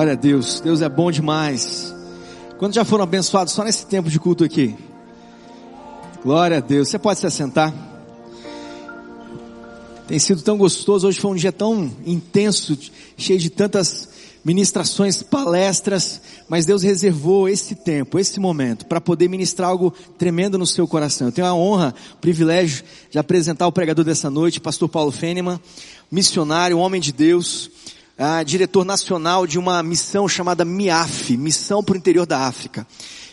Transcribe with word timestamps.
Glória 0.00 0.14
a 0.14 0.16
Deus, 0.16 0.60
Deus 0.60 0.80
é 0.80 0.88
bom 0.88 1.10
demais. 1.10 1.94
Quantos 2.56 2.74
já 2.74 2.86
foram 2.86 3.04
abençoados 3.04 3.52
só 3.52 3.62
nesse 3.62 3.84
tempo 3.84 4.08
de 4.08 4.18
culto 4.18 4.42
aqui? 4.42 4.74
Glória 6.24 6.56
a 6.56 6.60
Deus. 6.60 6.88
Você 6.88 6.98
pode 6.98 7.20
se 7.20 7.26
assentar? 7.26 7.70
Tem 10.08 10.18
sido 10.18 10.40
tão 10.40 10.56
gostoso. 10.56 11.06
Hoje 11.06 11.20
foi 11.20 11.30
um 11.32 11.34
dia 11.34 11.52
tão 11.52 11.92
intenso, 12.06 12.78
cheio 13.14 13.38
de 13.38 13.50
tantas 13.50 14.08
ministrações, 14.42 15.22
palestras, 15.22 16.22
mas 16.48 16.64
Deus 16.64 16.82
reservou 16.82 17.46
esse 17.46 17.74
tempo, 17.74 18.18
esse 18.18 18.40
momento, 18.40 18.86
para 18.86 19.02
poder 19.02 19.28
ministrar 19.28 19.68
algo 19.68 19.92
tremendo 20.16 20.56
no 20.56 20.66
seu 20.66 20.88
coração. 20.88 21.28
Eu 21.28 21.32
tenho 21.32 21.46
a 21.46 21.52
honra, 21.52 21.94
o 22.14 22.16
privilégio 22.16 22.84
de 23.10 23.18
apresentar 23.18 23.66
o 23.66 23.72
pregador 23.72 24.02
dessa 24.02 24.30
noite, 24.30 24.62
pastor 24.62 24.88
Paulo 24.88 25.12
Fêneman, 25.12 25.60
missionário, 26.10 26.78
homem 26.78 27.02
de 27.02 27.12
Deus, 27.12 27.70
ah, 28.22 28.42
diretor 28.42 28.84
nacional 28.84 29.46
de 29.46 29.58
uma 29.58 29.82
missão 29.82 30.28
chamada 30.28 30.62
MIAF, 30.62 31.38
Missão 31.38 31.82
para 31.82 31.94
o 31.94 31.96
Interior 31.96 32.26
da 32.26 32.40
África. 32.40 32.86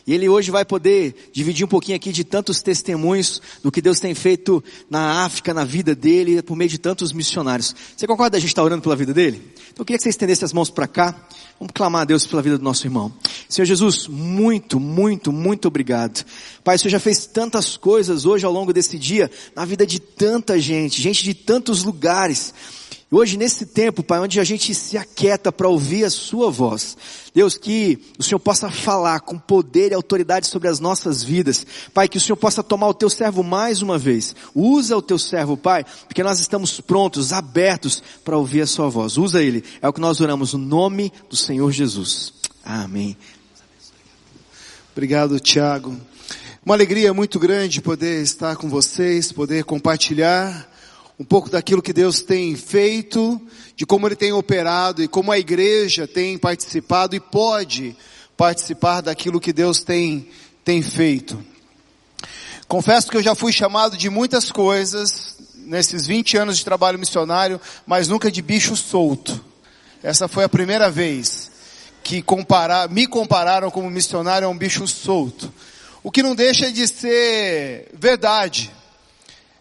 E 0.07 0.13
ele 0.13 0.29
hoje 0.29 0.49
vai 0.49 0.63
poder 0.63 1.29
dividir 1.33 1.65
um 1.65 1.67
pouquinho 1.67 1.97
aqui 1.97 2.13
de 2.13 2.23
tantos 2.23 2.61
testemunhos 2.61 3.41
do 3.61 3.69
que 3.69 3.81
Deus 3.81 3.99
tem 3.99 4.15
feito 4.15 4.63
na 4.89 5.25
África, 5.25 5.53
na 5.53 5.65
vida 5.65 5.93
dele, 5.93 6.41
por 6.41 6.55
meio 6.55 6.69
de 6.69 6.77
tantos 6.77 7.11
missionários. 7.11 7.75
Você 7.97 8.07
concorda 8.07 8.37
a 8.37 8.39
gente 8.39 8.51
estar 8.51 8.63
orando 8.63 8.81
pela 8.81 8.95
vida 8.95 9.13
dele? 9.13 9.41
Então 9.57 9.81
eu 9.81 9.85
queria 9.85 9.97
que 9.97 10.03
você 10.03 10.09
estendesse 10.09 10.45
as 10.45 10.53
mãos 10.53 10.69
para 10.69 10.87
cá. 10.87 11.13
Vamos 11.59 11.73
clamar 11.73 12.03
a 12.03 12.05
Deus 12.05 12.25
pela 12.25 12.41
vida 12.41 12.57
do 12.57 12.63
nosso 12.63 12.87
irmão. 12.87 13.11
Senhor 13.49 13.65
Jesus, 13.65 14.07
muito, 14.07 14.79
muito, 14.79 15.33
muito 15.33 15.67
obrigado. 15.67 16.23
Pai, 16.63 16.77
o 16.77 16.79
Senhor 16.79 16.91
já 16.91 16.99
fez 17.01 17.25
tantas 17.25 17.75
coisas 17.75 18.25
hoje 18.25 18.45
ao 18.45 18.53
longo 18.53 18.71
desse 18.71 18.97
dia, 18.97 19.29
na 19.53 19.65
vida 19.65 19.85
de 19.85 19.99
tanta 19.99 20.57
gente, 20.57 21.01
gente 21.01 21.25
de 21.25 21.33
tantos 21.33 21.83
lugares. 21.83 22.53
Hoje 23.09 23.37
nesse 23.37 23.65
tempo, 23.65 24.03
Pai, 24.03 24.19
onde 24.19 24.37
a 24.37 24.43
gente 24.43 24.75
se 24.75 24.97
aquieta 24.97 25.49
para 25.49 25.69
ouvir 25.69 26.03
a 26.03 26.09
Sua 26.09 26.51
voz, 26.51 26.97
Deus, 27.33 27.55
que 27.55 27.97
o 28.19 28.23
Senhor 28.23 28.39
possa 28.39 28.69
falar 28.69 29.21
com 29.21 29.39
poder 29.39 29.91
e 29.91 29.95
autoridade 29.95 30.47
sobre 30.47 30.67
as 30.67 30.81
nossas 30.81 31.23
vidas. 31.23 31.65
Pai, 31.93 32.09
que 32.09 32.17
o 32.17 32.21
Senhor 32.21 32.35
possa 32.35 32.61
tomar 32.61 32.89
o 32.89 32.93
Teu 32.93 33.09
servo 33.09 33.43
mais 33.43 33.81
uma 33.81 33.97
vez. 33.97 34.35
Usa 34.53 34.97
o 34.97 35.01
Teu 35.01 35.17
servo, 35.17 35.55
Pai, 35.55 35.85
porque 36.05 36.21
nós 36.21 36.41
estamos 36.41 36.81
prontos, 36.81 37.31
abertos 37.31 38.03
para 38.25 38.37
ouvir 38.37 38.61
a 38.61 38.67
Sua 38.67 38.89
voz. 38.89 39.17
Usa 39.17 39.41
Ele. 39.41 39.63
É 39.81 39.87
o 39.87 39.93
que 39.93 40.01
nós 40.01 40.19
oramos 40.19 40.53
no 40.53 40.59
nome 40.59 41.13
do 41.29 41.37
Senhor 41.37 41.71
Jesus. 41.71 42.33
Amém. 42.61 43.15
Obrigado, 44.91 45.39
Tiago. 45.39 45.95
Uma 46.65 46.75
alegria 46.75 47.13
muito 47.13 47.39
grande 47.39 47.81
poder 47.81 48.21
estar 48.21 48.57
com 48.57 48.67
vocês, 48.67 49.31
poder 49.31 49.63
compartilhar 49.63 50.69
um 51.19 51.25
pouco 51.25 51.49
daquilo 51.49 51.81
que 51.81 51.93
Deus 51.93 52.21
tem 52.21 52.55
feito, 52.55 53.41
de 53.75 53.85
como 53.85 54.07
Ele 54.07 54.15
tem 54.15 54.31
operado 54.31 55.01
e 55.01 55.07
como 55.07 55.31
a 55.31 55.39
igreja 55.39 56.07
tem 56.07 56.37
participado 56.37 57.15
e 57.15 57.19
pode 57.19 57.95
participar 58.35 59.01
daquilo 59.01 59.39
que 59.39 59.51
Deus 59.51 59.81
tem, 59.81 60.29
tem 60.63 60.81
feito. 60.83 61.43
Confesso 62.67 63.09
que 63.09 63.17
eu 63.17 63.23
já 63.23 63.33
fui 63.33 63.51
chamado 63.51 63.97
de 63.97 64.09
muitas 64.09 64.51
coisas 64.51 65.37
nesses 65.55 66.05
20 66.05 66.37
anos 66.37 66.57
de 66.57 66.65
trabalho 66.65 66.99
missionário, 66.99 67.59
mas 67.85 68.07
nunca 68.07 68.31
de 68.31 68.41
bicho 68.41 68.75
solto. 68.75 69.43
Essa 70.03 70.27
foi 70.27 70.43
a 70.43 70.49
primeira 70.49 70.89
vez 70.89 71.51
que 72.03 72.21
comparar, 72.21 72.89
me 72.89 73.07
compararam 73.07 73.71
como 73.71 73.89
missionário 73.89 74.47
a 74.47 74.51
um 74.51 74.57
bicho 74.57 74.87
solto. 74.87 75.51
O 76.03 76.11
que 76.11 76.21
não 76.21 76.35
deixa 76.35 76.71
de 76.71 76.87
ser 76.87 77.89
verdade 77.93 78.71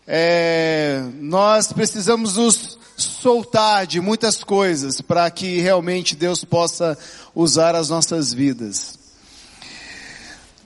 é, 0.07 1.03
nós 1.21 1.73
precisamos 1.73 2.37
nos 2.37 2.79
soltar 2.97 3.87
de 3.87 4.01
muitas 4.01 4.43
coisas 4.45 5.01
para 5.01 5.29
que 5.31 5.59
realmente 5.59 6.15
Deus 6.15 6.45
possa 6.45 6.97
usar 7.35 7.75
as 7.75 7.91
nossas 7.91 8.33
vidas. 8.33 8.99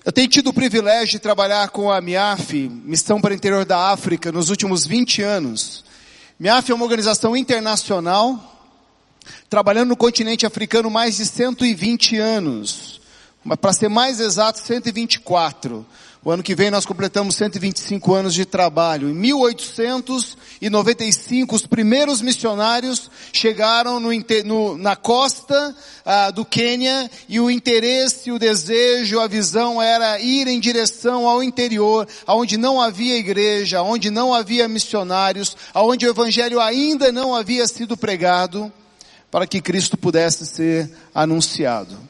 Eu 0.05 0.13
tenho 0.13 0.29
tido 0.29 0.49
o 0.49 0.53
privilégio 0.53 1.13
de 1.13 1.19
trabalhar 1.19 1.69
com 1.71 1.91
a 1.91 2.01
MIAF, 2.01 2.69
Missão 2.85 3.21
para 3.21 3.33
o 3.33 3.37
Interior 3.37 3.65
da 3.65 3.91
África, 3.91 4.31
nos 4.31 4.49
últimos 4.51 4.87
20 4.87 5.23
anos. 5.23 5.85
MIAF 6.39 6.71
é 6.71 6.75
uma 6.75 6.85
organização 6.85 7.37
internacional, 7.37 8.69
trabalhando 9.49 9.91
no 9.91 9.97
continente 9.97 10.47
africano 10.47 10.91
mais 10.91 11.17
de 11.17 11.27
120 11.27 12.17
anos. 12.19 13.01
Para 13.61 13.73
ser 13.73 13.89
mais 13.89 14.21
exato, 14.21 14.59
124. 14.59 15.85
O 16.23 16.31
ano 16.31 16.43
que 16.43 16.55
vem 16.55 16.71
nós 16.71 16.85
completamos 16.85 17.35
125 17.37 18.13
anos 18.13 18.35
de 18.35 18.45
trabalho. 18.45 19.09
Em 19.09 19.15
1895, 19.15 21.57
os 21.57 21.65
primeiros 21.65 22.21
missionários 22.21 23.11
chegaram 23.33 23.99
no, 23.99 24.11
no, 24.45 24.77
na 24.77 24.95
costa 24.95 25.75
ah, 26.05 26.31
do 26.31 26.45
Quênia 26.45 27.11
e 27.27 27.41
o 27.41 27.51
interesse, 27.51 28.31
o 28.31 28.39
desejo, 28.39 29.19
a 29.19 29.27
visão 29.27 29.81
era 29.81 30.21
ir 30.21 30.47
em 30.47 30.61
direção 30.61 31.27
ao 31.27 31.43
interior, 31.43 32.07
aonde 32.27 32.59
não 32.59 32.83
havia 32.83 33.17
igreja, 33.17 33.81
onde 33.81 34.11
não 34.11 34.35
havia 34.35 34.69
missionários, 34.69 35.57
aonde 35.73 36.07
o 36.07 36.11
evangelho 36.11 36.61
ainda 36.61 37.11
não 37.11 37.35
havia 37.35 37.67
sido 37.67 37.97
pregado, 37.97 38.71
para 39.31 39.47
que 39.47 39.63
Cristo 39.63 39.97
pudesse 39.97 40.45
ser 40.45 40.91
anunciado. 41.15 42.10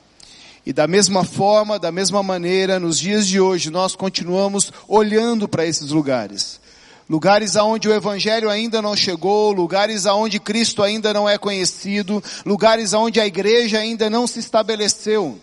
E 0.64 0.72
da 0.72 0.86
mesma 0.86 1.24
forma, 1.24 1.78
da 1.78 1.90
mesma 1.90 2.22
maneira, 2.22 2.78
nos 2.78 2.98
dias 2.98 3.26
de 3.26 3.40
hoje, 3.40 3.70
nós 3.70 3.96
continuamos 3.96 4.72
olhando 4.86 5.48
para 5.48 5.64
esses 5.64 5.90
lugares. 5.90 6.60
Lugares 7.08 7.56
aonde 7.56 7.88
o 7.88 7.92
Evangelho 7.92 8.48
ainda 8.48 8.80
não 8.80 8.94
chegou, 8.94 9.52
lugares 9.52 10.06
aonde 10.06 10.38
Cristo 10.38 10.82
ainda 10.82 11.12
não 11.12 11.28
é 11.28 11.36
conhecido, 11.36 12.22
lugares 12.46 12.94
aonde 12.94 13.18
a 13.18 13.26
igreja 13.26 13.78
ainda 13.78 14.08
não 14.08 14.26
se 14.26 14.38
estabeleceu. 14.38 15.36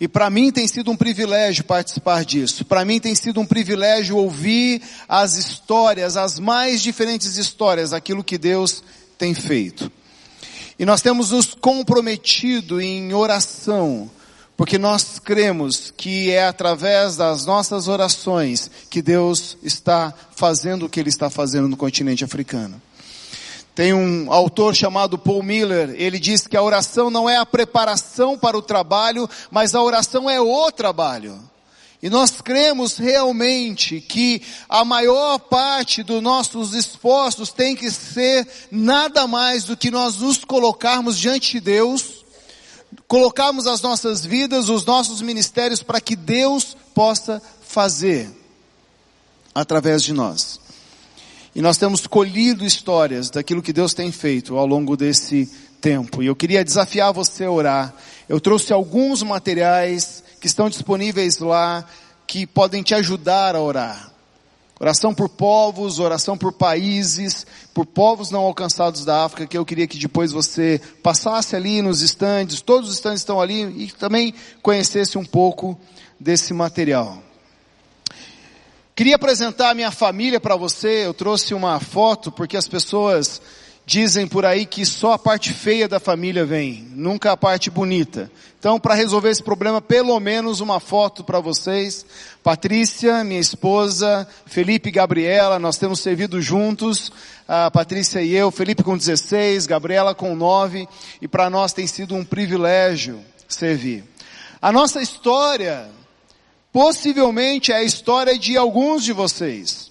E 0.00 0.08
para 0.08 0.30
mim 0.30 0.50
tem 0.50 0.66
sido 0.66 0.90
um 0.90 0.96
privilégio 0.96 1.62
participar 1.62 2.24
disso. 2.24 2.64
Para 2.64 2.86
mim 2.86 2.98
tem 2.98 3.14
sido 3.14 3.38
um 3.38 3.44
privilégio 3.44 4.16
ouvir 4.16 4.80
as 5.06 5.36
histórias, 5.36 6.16
as 6.16 6.38
mais 6.38 6.80
diferentes 6.80 7.36
histórias, 7.36 7.92
aquilo 7.92 8.24
que 8.24 8.38
Deus 8.38 8.82
tem 9.18 9.34
feito. 9.34 9.92
E 10.80 10.86
nós 10.86 11.02
temos 11.02 11.30
nos 11.30 11.52
comprometido 11.52 12.80
em 12.80 13.12
oração, 13.12 14.10
porque 14.56 14.78
nós 14.78 15.18
cremos 15.18 15.92
que 15.94 16.30
é 16.30 16.46
através 16.46 17.18
das 17.18 17.44
nossas 17.44 17.86
orações 17.86 18.70
que 18.88 19.02
Deus 19.02 19.58
está 19.62 20.14
fazendo 20.34 20.86
o 20.86 20.88
que 20.88 20.98
Ele 20.98 21.10
está 21.10 21.28
fazendo 21.28 21.68
no 21.68 21.76
continente 21.76 22.24
africano. 22.24 22.80
Tem 23.74 23.92
um 23.92 24.32
autor 24.32 24.74
chamado 24.74 25.18
Paul 25.18 25.42
Miller, 25.42 25.94
ele 25.98 26.18
diz 26.18 26.46
que 26.46 26.56
a 26.56 26.62
oração 26.62 27.10
não 27.10 27.28
é 27.28 27.36
a 27.36 27.44
preparação 27.44 28.38
para 28.38 28.56
o 28.56 28.62
trabalho, 28.62 29.28
mas 29.50 29.74
a 29.74 29.82
oração 29.82 30.30
é 30.30 30.40
o 30.40 30.72
trabalho. 30.72 31.38
E 32.02 32.08
nós 32.08 32.40
cremos 32.40 32.96
realmente 32.96 34.00
que 34.00 34.40
a 34.68 34.84
maior 34.84 35.38
parte 35.38 36.02
dos 36.02 36.22
nossos 36.22 36.72
esforços 36.72 37.52
tem 37.52 37.76
que 37.76 37.90
ser 37.90 38.48
nada 38.70 39.26
mais 39.26 39.64
do 39.64 39.76
que 39.76 39.90
nós 39.90 40.16
nos 40.16 40.42
colocarmos 40.42 41.18
diante 41.18 41.52
de 41.52 41.60
Deus, 41.60 42.24
colocarmos 43.06 43.66
as 43.66 43.82
nossas 43.82 44.24
vidas, 44.24 44.70
os 44.70 44.86
nossos 44.86 45.20
ministérios 45.20 45.82
para 45.82 46.00
que 46.00 46.16
Deus 46.16 46.74
possa 46.94 47.42
fazer 47.60 48.30
através 49.54 50.02
de 50.02 50.14
nós. 50.14 50.58
E 51.54 51.60
nós 51.60 51.76
temos 51.76 52.06
colhido 52.06 52.64
histórias 52.64 53.28
daquilo 53.28 53.60
que 53.60 53.74
Deus 53.74 53.92
tem 53.92 54.10
feito 54.10 54.56
ao 54.56 54.66
longo 54.66 54.96
desse 54.96 55.50
tempo. 55.80 56.22
E 56.22 56.26
eu 56.26 56.36
queria 56.36 56.64
desafiar 56.64 57.12
você 57.12 57.44
a 57.44 57.50
orar. 57.50 57.94
Eu 58.28 58.40
trouxe 58.40 58.72
alguns 58.72 59.22
materiais 59.22 60.19
que 60.40 60.46
estão 60.46 60.70
disponíveis 60.70 61.38
lá, 61.38 61.84
que 62.26 62.46
podem 62.46 62.82
te 62.82 62.94
ajudar 62.94 63.54
a 63.54 63.60
orar. 63.60 64.10
Oração 64.80 65.14
por 65.14 65.28
povos, 65.28 65.98
oração 65.98 66.38
por 66.38 66.54
países, 66.54 67.46
por 67.74 67.84
povos 67.84 68.30
não 68.30 68.40
alcançados 68.40 69.04
da 69.04 69.24
África, 69.26 69.46
que 69.46 69.58
eu 69.58 69.66
queria 69.66 69.86
que 69.86 69.98
depois 69.98 70.32
você 70.32 70.80
passasse 71.02 71.54
ali 71.54 71.82
nos 71.82 72.00
estandes, 72.00 72.62
todos 72.62 72.88
os 72.88 72.94
estandes 72.94 73.20
estão 73.20 73.38
ali, 73.38 73.84
e 73.84 73.92
também 73.92 74.32
conhecesse 74.62 75.18
um 75.18 75.24
pouco 75.24 75.78
desse 76.18 76.54
material. 76.54 77.22
Queria 78.96 79.16
apresentar 79.16 79.70
a 79.70 79.74
minha 79.74 79.90
família 79.90 80.40
para 80.40 80.56
você, 80.56 81.04
eu 81.06 81.12
trouxe 81.12 81.52
uma 81.52 81.78
foto, 81.78 82.32
porque 82.32 82.56
as 82.56 82.66
pessoas 82.66 83.42
Dizem 83.90 84.24
por 84.24 84.46
aí 84.46 84.66
que 84.66 84.86
só 84.86 85.14
a 85.14 85.18
parte 85.18 85.52
feia 85.52 85.88
da 85.88 85.98
família 85.98 86.46
vem, 86.46 86.86
nunca 86.92 87.32
a 87.32 87.36
parte 87.36 87.68
bonita. 87.72 88.30
Então, 88.56 88.78
para 88.78 88.94
resolver 88.94 89.30
esse 89.30 89.42
problema, 89.42 89.80
pelo 89.80 90.20
menos 90.20 90.60
uma 90.60 90.78
foto 90.78 91.24
para 91.24 91.40
vocês. 91.40 92.06
Patrícia, 92.40 93.24
minha 93.24 93.40
esposa, 93.40 94.28
Felipe 94.46 94.90
e 94.90 94.92
Gabriela, 94.92 95.58
nós 95.58 95.76
temos 95.76 95.98
servido 95.98 96.40
juntos, 96.40 97.10
a 97.48 97.68
Patrícia 97.68 98.22
e 98.22 98.32
eu, 98.32 98.52
Felipe 98.52 98.84
com 98.84 98.96
16, 98.96 99.66
Gabriela 99.66 100.14
com 100.14 100.36
9, 100.36 100.86
e 101.20 101.26
para 101.26 101.50
nós 101.50 101.72
tem 101.72 101.88
sido 101.88 102.14
um 102.14 102.24
privilégio 102.24 103.18
servir. 103.48 104.04
A 104.62 104.70
nossa 104.70 105.02
história, 105.02 105.90
possivelmente 106.72 107.72
é 107.72 107.78
a 107.78 107.82
história 107.82 108.38
de 108.38 108.56
alguns 108.56 109.02
de 109.02 109.12
vocês. 109.12 109.89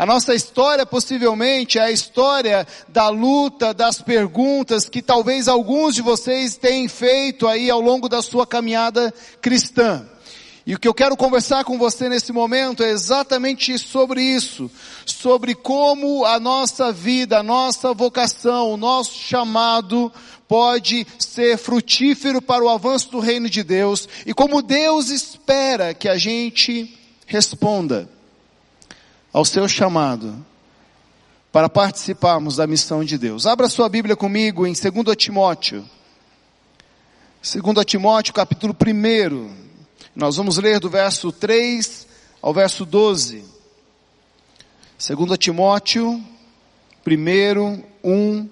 A 0.00 0.06
nossa 0.06 0.34
história 0.34 0.86
possivelmente 0.86 1.78
é 1.78 1.82
a 1.82 1.90
história 1.90 2.66
da 2.88 3.10
luta, 3.10 3.74
das 3.74 4.00
perguntas 4.00 4.88
que 4.88 5.02
talvez 5.02 5.46
alguns 5.46 5.94
de 5.94 6.00
vocês 6.00 6.56
tenham 6.56 6.88
feito 6.88 7.46
aí 7.46 7.68
ao 7.68 7.82
longo 7.82 8.08
da 8.08 8.22
sua 8.22 8.46
caminhada 8.46 9.12
cristã. 9.42 10.08
E 10.66 10.74
o 10.74 10.78
que 10.78 10.88
eu 10.88 10.94
quero 10.94 11.18
conversar 11.18 11.64
com 11.64 11.76
você 11.76 12.08
nesse 12.08 12.32
momento 12.32 12.82
é 12.82 12.88
exatamente 12.88 13.78
sobre 13.78 14.22
isso, 14.22 14.70
sobre 15.04 15.54
como 15.54 16.24
a 16.24 16.40
nossa 16.40 16.90
vida, 16.90 17.40
a 17.40 17.42
nossa 17.42 17.92
vocação, 17.92 18.72
o 18.72 18.78
nosso 18.78 19.18
chamado 19.18 20.10
pode 20.48 21.06
ser 21.18 21.58
frutífero 21.58 22.40
para 22.40 22.64
o 22.64 22.70
avanço 22.70 23.10
do 23.10 23.20
reino 23.20 23.50
de 23.50 23.62
Deus 23.62 24.08
e 24.24 24.32
como 24.32 24.62
Deus 24.62 25.10
espera 25.10 25.92
que 25.92 26.08
a 26.08 26.16
gente 26.16 26.98
responda 27.26 28.08
ao 29.32 29.44
seu 29.44 29.68
chamado 29.68 30.44
para 31.52 31.68
participarmos 31.68 32.56
da 32.56 32.66
missão 32.66 33.04
de 33.04 33.18
Deus. 33.18 33.46
Abra 33.46 33.68
sua 33.68 33.88
Bíblia 33.88 34.16
comigo 34.16 34.66
em 34.66 34.72
2 34.72 35.16
Timóteo. 35.16 35.84
2 37.42 37.84
Timóteo 37.84 38.34
capítulo 38.34 38.74
1. 38.74 39.50
Nós 40.14 40.36
vamos 40.36 40.58
ler 40.58 40.78
do 40.78 40.90
verso 40.90 41.32
3 41.32 42.06
ao 42.42 42.52
verso 42.52 42.84
12. 42.84 43.44
2 44.98 45.38
Timóteo 45.38 46.22
1, 47.06 47.84
1. 48.04 48.48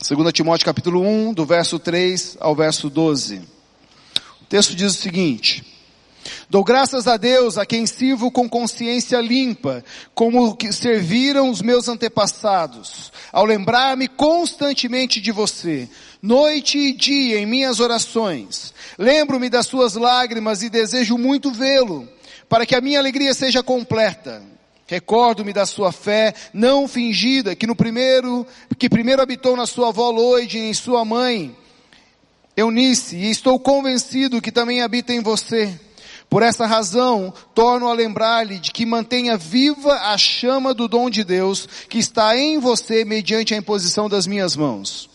2 0.00 0.32
Timóteo 0.32 0.64
capítulo 0.64 1.02
1, 1.02 1.34
do 1.34 1.44
verso 1.44 1.78
3 1.78 2.38
ao 2.40 2.54
verso 2.56 2.88
12. 2.88 3.42
O 4.40 4.44
texto 4.48 4.74
diz 4.74 4.92
o 4.92 4.98
seguinte: 4.98 5.77
Dou 6.50 6.64
graças 6.64 7.06
a 7.06 7.16
Deus 7.16 7.58
a 7.58 7.66
quem 7.66 7.86
sirvo 7.86 8.30
com 8.30 8.48
consciência 8.48 9.20
limpa, 9.20 9.84
como 10.14 10.56
que 10.56 10.72
serviram 10.72 11.50
os 11.50 11.60
meus 11.60 11.88
antepassados, 11.88 13.12
ao 13.32 13.44
lembrar-me 13.44 14.08
constantemente 14.08 15.20
de 15.20 15.30
você, 15.30 15.88
noite 16.22 16.78
e 16.78 16.92
dia 16.92 17.38
em 17.38 17.46
minhas 17.46 17.80
orações. 17.80 18.72
Lembro-me 18.98 19.48
das 19.48 19.66
suas 19.66 19.94
lágrimas 19.94 20.62
e 20.62 20.70
desejo 20.70 21.18
muito 21.18 21.50
vê-lo, 21.50 22.08
para 22.48 22.64
que 22.64 22.74
a 22.74 22.80
minha 22.80 22.98
alegria 22.98 23.34
seja 23.34 23.62
completa. 23.62 24.42
Recordo-me 24.86 25.52
da 25.52 25.66
sua 25.66 25.92
fé 25.92 26.32
não 26.52 26.88
fingida, 26.88 27.54
que 27.54 27.66
no 27.66 27.76
primeiro, 27.76 28.46
que 28.78 28.88
primeiro 28.88 29.20
habitou 29.20 29.54
na 29.54 29.66
sua 29.66 29.88
avó 29.88 30.10
Loide 30.10 30.56
e 30.56 30.70
em 30.70 30.72
sua 30.72 31.04
mãe, 31.04 31.54
Eunice, 32.56 33.14
e 33.14 33.30
estou 33.30 33.60
convencido 33.60 34.40
que 34.40 34.50
também 34.50 34.80
habita 34.80 35.12
em 35.12 35.20
você. 35.20 35.78
Por 36.28 36.42
essa 36.42 36.66
razão, 36.66 37.32
torno 37.54 37.88
a 37.88 37.94
lembrar-lhe 37.94 38.58
de 38.58 38.70
que 38.70 38.84
mantenha 38.84 39.36
viva 39.36 39.94
a 39.94 40.18
chama 40.18 40.74
do 40.74 40.86
dom 40.86 41.08
de 41.08 41.24
Deus 41.24 41.66
que 41.88 41.98
está 41.98 42.36
em 42.36 42.58
você 42.58 43.04
mediante 43.04 43.54
a 43.54 43.56
imposição 43.56 44.08
das 44.08 44.26
minhas 44.26 44.54
mãos. 44.54 45.08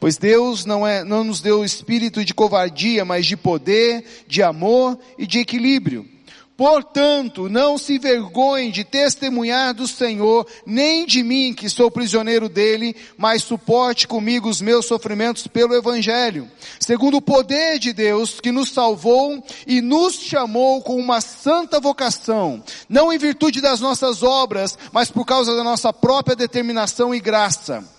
Pois 0.00 0.18
Deus 0.18 0.64
não, 0.64 0.86
é, 0.86 1.04
não 1.04 1.22
nos 1.22 1.40
deu 1.40 1.64
espírito 1.64 2.24
de 2.24 2.34
covardia, 2.34 3.04
mas 3.04 3.26
de 3.26 3.36
poder, 3.36 4.04
de 4.26 4.42
amor 4.42 4.98
e 5.16 5.26
de 5.26 5.38
equilíbrio. 5.38 6.15
Portanto, 6.56 7.50
não 7.50 7.76
se 7.76 7.98
vergonhe 7.98 8.72
de 8.72 8.82
testemunhar 8.82 9.74
do 9.74 9.86
Senhor, 9.86 10.46
nem 10.64 11.04
de 11.04 11.22
mim, 11.22 11.52
que 11.52 11.68
sou 11.68 11.90
prisioneiro 11.90 12.48
dele, 12.48 12.96
mas 13.18 13.42
suporte 13.42 14.08
comigo 14.08 14.48
os 14.48 14.62
meus 14.62 14.86
sofrimentos 14.86 15.46
pelo 15.46 15.74
Evangelho, 15.74 16.50
segundo 16.80 17.18
o 17.18 17.22
poder 17.22 17.78
de 17.78 17.92
Deus 17.92 18.40
que 18.40 18.50
nos 18.50 18.70
salvou 18.70 19.44
e 19.66 19.82
nos 19.82 20.14
chamou 20.14 20.80
com 20.80 20.96
uma 20.96 21.20
santa 21.20 21.78
vocação, 21.78 22.62
não 22.88 23.12
em 23.12 23.18
virtude 23.18 23.60
das 23.60 23.80
nossas 23.80 24.22
obras, 24.22 24.78
mas 24.92 25.10
por 25.10 25.26
causa 25.26 25.54
da 25.54 25.62
nossa 25.62 25.92
própria 25.92 26.34
determinação 26.34 27.14
e 27.14 27.20
graça. 27.20 27.95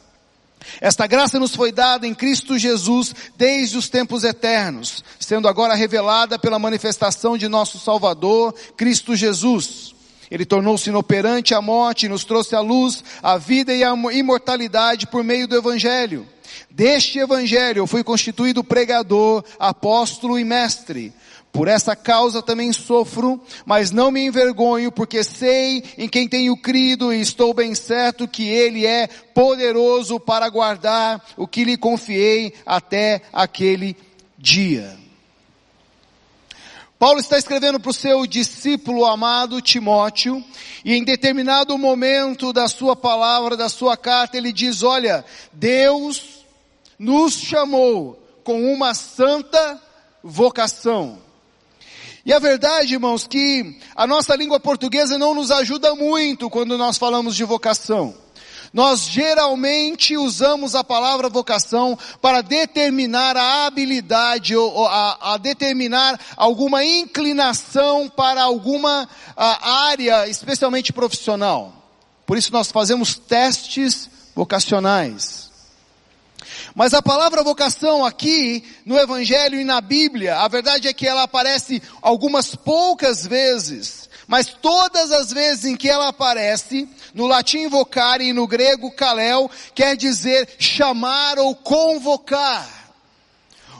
Esta 0.81 1.07
graça 1.07 1.39
nos 1.39 1.55
foi 1.55 1.71
dada 1.71 2.05
em 2.05 2.13
Cristo 2.13 2.57
Jesus 2.57 3.13
desde 3.35 3.77
os 3.77 3.89
tempos 3.89 4.23
eternos, 4.23 5.03
sendo 5.19 5.47
agora 5.47 5.75
revelada 5.75 6.37
pela 6.37 6.59
manifestação 6.59 7.37
de 7.37 7.47
nosso 7.47 7.79
Salvador, 7.79 8.53
Cristo 8.75 9.15
Jesus. 9.15 9.95
Ele 10.29 10.45
tornou-se 10.45 10.89
inoperante 10.89 11.53
à 11.53 11.61
morte 11.61 12.05
e 12.05 12.09
nos 12.09 12.25
trouxe 12.25 12.55
à 12.55 12.59
luz 12.59 13.03
a 13.23 13.37
vida 13.37 13.73
e 13.73 13.83
a 13.83 13.93
imortalidade 14.11 15.07
por 15.07 15.23
meio 15.23 15.47
do 15.47 15.55
Evangelho. 15.55 16.27
Deste 16.69 17.19
Evangelho 17.19 17.79
eu 17.79 17.87
fui 17.87 18.03
constituído 18.03 18.63
pregador, 18.63 19.43
apóstolo 19.57 20.37
e 20.37 20.43
mestre. 20.43 21.13
Por 21.57 21.67
essa 21.67 21.95
causa 21.95 22.43
também 22.43 22.71
sofro, 22.71 23.41
mas 23.65 23.89
não 23.89 24.11
me 24.11 24.23
envergonho, 24.23 24.91
porque 24.91 25.23
sei 25.23 25.83
em 25.97 26.07
quem 26.07 26.27
tenho 26.27 26.55
crido 26.55 27.11
e 27.11 27.19
estou 27.19 27.51
bem 27.51 27.73
certo 27.73 28.27
que 28.27 28.47
Ele 28.47 28.85
é 28.85 29.07
poderoso 29.07 30.19
para 30.19 30.47
guardar 30.49 31.19
o 31.35 31.47
que 31.47 31.63
lhe 31.63 31.75
confiei 31.75 32.53
até 32.63 33.23
aquele 33.33 33.97
dia. 34.37 34.99
Paulo 36.99 37.19
está 37.19 37.39
escrevendo 37.39 37.79
para 37.79 37.89
o 37.89 37.93
seu 37.93 38.27
discípulo 38.27 39.03
amado 39.03 39.59
Timóteo, 39.59 40.45
e 40.85 40.93
em 40.93 41.03
determinado 41.03 41.75
momento 41.75 42.53
da 42.53 42.67
sua 42.67 42.95
palavra, 42.95 43.57
da 43.57 43.67
sua 43.67 43.97
carta, 43.97 44.37
ele 44.37 44.53
diz, 44.53 44.83
olha, 44.83 45.25
Deus 45.51 46.45
nos 46.99 47.33
chamou 47.33 48.23
com 48.43 48.71
uma 48.71 48.93
santa 48.93 49.81
vocação. 50.23 51.25
E 52.27 52.33
a 52.33 52.39
verdade, 52.39 52.95
irmãos, 52.95 53.25
que 53.25 53.79
a 53.95 54.05
nossa 54.05 54.35
língua 54.35 54.59
portuguesa 54.59 55.17
não 55.17 55.33
nos 55.33 55.49
ajuda 55.49 55.95
muito 55.95 56.49
quando 56.49 56.77
nós 56.77 56.97
falamos 56.97 57.37
de 57.37 57.45
vocação. 57.45 58.13
Nós 58.73 59.07
geralmente 59.07 60.17
usamos 60.17 60.75
a 60.75 60.83
palavra 60.83 61.29
vocação 61.29 61.97
para 62.21 62.41
determinar 62.41 63.37
a 63.37 63.65
habilidade 63.65 64.57
ou 64.57 64.85
a, 64.85 65.35
a 65.35 65.37
determinar 65.37 66.19
alguma 66.35 66.83
inclinação 66.83 68.09
para 68.09 68.43
alguma 68.43 69.07
área, 69.37 70.27
especialmente 70.27 70.91
profissional. 70.91 71.81
Por 72.25 72.37
isso 72.37 72.51
nós 72.51 72.69
fazemos 72.69 73.15
testes 73.17 74.09
vocacionais. 74.35 75.46
Mas 76.77 76.93
a 76.93 77.01
palavra 77.01 77.41
vocação 77.41 78.05
aqui, 78.05 78.63
no 78.85 78.99
Evangelho 78.99 79.59
e 79.59 79.63
na 79.63 79.81
Bíblia, 79.81 80.37
a 80.37 80.47
verdade 80.47 80.87
é 80.87 80.93
que 80.93 81.07
ela 81.07 81.23
aparece 81.23 81.81
algumas 82.03 82.53
poucas 82.53 83.25
vezes. 83.25 84.07
Mas 84.27 84.45
todas 84.61 85.11
as 85.11 85.33
vezes 85.33 85.65
em 85.65 85.75
que 85.75 85.89
ela 85.89 86.09
aparece, 86.09 86.87
no 87.15 87.25
latim 87.25 87.67
vocare 87.67 88.25
e 88.25 88.33
no 88.33 88.45
grego 88.45 88.91
kalel, 88.91 89.49
quer 89.73 89.97
dizer 89.97 90.47
chamar 90.59 91.39
ou 91.39 91.55
convocar. 91.55 92.93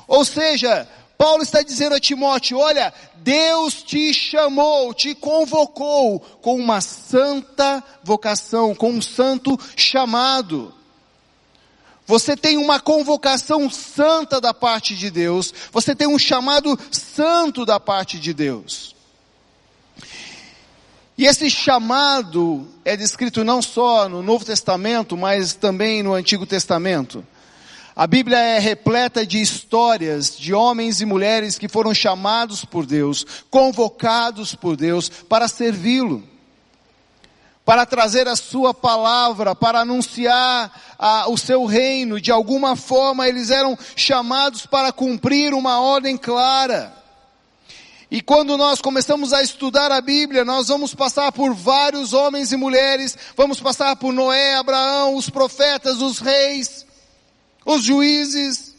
Ou 0.08 0.26
seja, 0.26 0.90
Paulo 1.20 1.44
está 1.44 1.62
dizendo 1.62 1.94
a 1.94 2.00
Timóteo, 2.00 2.58
olha, 2.58 2.92
Deus 3.18 3.84
te 3.84 4.12
chamou, 4.12 4.92
te 4.92 5.14
convocou 5.14 6.20
com 6.20 6.56
uma 6.56 6.82
santa 6.82 7.84
vocação, 8.04 8.74
com 8.74 8.90
um 8.90 9.02
santo 9.04 9.56
chamado. 9.76 10.74
Você 12.08 12.38
tem 12.38 12.58
uma 12.58 12.80
convocação 12.80 13.70
santa 13.70 14.40
da 14.40 14.54
parte 14.54 14.96
de 14.96 15.12
Deus. 15.12 15.54
Você 15.74 15.94
tem 15.94 16.08
um 16.08 16.18
chamado 16.18 16.80
santo 16.90 17.66
da 17.66 17.82
parte 17.82 18.18
de 18.18 18.34
Deus. 18.34 18.96
E 21.18 21.26
esse 21.26 21.50
chamado 21.50 22.66
é 22.86 22.96
descrito 22.96 23.44
não 23.44 23.62
só 23.62 24.08
no 24.08 24.24
Novo 24.24 24.46
Testamento, 24.46 25.18
mas 25.18 25.54
também 25.54 26.02
no 26.02 26.14
Antigo 26.14 26.46
Testamento. 26.46 27.26
A 27.94 28.08
Bíblia 28.08 28.38
é 28.38 28.60
repleta 28.60 29.26
de 29.26 29.42
histórias 29.42 30.38
de 30.38 30.54
homens 30.54 31.02
e 31.02 31.06
mulheres 31.06 31.58
que 31.58 31.68
foram 31.68 31.94
chamados 31.94 32.64
por 32.64 32.86
Deus, 32.86 33.26
convocados 33.50 34.56
por 34.56 34.78
Deus 34.78 35.10
para 35.10 35.48
servi-lo 35.50 36.24
para 37.68 37.86
trazer 37.86 38.30
a 38.30 38.36
sua 38.38 38.74
palavra, 38.74 39.54
para 39.54 39.82
anunciar 39.82 40.72
a, 40.98 41.30
o 41.30 41.38
seu 41.38 41.66
reino. 41.66 42.22
De 42.22 42.32
alguma 42.32 42.78
forma 42.78 43.28
eles 43.28 43.52
eram 43.52 43.78
chamados 43.94 44.66
para 44.66 44.90
cumprir 44.94 45.54
uma 45.54 45.82
ordem 45.82 46.16
clara. 46.16 46.94
E 48.10 48.22
quando 48.22 48.56
nós 48.56 48.80
começamos 48.80 49.34
a 49.34 49.44
estudar 49.44 49.92
a 49.92 50.00
Bíblia, 50.00 50.46
nós 50.46 50.70
vamos 50.70 50.96
passar 50.96 51.30
por 51.34 51.54
vários 51.54 52.14
homens 52.14 52.54
e 52.54 52.56
mulheres, 52.56 53.18
vamos 53.36 53.60
passar 53.60 53.98
por 53.98 54.14
Noé, 54.14 54.56
Abraão, 54.56 55.18
os 55.18 55.30
profetas, 55.30 56.02
os 56.02 56.20
reis, 56.20 56.86
os 57.66 57.84
juízes. 57.84 58.74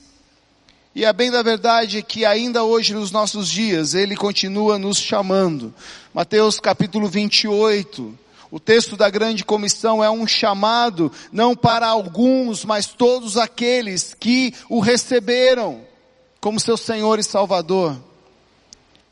E 0.95 1.05
a 1.05 1.13
bem 1.13 1.31
da 1.31 1.43
verdade 1.43 1.99
é 1.99 2.03
que 2.03 2.25
ainda 2.25 2.65
hoje 2.65 2.95
nos 2.95 3.11
nossos 3.11 3.51
dias, 3.51 3.93
Ele 3.93 4.17
continua 4.17 4.79
nos 4.79 4.97
chamando. 4.97 5.75
Mateus 6.15 6.59
capítulo 6.59 7.07
28, 7.07 8.19
o 8.51 8.59
texto 8.59 8.97
da 8.97 9.11
grande 9.11 9.45
comissão 9.45 10.03
é 10.03 10.11
um 10.11 10.27
chamado, 10.27 11.13
não 11.31 11.55
para 11.55 11.87
alguns, 11.87 12.65
mas 12.65 12.87
todos 12.87 13.37
aqueles 13.37 14.15
que 14.19 14.55
o 14.71 14.81
receberam 14.81 15.83
como 16.41 16.59
seu 16.59 16.77
Senhor 16.77 17.19
e 17.19 17.23
Salvador. 17.23 17.97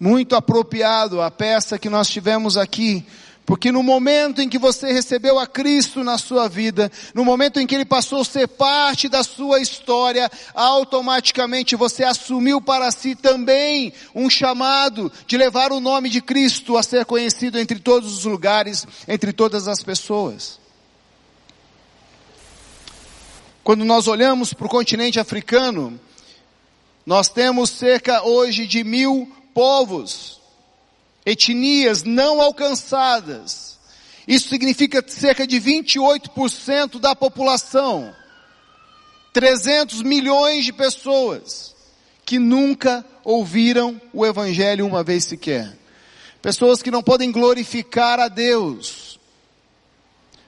Muito 0.01 0.35
apropriado 0.35 1.21
a 1.21 1.31
peça 1.31 1.79
que 1.79 1.91
nós 1.91 2.09
tivemos 2.09 2.57
aqui, 2.57 3.05
Porque 3.47 3.71
no 3.71 3.81
momento 3.81 4.43
em 4.43 4.49
que 4.49 4.59
você 4.59 4.93
recebeu 4.93 5.39
a 5.39 5.47
Cristo 5.47 6.03
na 6.03 6.19
sua 6.19 6.49
vida, 6.49 6.91
no 7.15 7.25
momento 7.25 7.61
em 7.61 7.67
que 7.67 7.77
Ele 7.77 7.85
passou 7.85 8.23
a 8.23 8.25
ser 8.25 8.49
parte 8.49 9.09
da 9.09 9.23
sua 9.23 9.61
história, 9.61 10.29
automaticamente 10.53 11.77
você 11.77 12.03
assumiu 12.03 12.61
para 12.61 12.91
si 12.91 13.15
também 13.15 13.93
um 14.13 14.29
chamado 14.29 15.13
de 15.29 15.37
levar 15.37 15.71
o 15.71 15.79
nome 15.79 16.11
de 16.11 16.21
Cristo 16.21 16.77
a 16.77 16.83
ser 16.83 17.05
conhecido 17.05 17.57
entre 17.57 17.79
todos 17.79 18.19
os 18.19 18.25
lugares, 18.25 18.85
entre 19.07 19.33
todas 19.33 19.69
as 19.69 19.81
pessoas. 19.81 20.59
Quando 23.63 23.85
nós 23.85 24.09
olhamos 24.09 24.53
para 24.53 24.67
o 24.67 24.71
continente 24.71 25.21
africano, 25.21 26.01
nós 27.05 27.29
temos 27.29 27.71
cerca 27.71 28.25
hoje 28.25 28.67
de 28.67 28.83
mil 28.83 29.31
povos 29.55 30.37
etnias 31.27 32.05
não 32.05 32.41
alcançadas. 32.41 33.77
Isso 34.27 34.49
significa 34.49 35.05
cerca 35.07 35.47
de 35.47 35.61
28% 35.61 37.01
da 37.01 37.15
população. 37.17 38.15
300 39.33 40.03
milhões 40.03 40.65
de 40.65 40.73
pessoas 40.73 41.75
que 42.25 42.39
nunca 42.39 43.05
ouviram 43.25 44.01
o 44.13 44.25
Evangelho 44.25 44.87
uma 44.87 45.03
vez 45.03 45.25
sequer. 45.25 45.77
Pessoas 46.41 46.81
que 46.81 46.91
não 46.91 47.03
podem 47.03 47.31
glorificar 47.33 48.21
a 48.21 48.29
Deus. 48.29 49.19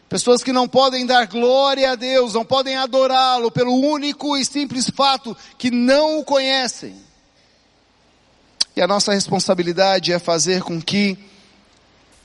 Pessoas 0.09 0.43
que 0.43 0.53
não 0.53 0.67
podem 0.67 1.05
dar 1.05 1.27
glória 1.27 1.93
a 1.93 1.95
Deus, 1.95 2.33
não 2.33 2.45
podem 2.45 2.77
adorá-lo 2.77 3.51
pelo 3.51 3.75
único 3.75 4.37
e 4.37 4.45
simples 4.45 4.89
fato 4.89 5.37
que 5.59 5.71
não 5.71 6.19
o 6.19 6.25
conhecem. 6.25 7.08
E 8.79 8.81
a 8.81 8.87
nossa 8.87 9.13
responsabilidade 9.13 10.13
é 10.13 10.21
fazer 10.21 10.63
com 10.63 10.81
que 10.81 11.19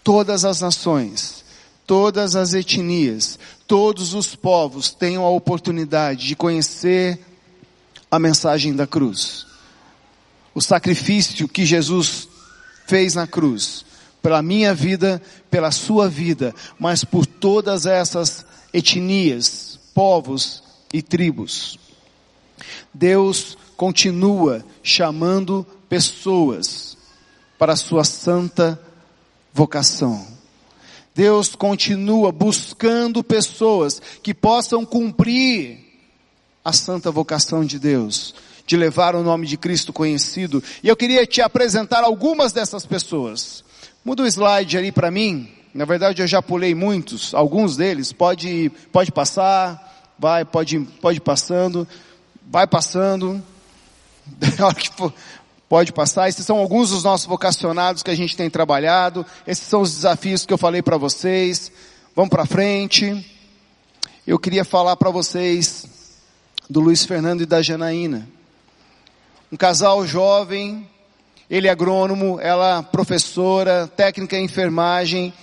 todas 0.04 0.46
as 0.46 0.62
nações, 0.62 1.44
todas 1.88 2.36
as 2.36 2.54
etnias, 2.54 3.40
todos 3.66 4.14
os 4.14 4.36
povos 4.36 4.92
tenham 4.92 5.26
a 5.26 5.32
oportunidade 5.32 6.28
de 6.28 6.36
conhecer 6.36 7.20
a 8.12 8.20
mensagem 8.20 8.76
da 8.76 8.86
cruz. 8.86 9.48
O 10.54 10.62
sacrifício 10.62 11.48
que 11.48 11.66
Jesus 11.66 12.28
fez 12.86 13.16
na 13.16 13.26
cruz, 13.26 13.84
pela 14.22 14.44
minha 14.44 14.76
vida, 14.76 15.20
pela 15.50 15.72
sua 15.72 16.08
vida, 16.08 16.54
mas 16.78 17.04
por 17.04 17.26
todas 17.26 17.88
essas 17.88 18.46
etnias, 18.72 19.80
povos 19.92 20.62
e 20.94 21.02
tribos. 21.02 21.80
Deus 22.94 23.58
continua 23.76 24.64
chamando 24.82 25.66
pessoas 25.90 26.98
para 27.58 27.74
a 27.74 27.78
sua 27.78 28.04
santa 28.04 28.80
vocação. 29.54 30.26
Deus 31.16 31.56
continua 31.56 32.32
buscando 32.32 33.24
pessoas 33.24 34.02
que 34.22 34.34
possam 34.34 34.84
cumprir 34.86 35.80
a 36.66 36.74
santa 36.74 37.12
vocação 37.12 37.64
de 37.64 37.78
Deus, 37.78 38.34
de 38.66 38.76
levar 38.76 39.16
o 39.16 39.22
nome 39.22 39.46
de 39.46 39.58
Cristo 39.58 39.94
conhecido. 39.94 40.64
E 40.82 40.88
eu 40.88 40.96
queria 40.96 41.26
te 41.26 41.42
apresentar 41.42 42.04
algumas 42.04 42.52
dessas 42.52 42.86
pessoas. 42.86 43.64
Muda 44.04 44.24
o 44.24 44.28
slide 44.28 44.78
ali 44.78 44.92
para 44.92 45.12
mim. 45.12 45.50
Na 45.74 45.86
verdade 45.86 46.22
eu 46.22 46.28
já 46.28 46.42
pulei 46.42 46.74
muitos, 46.74 47.34
alguns 47.34 47.78
deles. 47.78 48.12
Pode, 48.12 48.72
pode 48.92 49.12
passar, 49.12 50.12
vai, 50.18 50.44
pode, 50.46 50.80
pode 50.80 51.22
passando, 51.22 51.88
vai 52.50 52.66
passando. 52.66 53.44
For, 54.96 55.14
Pode 55.74 55.92
passar. 55.92 56.30
Esses 56.30 56.46
são 56.46 56.60
alguns 56.60 56.92
dos 56.92 57.04
nossos 57.04 57.26
vocacionados 57.26 58.04
que 58.04 58.12
a 58.12 58.16
gente 58.16 58.38
tem 58.38 58.48
trabalhado. 58.48 59.26
Esses 59.48 59.66
são 59.66 59.82
os 59.82 59.96
desafios 59.96 60.46
que 60.46 60.54
eu 60.54 60.58
falei 60.58 60.84
para 60.84 60.98
vocês. 60.98 61.72
Vamos 62.16 62.30
para 62.30 62.46
frente. 62.46 63.26
Eu 64.28 64.38
queria 64.38 64.64
falar 64.64 64.96
para 64.98 65.10
vocês 65.10 65.88
do 66.70 66.80
Luiz 66.80 67.04
Fernando 67.06 67.42
e 67.42 67.48
da 67.48 67.64
Janaína. 67.64 68.30
Um 69.52 69.58
casal 69.58 70.06
jovem, 70.06 70.88
ele 71.50 71.68
é 71.68 71.72
agrônomo, 71.72 72.40
ela 72.40 72.84
professora, 72.84 73.88
técnica 73.88 74.38
em 74.38 74.46
enfermagem, 74.46 75.34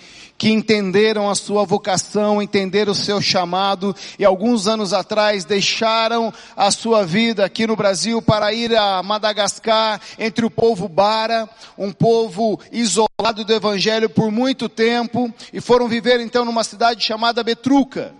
que 0.40 0.48
entenderam 0.48 1.28
a 1.28 1.34
sua 1.34 1.66
vocação, 1.66 2.40
entenderam 2.40 2.92
o 2.92 2.94
seu 2.94 3.20
chamado 3.20 3.94
e 4.18 4.24
alguns 4.24 4.66
anos 4.66 4.94
atrás 4.94 5.44
deixaram 5.44 6.32
a 6.56 6.70
sua 6.70 7.04
vida 7.04 7.44
aqui 7.44 7.66
no 7.66 7.76
Brasil 7.76 8.22
para 8.22 8.50
ir 8.50 8.74
a 8.74 9.02
Madagascar 9.02 10.00
entre 10.18 10.46
o 10.46 10.50
povo 10.50 10.88
Bara, 10.88 11.46
um 11.76 11.92
povo 11.92 12.58
isolado 12.72 13.44
do 13.44 13.52
evangelho 13.52 14.08
por 14.08 14.30
muito 14.30 14.66
tempo 14.66 15.30
e 15.52 15.60
foram 15.60 15.86
viver 15.86 16.20
então 16.20 16.42
numa 16.42 16.64
cidade 16.64 17.04
chamada 17.04 17.44
Betruca. 17.44 18.14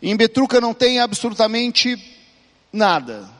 em 0.00 0.16
Betruca 0.16 0.60
não 0.60 0.72
tem 0.72 1.00
absolutamente 1.00 2.00
nada. 2.72 3.35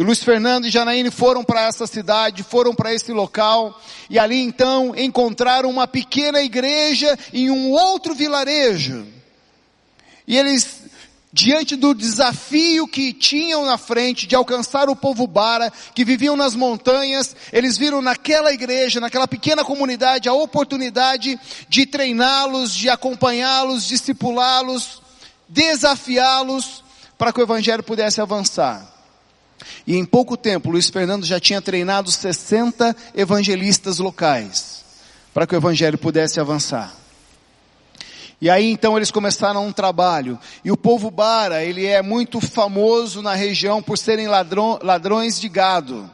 E 0.00 0.02
Luiz 0.02 0.24
Fernando 0.24 0.66
e 0.66 0.70
Janaíne 0.70 1.10
foram 1.10 1.44
para 1.44 1.66
essa 1.66 1.86
cidade, 1.86 2.42
foram 2.42 2.74
para 2.74 2.94
esse 2.94 3.12
local, 3.12 3.78
e 4.08 4.18
ali 4.18 4.40
então 4.40 4.94
encontraram 4.96 5.68
uma 5.68 5.86
pequena 5.86 6.40
igreja 6.40 7.18
em 7.34 7.50
um 7.50 7.70
outro 7.72 8.14
vilarejo. 8.14 9.06
E 10.26 10.38
eles, 10.38 10.84
diante 11.30 11.76
do 11.76 11.94
desafio 11.94 12.88
que 12.88 13.12
tinham 13.12 13.66
na 13.66 13.76
frente 13.76 14.26
de 14.26 14.34
alcançar 14.34 14.88
o 14.88 14.96
povo 14.96 15.26
Bara, 15.26 15.70
que 15.94 16.02
viviam 16.02 16.34
nas 16.34 16.54
montanhas, 16.54 17.36
eles 17.52 17.76
viram 17.76 18.00
naquela 18.00 18.54
igreja, 18.54 19.00
naquela 19.00 19.28
pequena 19.28 19.62
comunidade, 19.62 20.30
a 20.30 20.32
oportunidade 20.32 21.38
de 21.68 21.84
treiná-los, 21.84 22.72
de 22.74 22.88
acompanhá-los, 22.88 23.84
discipulá-los, 23.84 25.02
desafiá-los, 25.46 26.82
para 27.18 27.34
que 27.34 27.40
o 27.40 27.42
evangelho 27.42 27.82
pudesse 27.82 28.18
avançar. 28.18 28.99
E 29.86 29.96
em 29.96 30.04
pouco 30.04 30.36
tempo, 30.36 30.70
Luiz 30.70 30.88
Fernando 30.88 31.24
já 31.24 31.40
tinha 31.40 31.60
treinado 31.60 32.10
60 32.10 32.96
evangelistas 33.14 33.98
locais, 33.98 34.84
para 35.32 35.46
que 35.46 35.54
o 35.54 35.58
evangelho 35.58 35.98
pudesse 35.98 36.40
avançar. 36.40 36.94
E 38.40 38.48
aí 38.48 38.70
então 38.70 38.96
eles 38.96 39.10
começaram 39.10 39.66
um 39.66 39.72
trabalho. 39.72 40.38
E 40.64 40.72
o 40.72 40.76
povo 40.76 41.10
Bara, 41.10 41.62
ele 41.62 41.84
é 41.84 42.00
muito 42.00 42.40
famoso 42.40 43.20
na 43.20 43.34
região 43.34 43.82
por 43.82 43.98
serem 43.98 44.28
ladrão, 44.28 44.78
ladrões 44.82 45.38
de 45.38 45.48
gado. 45.48 46.10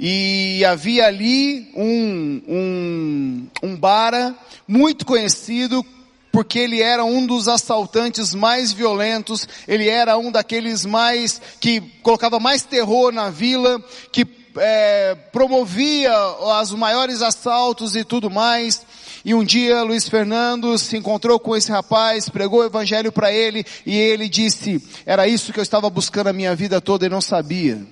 E 0.00 0.64
havia 0.64 1.06
ali 1.06 1.70
um, 1.76 2.42
um, 2.48 3.48
um 3.62 3.76
Bara 3.76 4.34
muito 4.66 5.06
conhecido 5.06 5.86
porque 6.32 6.58
ele 6.58 6.80
era 6.80 7.04
um 7.04 7.26
dos 7.26 7.46
assaltantes 7.46 8.34
mais 8.34 8.72
violentos, 8.72 9.46
ele 9.68 9.86
era 9.86 10.16
um 10.16 10.32
daqueles 10.32 10.86
mais, 10.86 11.40
que 11.60 11.82
colocava 12.02 12.40
mais 12.40 12.62
terror 12.62 13.12
na 13.12 13.28
vila, 13.28 13.78
que 14.10 14.26
é, 14.56 15.14
promovia 15.30 16.12
os 16.40 16.72
maiores 16.72 17.20
assaltos 17.20 17.94
e 17.94 18.02
tudo 18.02 18.30
mais. 18.30 18.84
E 19.24 19.34
um 19.34 19.44
dia 19.44 19.82
Luiz 19.82 20.08
Fernando 20.08 20.76
se 20.78 20.96
encontrou 20.96 21.38
com 21.38 21.54
esse 21.54 21.70
rapaz, 21.70 22.30
pregou 22.30 22.60
o 22.60 22.64
evangelho 22.64 23.12
para 23.12 23.30
ele 23.30 23.64
e 23.84 23.96
ele 23.96 24.28
disse: 24.28 24.82
Era 25.04 25.28
isso 25.28 25.52
que 25.52 25.60
eu 25.60 25.62
estava 25.62 25.88
buscando 25.90 26.28
a 26.28 26.32
minha 26.32 26.56
vida 26.56 26.80
toda 26.80 27.06
e 27.06 27.10
não 27.10 27.20
sabia. 27.20 27.86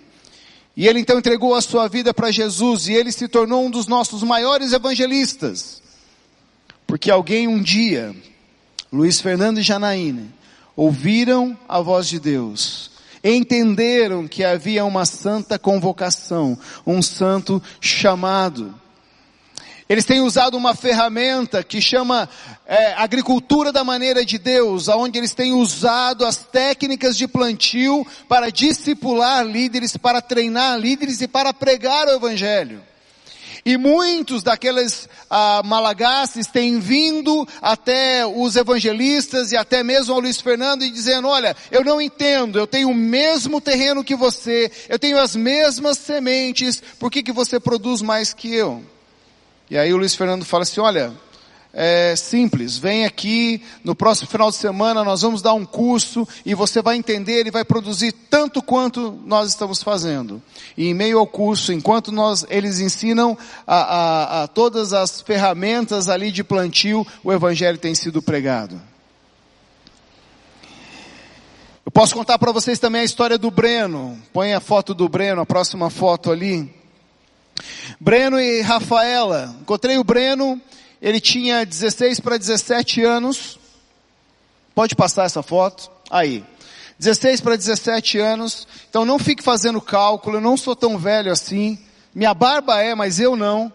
E 0.76 0.88
ele 0.88 1.00
então 1.00 1.18
entregou 1.18 1.54
a 1.54 1.60
sua 1.60 1.88
vida 1.88 2.14
para 2.14 2.30
Jesus 2.30 2.88
e 2.88 2.94
ele 2.94 3.12
se 3.12 3.28
tornou 3.28 3.66
um 3.66 3.70
dos 3.70 3.86
nossos 3.86 4.22
maiores 4.22 4.72
evangelistas. 4.72 5.82
Porque 6.86 7.10
alguém 7.10 7.46
um 7.46 7.62
dia 7.62 8.14
Luiz 8.92 9.20
Fernando 9.20 9.58
e 9.58 9.62
Janaína, 9.62 10.26
ouviram 10.74 11.56
a 11.68 11.80
voz 11.80 12.08
de 12.08 12.18
Deus, 12.18 12.90
entenderam 13.22 14.26
que 14.26 14.42
havia 14.42 14.84
uma 14.84 15.04
santa 15.04 15.58
convocação, 15.58 16.58
um 16.86 17.00
santo 17.00 17.62
chamado. 17.80 18.74
Eles 19.88 20.04
têm 20.04 20.20
usado 20.20 20.56
uma 20.56 20.74
ferramenta 20.74 21.62
que 21.64 21.80
chama 21.80 22.28
é, 22.64 22.92
agricultura 22.94 23.72
da 23.72 23.82
maneira 23.82 24.24
de 24.24 24.38
Deus, 24.38 24.88
onde 24.88 25.18
eles 25.18 25.34
têm 25.34 25.52
usado 25.52 26.24
as 26.24 26.36
técnicas 26.36 27.16
de 27.16 27.26
plantio 27.26 28.06
para 28.28 28.50
discipular 28.50 29.44
líderes, 29.44 29.96
para 29.96 30.22
treinar 30.22 30.78
líderes 30.78 31.20
e 31.20 31.28
para 31.28 31.52
pregar 31.52 32.06
o 32.06 32.12
Evangelho. 32.12 32.89
E 33.64 33.76
muitos 33.76 34.42
daqueles 34.42 35.08
ah, 35.28 35.62
malagasses 35.64 36.46
têm 36.46 36.78
vindo 36.78 37.46
até 37.60 38.26
os 38.26 38.56
evangelistas 38.56 39.52
e 39.52 39.56
até 39.56 39.82
mesmo 39.82 40.14
ao 40.14 40.20
Luiz 40.20 40.40
Fernando 40.40 40.82
e 40.82 40.90
dizendo, 40.90 41.28
olha, 41.28 41.56
eu 41.70 41.84
não 41.84 42.00
entendo, 42.00 42.58
eu 42.58 42.66
tenho 42.66 42.90
o 42.90 42.94
mesmo 42.94 43.60
terreno 43.60 44.04
que 44.04 44.16
você, 44.16 44.70
eu 44.88 44.98
tenho 44.98 45.18
as 45.18 45.36
mesmas 45.36 45.98
sementes, 45.98 46.82
por 46.98 47.10
que, 47.10 47.22
que 47.22 47.32
você 47.32 47.60
produz 47.60 48.00
mais 48.00 48.32
que 48.32 48.54
eu? 48.54 48.82
E 49.70 49.78
aí 49.78 49.92
o 49.92 49.96
Luiz 49.96 50.14
Fernando 50.14 50.44
fala 50.44 50.62
assim, 50.62 50.80
olha, 50.80 51.12
é 51.72 52.16
simples. 52.16 52.78
Vem 52.78 53.04
aqui, 53.04 53.62
no 53.84 53.94
próximo 53.94 54.28
final 54.28 54.50
de 54.50 54.56
semana 54.56 55.04
nós 55.04 55.22
vamos 55.22 55.42
dar 55.42 55.54
um 55.54 55.64
curso 55.64 56.26
e 56.44 56.54
você 56.54 56.82
vai 56.82 56.96
entender 56.96 57.46
e 57.46 57.50
vai 57.50 57.64
produzir 57.64 58.12
tanto 58.12 58.60
quanto 58.62 59.18
nós 59.24 59.48
estamos 59.48 59.82
fazendo. 59.82 60.42
E 60.76 60.88
em 60.88 60.94
meio 60.94 61.18
ao 61.18 61.26
curso, 61.26 61.72
enquanto 61.72 62.10
nós, 62.10 62.44
eles 62.48 62.80
ensinam 62.80 63.36
a, 63.66 63.76
a, 63.76 64.42
a 64.42 64.48
todas 64.48 64.92
as 64.92 65.20
ferramentas 65.20 66.08
ali 66.08 66.32
de 66.32 66.42
plantio, 66.42 67.06
o 67.22 67.32
Evangelho 67.32 67.78
tem 67.78 67.94
sido 67.94 68.20
pregado. 68.20 68.80
Eu 71.84 71.92
posso 71.92 72.14
contar 72.14 72.38
para 72.38 72.52
vocês 72.52 72.78
também 72.78 73.00
a 73.00 73.04
história 73.04 73.36
do 73.36 73.50
Breno. 73.50 74.16
Põe 74.32 74.52
a 74.52 74.60
foto 74.60 74.94
do 74.94 75.08
Breno, 75.08 75.40
a 75.40 75.46
próxima 75.46 75.90
foto 75.90 76.30
ali. 76.30 76.72
Breno 77.98 78.38
e 78.38 78.60
Rafaela. 78.60 79.56
Encontrei 79.60 79.98
o 79.98 80.04
Breno, 80.04 80.60
ele 81.00 81.20
tinha 81.20 81.64
16 81.64 82.20
para 82.20 82.36
17 82.36 83.02
anos. 83.02 83.58
Pode 84.74 84.94
passar 84.94 85.24
essa 85.24 85.42
foto? 85.42 85.90
Aí. 86.10 86.44
16 86.98 87.40
para 87.40 87.56
17 87.56 88.18
anos. 88.18 88.68
Então 88.88 89.04
não 89.04 89.18
fique 89.18 89.42
fazendo 89.42 89.80
cálculo, 89.80 90.36
eu 90.36 90.40
não 90.40 90.56
sou 90.56 90.76
tão 90.76 90.98
velho 90.98 91.32
assim. 91.32 91.78
Minha 92.14 92.34
barba 92.34 92.80
é, 92.82 92.94
mas 92.94 93.18
eu 93.18 93.36
não. 93.36 93.72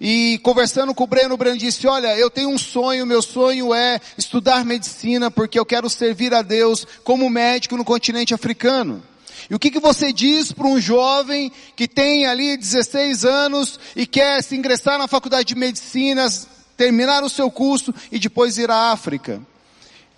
E 0.00 0.38
conversando 0.38 0.94
com 0.94 1.04
o 1.04 1.06
Breno, 1.06 1.34
o 1.34 1.36
Breno 1.36 1.56
disse, 1.56 1.86
olha, 1.86 2.16
eu 2.16 2.28
tenho 2.28 2.48
um 2.48 2.58
sonho, 2.58 3.06
meu 3.06 3.22
sonho 3.22 3.72
é 3.72 4.00
estudar 4.18 4.64
medicina 4.64 5.30
porque 5.30 5.58
eu 5.58 5.66
quero 5.66 5.88
servir 5.88 6.34
a 6.34 6.42
Deus 6.42 6.86
como 7.04 7.30
médico 7.30 7.76
no 7.76 7.84
continente 7.84 8.34
africano. 8.34 9.02
E 9.50 9.54
o 9.54 9.58
que, 9.58 9.70
que 9.70 9.78
você 9.78 10.12
diz 10.12 10.50
para 10.50 10.66
um 10.66 10.80
jovem 10.80 11.52
que 11.76 11.86
tem 11.86 12.26
ali 12.26 12.56
16 12.56 13.24
anos 13.24 13.78
e 13.94 14.06
quer 14.06 14.42
se 14.42 14.56
ingressar 14.56 14.98
na 14.98 15.06
faculdade 15.06 15.44
de 15.44 15.54
medicina, 15.54 16.26
terminar 16.82 17.22
o 17.22 17.30
seu 17.30 17.48
curso 17.48 17.94
e 18.10 18.18
depois 18.18 18.58
ir 18.58 18.68
à 18.68 18.90
África? 18.90 19.40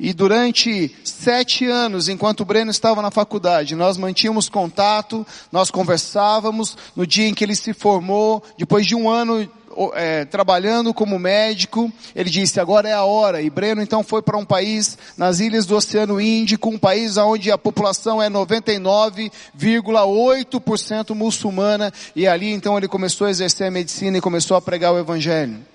E 0.00 0.14
durante 0.14 0.96
sete 1.04 1.66
anos, 1.66 2.08
enquanto 2.08 2.40
o 2.40 2.44
Breno 2.44 2.70
estava 2.70 3.02
na 3.02 3.10
faculdade, 3.10 3.76
nós 3.76 3.98
mantínhamos 3.98 4.48
contato, 4.48 5.26
nós 5.52 5.70
conversávamos. 5.70 6.74
No 6.96 7.06
dia 7.06 7.28
em 7.28 7.34
que 7.34 7.44
ele 7.44 7.54
se 7.54 7.74
formou, 7.74 8.42
depois 8.58 8.86
de 8.86 8.96
um 8.96 9.10
ano 9.10 9.46
é, 9.94 10.24
trabalhando 10.24 10.94
como 10.94 11.18
médico, 11.18 11.92
ele 12.16 12.30
disse, 12.30 12.58
agora 12.58 12.88
é 12.88 12.94
a 12.94 13.04
hora. 13.04 13.42
E 13.42 13.50
Breno 13.50 13.82
então 13.82 14.02
foi 14.02 14.22
para 14.22 14.38
um 14.38 14.44
país 14.44 14.96
nas 15.18 15.38
ilhas 15.38 15.66
do 15.66 15.76
Oceano 15.76 16.18
Índico, 16.18 16.70
um 16.70 16.78
país 16.78 17.18
onde 17.18 17.52
a 17.52 17.58
população 17.58 18.22
é 18.22 18.30
99,8% 18.30 21.14
muçulmana. 21.14 21.92
E 22.16 22.26
ali 22.26 22.50
então 22.52 22.78
ele 22.78 22.88
começou 22.88 23.26
a 23.26 23.30
exercer 23.30 23.66
a 23.66 23.70
medicina 23.70 24.16
e 24.16 24.22
começou 24.22 24.56
a 24.56 24.62
pregar 24.62 24.94
o 24.94 24.98
Evangelho. 24.98 25.73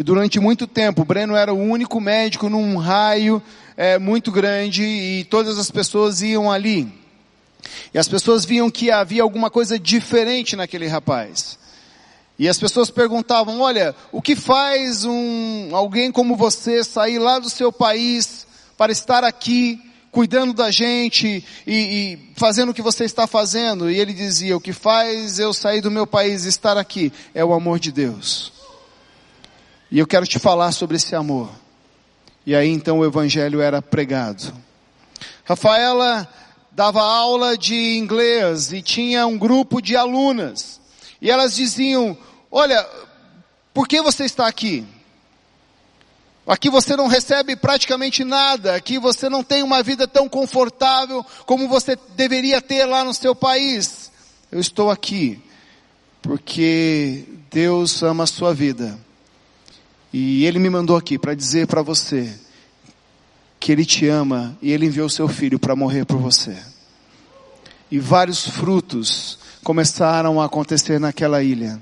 E 0.00 0.02
durante 0.02 0.40
muito 0.40 0.66
tempo, 0.66 1.04
Breno 1.04 1.36
era 1.36 1.52
o 1.52 1.58
único 1.58 2.00
médico 2.00 2.48
num 2.48 2.78
raio 2.78 3.42
é, 3.76 3.98
muito 3.98 4.32
grande 4.32 4.82
e 4.82 5.24
todas 5.24 5.58
as 5.58 5.70
pessoas 5.70 6.22
iam 6.22 6.50
ali. 6.50 6.90
E 7.92 7.98
as 7.98 8.08
pessoas 8.08 8.46
viam 8.46 8.70
que 8.70 8.90
havia 8.90 9.22
alguma 9.22 9.50
coisa 9.50 9.78
diferente 9.78 10.56
naquele 10.56 10.86
rapaz. 10.86 11.58
E 12.38 12.48
as 12.48 12.58
pessoas 12.58 12.88
perguntavam, 12.88 13.60
olha, 13.60 13.94
o 14.10 14.22
que 14.22 14.34
faz 14.34 15.04
um, 15.04 15.68
alguém 15.76 16.10
como 16.10 16.34
você 16.34 16.82
sair 16.82 17.18
lá 17.18 17.38
do 17.38 17.50
seu 17.50 17.70
país 17.70 18.46
para 18.78 18.90
estar 18.90 19.22
aqui 19.22 19.78
cuidando 20.10 20.54
da 20.54 20.70
gente 20.70 21.44
e, 21.66 21.74
e, 21.74 22.18
fazendo 22.36 22.70
o 22.70 22.74
que 22.74 22.80
você 22.80 23.04
está 23.04 23.26
fazendo? 23.26 23.90
E 23.90 23.98
ele 23.98 24.14
dizia, 24.14 24.56
o 24.56 24.60
que 24.62 24.72
faz 24.72 25.38
eu 25.38 25.52
sair 25.52 25.82
do 25.82 25.90
meu 25.90 26.06
país 26.06 26.46
e 26.46 26.48
estar 26.48 26.78
aqui 26.78 27.12
é 27.34 27.44
o 27.44 27.52
amor 27.52 27.78
de 27.78 27.92
Deus. 27.92 28.59
E 29.90 29.98
eu 29.98 30.06
quero 30.06 30.26
te 30.26 30.38
falar 30.38 30.70
sobre 30.70 30.96
esse 30.96 31.16
amor. 31.16 31.50
E 32.46 32.54
aí 32.54 32.68
então 32.68 33.00
o 33.00 33.04
evangelho 33.04 33.60
era 33.60 33.82
pregado. 33.82 34.54
Rafaela 35.44 36.28
dava 36.70 37.02
aula 37.02 37.58
de 37.58 37.98
inglês 37.98 38.72
e 38.72 38.80
tinha 38.80 39.26
um 39.26 39.36
grupo 39.36 39.82
de 39.82 39.96
alunas. 39.96 40.80
E 41.20 41.28
elas 41.28 41.56
diziam, 41.56 42.16
olha, 42.50 42.88
por 43.74 43.88
que 43.88 44.00
você 44.00 44.24
está 44.24 44.46
aqui? 44.46 44.86
Aqui 46.46 46.70
você 46.70 46.96
não 46.96 47.06
recebe 47.06 47.54
praticamente 47.54 48.24
nada, 48.24 48.74
aqui 48.74 48.98
você 48.98 49.28
não 49.28 49.42
tem 49.42 49.62
uma 49.62 49.82
vida 49.82 50.08
tão 50.08 50.28
confortável 50.28 51.24
como 51.46 51.68
você 51.68 51.96
deveria 52.16 52.62
ter 52.62 52.84
lá 52.86 53.04
no 53.04 53.12
seu 53.12 53.34
país. 53.34 54.10
Eu 54.50 54.60
estou 54.60 54.88
aqui 54.90 55.42
porque 56.22 57.24
Deus 57.50 58.02
ama 58.02 58.24
a 58.24 58.26
sua 58.26 58.54
vida 58.54 58.98
e 60.12 60.44
ele 60.44 60.58
me 60.58 60.68
mandou 60.68 60.96
aqui 60.96 61.18
para 61.18 61.34
dizer 61.34 61.66
para 61.66 61.82
você 61.82 62.32
que 63.60 63.70
ele 63.70 63.84
te 63.84 64.08
ama 64.08 64.56
e 64.60 64.72
ele 64.72 64.86
enviou 64.86 65.08
seu 65.08 65.28
filho 65.28 65.58
para 65.58 65.76
morrer 65.76 66.04
por 66.04 66.18
você. 66.18 66.56
E 67.90 67.98
vários 67.98 68.46
frutos 68.46 69.38
começaram 69.62 70.40
a 70.40 70.46
acontecer 70.46 70.98
naquela 70.98 71.42
ilha. 71.42 71.80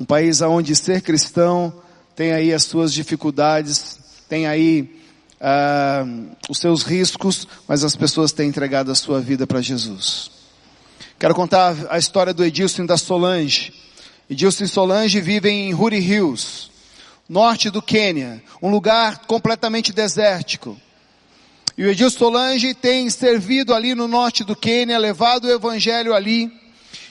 Um 0.00 0.04
país 0.04 0.40
onde 0.40 0.74
ser 0.74 1.00
cristão 1.02 1.72
tem 2.16 2.32
aí 2.32 2.52
as 2.52 2.64
suas 2.64 2.92
dificuldades, 2.92 3.98
tem 4.28 4.46
aí 4.46 4.90
uh, 5.40 6.36
os 6.48 6.58
seus 6.58 6.82
riscos, 6.82 7.46
mas 7.68 7.84
as 7.84 7.94
pessoas 7.94 8.32
têm 8.32 8.48
entregado 8.48 8.90
a 8.90 8.94
sua 8.94 9.20
vida 9.20 9.46
para 9.46 9.60
Jesus. 9.60 10.30
Quero 11.18 11.34
contar 11.34 11.74
a 11.88 11.98
história 11.98 12.34
do 12.34 12.44
Edilson 12.44 12.84
da 12.84 12.96
Solange. 12.96 13.72
Edilson 14.28 14.64
e 14.64 14.68
Solange 14.68 15.20
vivem 15.20 15.68
em 15.68 15.72
Ruri 15.72 15.98
Hills 15.98 16.75
norte 17.28 17.70
do 17.70 17.82
Quênia, 17.82 18.42
um 18.62 18.70
lugar 18.70 19.26
completamente 19.26 19.92
desértico. 19.92 20.76
E 21.76 21.84
o 21.84 21.90
Edilson 21.90 22.18
Solange 22.18 22.72
tem 22.72 23.10
servido 23.10 23.74
ali 23.74 23.94
no 23.94 24.08
norte 24.08 24.44
do 24.44 24.56
Quênia, 24.56 24.98
levado 24.98 25.44
o 25.44 25.50
evangelho 25.50 26.14
ali. 26.14 26.50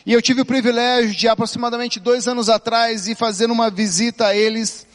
E 0.06 0.14
eu 0.14 0.22
tive 0.22 0.42
o 0.42 0.46
privilégio 0.46 1.16
de 1.16 1.28
aproximadamente 1.28 2.00
dois 2.00 2.28
anos 2.28 2.50
atrás 2.50 3.08
ir 3.08 3.16
fazer 3.16 3.52
uma 3.52 3.70
visita 3.70 4.28
a 4.28 4.36
eles 4.36 4.88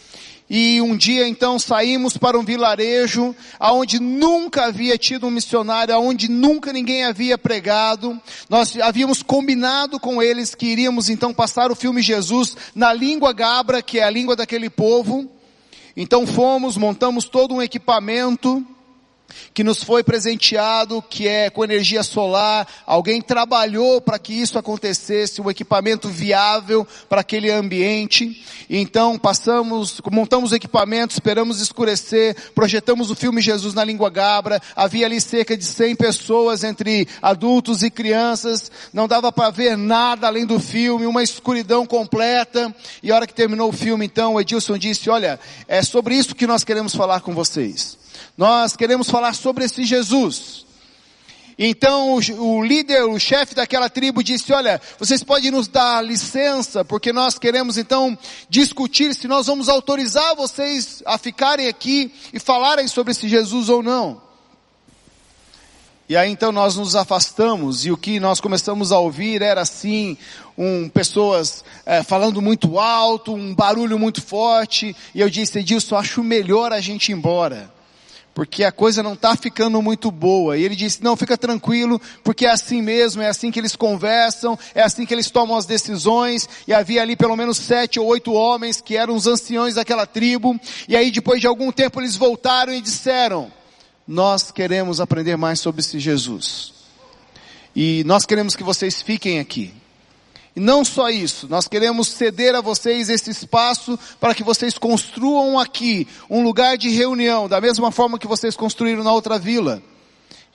e 0.53 0.81
um 0.81 0.97
dia 0.97 1.29
então 1.29 1.61
saímos 1.61 2.17
para 2.17 2.37
um 2.37 2.43
vilarejo 2.43 3.37
aonde 3.57 4.01
nunca 4.01 4.65
havia 4.65 4.99
tido 4.99 5.29
um 5.29 5.31
missionário, 5.31 5.95
aonde 5.95 6.29
nunca 6.29 6.73
ninguém 6.73 7.05
havia 7.05 7.39
pregado. 7.39 8.21
Nós 8.49 8.77
havíamos 8.81 9.23
combinado 9.23 10.01
com 10.01 10.21
eles 10.21 10.53
que 10.53 10.67
iríamos 10.67 11.09
então 11.09 11.33
passar 11.33 11.71
o 11.71 11.77
filme 11.77 12.03
Jesus 12.03 12.57
na 12.75 12.93
língua 12.93 13.33
gabra, 13.33 13.81
que 13.81 14.01
é 14.01 14.03
a 14.03 14.11
língua 14.11 14.35
daquele 14.35 14.69
povo. 14.69 15.31
Então 15.97 16.27
fomos, 16.27 16.77
montamos 16.77 17.27
todo 17.29 17.55
um 17.55 17.63
equipamento, 17.63 18.67
que 19.53 19.65
nos 19.65 19.83
foi 19.83 20.03
presenteado, 20.03 21.03
que 21.03 21.27
é 21.27 21.51
com 21.51 21.65
energia 21.65 22.03
solar. 22.03 22.67
Alguém 22.87 23.21
trabalhou 23.21 24.01
para 24.01 24.19
que 24.19 24.33
isso 24.33 24.59
acontecesse, 24.59 25.41
um 25.41 25.51
equipamento 25.51 26.09
viável 26.09 26.87
para 27.09 27.21
aquele 27.21 27.51
ambiente. 27.51 28.45
Então 28.69 29.19
passamos, 29.19 30.01
montamos 30.11 30.53
o 30.53 30.55
equipamento, 30.55 31.13
esperamos 31.13 31.61
escurecer, 31.61 32.37
projetamos 32.55 33.11
o 33.11 33.17
filme 33.17 33.41
Jesus 33.41 33.75
na 33.75 33.85
língua 33.85 34.11
gabra. 34.11 34.61
Havia 34.77 35.07
ali 35.07 35.21
cerca 35.21 35.57
de 35.57 35.65
100 35.65 35.97
pessoas 35.97 36.65
entre 36.65 37.09
adultos 37.21 37.83
e 37.83 37.91
crianças. 37.91 38.71
Não 38.93 39.09
dava 39.09 39.33
para 39.33 39.51
ver 39.51 39.77
nada 39.77 40.27
além 40.27 40.47
do 40.47 40.59
filme, 40.61 41.07
uma 41.07 41.23
escuridão 41.23 41.87
completa. 41.87 42.75
E 43.03 43.11
a 43.11 43.17
hora 43.17 43.27
que 43.27 43.35
terminou 43.35 43.71
o 43.71 43.73
filme, 43.73 44.07
então, 44.07 44.35
o 44.35 44.41
Edilson 44.41 44.79
disse: 44.79 45.11
"Olha, 45.11 45.39
é 45.67 45.83
sobre 45.83 46.15
isso 46.15 46.35
que 46.35 46.47
nós 46.47 46.65
queremos 46.65 46.95
falar 46.95 47.21
com 47.21 47.35
vocês." 47.35 48.00
Nós 48.37 48.77
queremos 48.77 49.11
falar 49.11 49.35
sobre 49.35 49.65
esse 49.65 49.85
Jesus. 49.85 50.65
Então 51.63 52.15
o, 52.15 52.57
o 52.59 52.65
líder, 52.65 53.03
o 53.05 53.19
chefe 53.19 53.55
daquela 53.55 53.91
tribo 53.91 54.25
disse, 54.25 54.51
olha, 54.51 54.81
vocês 54.99 55.23
podem 55.23 55.51
nos 55.51 55.69
dar 55.69 56.03
licença, 56.03 56.83
porque 56.83 57.13
nós 57.13 57.39
queremos 57.39 57.77
então 57.77 58.17
discutir 58.49 59.15
se 59.15 59.29
nós 59.29 59.47
vamos 59.47 59.69
autorizar 59.69 60.35
vocês 60.35 61.03
a 61.05 61.19
ficarem 61.19 61.69
aqui 61.69 62.15
e 62.33 62.41
falarem 62.41 62.89
sobre 62.89 63.11
esse 63.11 63.29
Jesus 63.29 63.69
ou 63.69 63.83
não. 63.83 64.23
E 66.09 66.17
aí 66.17 66.31
então 66.31 66.51
nós 66.51 66.77
nos 66.77 66.97
afastamos 66.97 67.85
e 67.85 67.93
o 67.93 67.97
que 67.97 68.19
nós 68.19 68.41
começamos 68.41 68.91
a 68.91 68.99
ouvir 68.99 69.43
era 69.43 69.61
assim, 69.61 70.17
um, 70.57 70.89
pessoas 70.89 71.63
é, 71.85 72.03
falando 72.03 72.41
muito 72.41 72.79
alto, 72.81 73.35
um 73.35 73.55
barulho 73.55 73.99
muito 73.99 74.23
forte, 74.23 74.97
e 75.15 75.21
eu 75.21 75.29
disse, 75.29 75.59
Edilson, 75.59 75.97
acho 75.97 76.25
melhor 76.25 76.73
a 76.73 76.81
gente 76.81 77.11
ir 77.11 77.13
embora 77.13 77.71
porque 78.41 78.65
a 78.65 78.73
coisa 78.73 79.03
não 79.03 79.13
está 79.13 79.37
ficando 79.37 79.83
muito 79.83 80.11
boa. 80.11 80.57
E 80.57 80.65
ele 80.65 80.75
disse, 80.75 81.05
não, 81.05 81.15
fica 81.15 81.37
tranquilo, 81.37 82.01
porque 82.25 82.47
é 82.47 82.51
assim 82.51 82.81
mesmo, 82.81 83.21
é 83.21 83.29
assim 83.29 83.51
que 83.51 83.61
eles 83.61 83.77
conversam, 83.77 84.59
é 84.75 84.81
assim 84.81 85.05
que 85.05 85.13
eles 85.13 85.31
tomam 85.31 85.59
as 85.59 85.67
decisões. 85.67 86.49
E 86.67 86.73
havia 86.73 87.03
ali 87.03 87.17
pelo 87.17 87.37
menos 87.37 87.59
sete 87.59 88.01
ou 88.01 88.07
oito 88.07 88.33
homens 88.33 88.81
que 88.81 88.97
eram 88.97 89.15
os 89.15 89.27
anciões 89.27 89.75
daquela 89.75 90.07
tribo. 90.07 90.59
E 90.89 90.97
aí 90.97 91.11
depois 91.11 91.39
de 91.39 91.47
algum 91.47 91.71
tempo 91.71 92.01
eles 92.01 92.17
voltaram 92.17 92.73
e 92.73 92.81
disseram, 92.81 93.53
nós 94.09 94.51
queremos 94.51 95.03
aprender 95.03 95.37
mais 95.37 95.61
sobre 95.61 95.83
esse 95.83 95.99
Jesus. 95.99 96.73
E 97.77 98.03
nós 98.07 98.25
queremos 98.25 98.57
que 98.57 98.65
vocês 98.65 99.03
fiquem 99.03 99.39
aqui. 99.39 99.71
E 100.55 100.61
não 100.61 100.85
só 100.85 101.09
isso, 101.09 101.47
nós 101.49 101.69
queremos 101.69 102.09
ceder 102.09 102.55
a 102.55 102.61
vocês 102.61 103.09
esse 103.09 103.31
espaço 103.31 103.99
para 104.19 104.35
que 104.35 104.43
vocês 104.43 104.77
construam 104.77 105.59
aqui 105.59 106.09
um 106.29 106.43
lugar 106.43 106.77
de 106.77 106.89
reunião, 106.89 107.49
da 107.49 107.61
mesma 107.61 107.93
forma 107.93 108.19
que 108.19 108.27
vocês 108.27 108.57
construíram 108.57 109.05
na 109.05 109.13
outra 109.13 109.39
vila. 109.39 109.81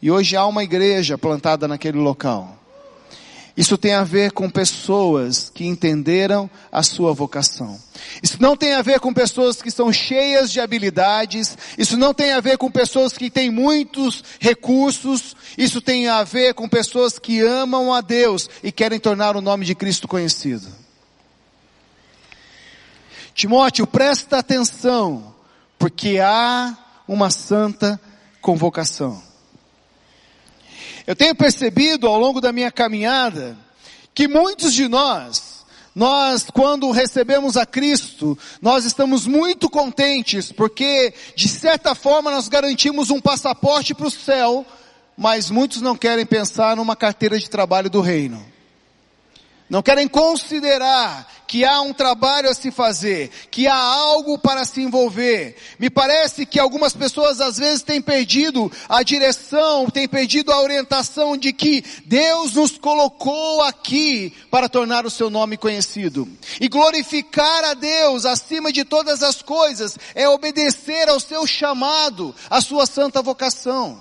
E 0.01 0.11
hoje 0.11 0.35
há 0.35 0.45
uma 0.45 0.63
igreja 0.63 1.17
plantada 1.17 1.67
naquele 1.67 1.97
local. 1.97 2.57
Isso 3.57 3.77
tem 3.77 3.93
a 3.93 4.03
ver 4.03 4.31
com 4.31 4.49
pessoas 4.49 5.49
que 5.53 5.65
entenderam 5.65 6.49
a 6.69 6.83
sua 6.83 7.13
vocação. 7.13 7.79
Isso 8.21 8.35
não 8.41 8.57
tem 8.57 8.73
a 8.73 8.81
ver 8.81 8.99
com 8.99 9.13
pessoas 9.13 9.61
que 9.61 9.71
são 9.71 9.93
cheias 9.93 10.51
de 10.51 10.59
habilidades. 10.59 11.57
Isso 11.77 11.95
não 11.95 12.13
tem 12.13 12.33
a 12.33 12.41
ver 12.41 12.57
com 12.57 12.69
pessoas 12.69 13.13
que 13.13 13.29
têm 13.29 13.49
muitos 13.49 14.23
recursos. 14.39 15.35
Isso 15.57 15.79
tem 15.79 16.09
a 16.09 16.23
ver 16.23 16.53
com 16.53 16.67
pessoas 16.67 17.17
que 17.17 17.39
amam 17.39 17.93
a 17.93 18.01
Deus 18.01 18.49
e 18.61 18.73
querem 18.73 18.99
tornar 18.99 19.37
o 19.37 19.41
nome 19.41 19.65
de 19.65 19.73
Cristo 19.73 20.05
conhecido. 20.05 20.67
Timóteo, 23.33 23.87
presta 23.87 24.39
atenção, 24.39 25.33
porque 25.79 26.19
há 26.19 26.77
uma 27.07 27.29
santa 27.29 27.99
convocação. 28.41 29.21
Eu 31.07 31.15
tenho 31.15 31.35
percebido 31.35 32.07
ao 32.07 32.19
longo 32.19 32.41
da 32.41 32.51
minha 32.51 32.71
caminhada 32.71 33.57
que 34.13 34.27
muitos 34.27 34.73
de 34.73 34.87
nós, 34.87 35.65
nós 35.93 36.47
quando 36.51 36.89
recebemos 36.89 37.57
a 37.57 37.65
Cristo, 37.65 38.37
nós 38.61 38.85
estamos 38.85 39.27
muito 39.27 39.69
contentes 39.69 40.51
porque 40.51 41.13
de 41.35 41.47
certa 41.47 41.93
forma 41.93 42.31
nós 42.31 42.47
garantimos 42.47 43.09
um 43.09 43.21
passaporte 43.21 43.93
para 43.93 44.07
o 44.07 44.11
céu, 44.11 44.65
mas 45.15 45.51
muitos 45.51 45.81
não 45.81 45.95
querem 45.95 46.25
pensar 46.25 46.75
numa 46.75 46.95
carteira 46.95 47.37
de 47.37 47.49
trabalho 47.49 47.89
do 47.89 48.01
reino. 48.01 48.54
Não 49.67 49.81
querem 49.81 50.07
considerar 50.07 51.27
que 51.47 51.65
há 51.65 51.81
um 51.81 51.93
trabalho 51.93 52.49
a 52.49 52.53
se 52.53 52.69
fazer, 52.69 53.31
que 53.49 53.67
há 53.67 53.75
algo 53.75 54.37
para 54.37 54.63
se 54.63 54.81
envolver. 54.81 55.55
Me 55.79 55.89
parece 55.89 56.45
que 56.45 56.59
algumas 56.59 56.93
pessoas 56.93 57.41
às 57.41 57.57
vezes 57.57 57.81
têm 57.81 57.99
perdido 57.99 58.71
a 58.87 59.01
direção, 59.01 59.89
têm 59.89 60.07
perdido 60.07 60.51
a 60.51 60.61
orientação 60.61 61.35
de 61.35 61.51
que 61.51 61.83
Deus 62.05 62.53
nos 62.53 62.77
colocou 62.77 63.63
aqui 63.63 64.33
para 64.51 64.69
tornar 64.69 65.05
o 65.05 65.09
seu 65.09 65.29
nome 65.31 65.57
conhecido. 65.57 66.27
E 66.61 66.67
glorificar 66.67 67.63
a 67.63 67.73
Deus 67.73 68.25
acima 68.25 68.71
de 68.71 68.85
todas 68.85 69.23
as 69.23 69.41
coisas 69.41 69.97
é 70.13 70.29
obedecer 70.29 71.09
ao 71.09 71.19
seu 71.19 71.47
chamado, 71.47 72.35
à 72.49 72.61
sua 72.61 72.85
santa 72.85 73.21
vocação. 73.21 73.99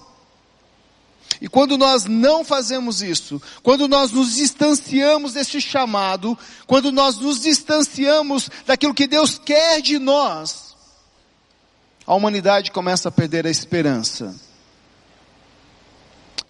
E 1.40 1.48
quando 1.48 1.76
nós 1.76 2.04
não 2.04 2.44
fazemos 2.44 3.02
isso, 3.02 3.40
quando 3.62 3.88
nós 3.88 4.12
nos 4.12 4.34
distanciamos 4.34 5.32
desse 5.32 5.60
chamado, 5.60 6.38
quando 6.66 6.92
nós 6.92 7.16
nos 7.18 7.40
distanciamos 7.40 8.48
daquilo 8.66 8.94
que 8.94 9.06
Deus 9.06 9.38
quer 9.38 9.80
de 9.80 9.98
nós, 9.98 10.74
a 12.06 12.14
humanidade 12.14 12.70
começa 12.70 13.08
a 13.08 13.12
perder 13.12 13.46
a 13.46 13.50
esperança. 13.50 14.34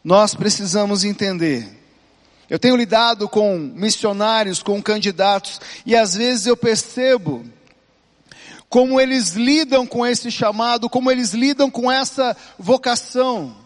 Nós 0.02 0.34
precisamos 0.34 1.02
entender. 1.02 1.80
Eu 2.50 2.58
tenho 2.58 2.76
lidado 2.76 3.28
com 3.28 3.56
missionários, 3.58 4.62
com 4.62 4.82
candidatos, 4.82 5.60
e 5.86 5.96
às 5.96 6.14
vezes 6.14 6.46
eu 6.46 6.56
percebo 6.56 7.44
como 8.68 9.00
eles 9.00 9.30
lidam 9.30 9.86
com 9.86 10.04
esse 10.04 10.30
chamado, 10.30 10.90
como 10.90 11.10
eles 11.10 11.32
lidam 11.32 11.70
com 11.70 11.90
essa 11.90 12.36
vocação. 12.58 13.63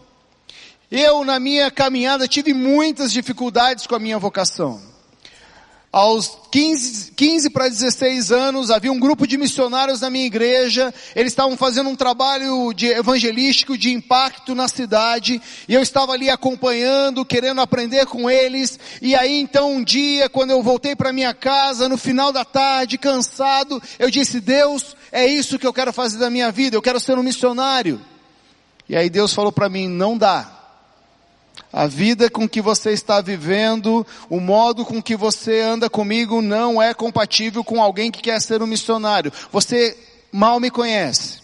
Eu, 0.91 1.23
na 1.23 1.39
minha 1.39 1.69
caminhada, 1.69 2.27
tive 2.27 2.51
muitas 2.51 3.11
dificuldades 3.11 3.85
com 3.85 3.93
a 3.93 3.99
minha 3.99 4.17
vocação. 4.17 4.81
Aos 5.91 6.37
15, 6.51 7.11
15 7.13 7.49
para 7.49 7.67
16 7.67 8.31
anos, 8.31 8.71
havia 8.71 8.91
um 8.91 8.99
grupo 8.99 9.27
de 9.27 9.37
missionários 9.37 10.01
na 10.01 10.09
minha 10.09 10.25
igreja, 10.25 10.93
eles 11.15 11.31
estavam 11.31 11.57
fazendo 11.57 11.89
um 11.89 11.95
trabalho 11.95 12.71
de 12.73 12.87
evangelístico, 12.87 13.75
de 13.75 13.91
impacto 13.91 14.53
na 14.53 14.67
cidade, 14.67 15.41
e 15.67 15.73
eu 15.73 15.81
estava 15.81 16.11
ali 16.11 16.29
acompanhando, 16.29 17.25
querendo 17.25 17.61
aprender 17.61 18.05
com 18.05 18.29
eles, 18.29 18.79
e 19.01 19.15
aí 19.15 19.39
então 19.39 19.73
um 19.73 19.83
dia, 19.83 20.29
quando 20.29 20.51
eu 20.51 20.61
voltei 20.61 20.95
para 20.95 21.13
minha 21.13 21.33
casa, 21.33 21.89
no 21.89 21.97
final 21.97 22.31
da 22.31 22.45
tarde, 22.45 22.97
cansado, 22.97 23.81
eu 23.97 24.11
disse, 24.11 24.39
Deus, 24.39 24.95
é 25.11 25.25
isso 25.25 25.57
que 25.57 25.65
eu 25.65 25.73
quero 25.73 25.91
fazer 25.91 26.19
da 26.19 26.29
minha 26.29 26.51
vida, 26.51 26.75
eu 26.75 26.83
quero 26.83 26.99
ser 26.99 27.17
um 27.17 27.23
missionário. 27.23 27.99
E 28.87 28.95
aí 28.95 29.09
Deus 29.09 29.33
falou 29.33 29.51
para 29.51 29.69
mim, 29.69 29.87
não 29.87 30.15
dá. 30.15 30.58
A 31.71 31.85
vida 31.85 32.29
com 32.29 32.49
que 32.49 32.61
você 32.61 32.91
está 32.91 33.21
vivendo, 33.21 34.05
o 34.27 34.39
modo 34.39 34.83
com 34.83 35.01
que 35.01 35.15
você 35.15 35.61
anda 35.61 35.89
comigo 35.89 36.41
não 36.41 36.81
é 36.81 36.93
compatível 36.93 37.63
com 37.63 37.81
alguém 37.81 38.09
que 38.09 38.21
quer 38.21 38.41
ser 38.41 38.61
um 38.63 38.67
missionário. 38.67 39.31
Você 39.51 39.95
mal 40.31 40.59
me 40.59 40.71
conhece. 40.71 41.39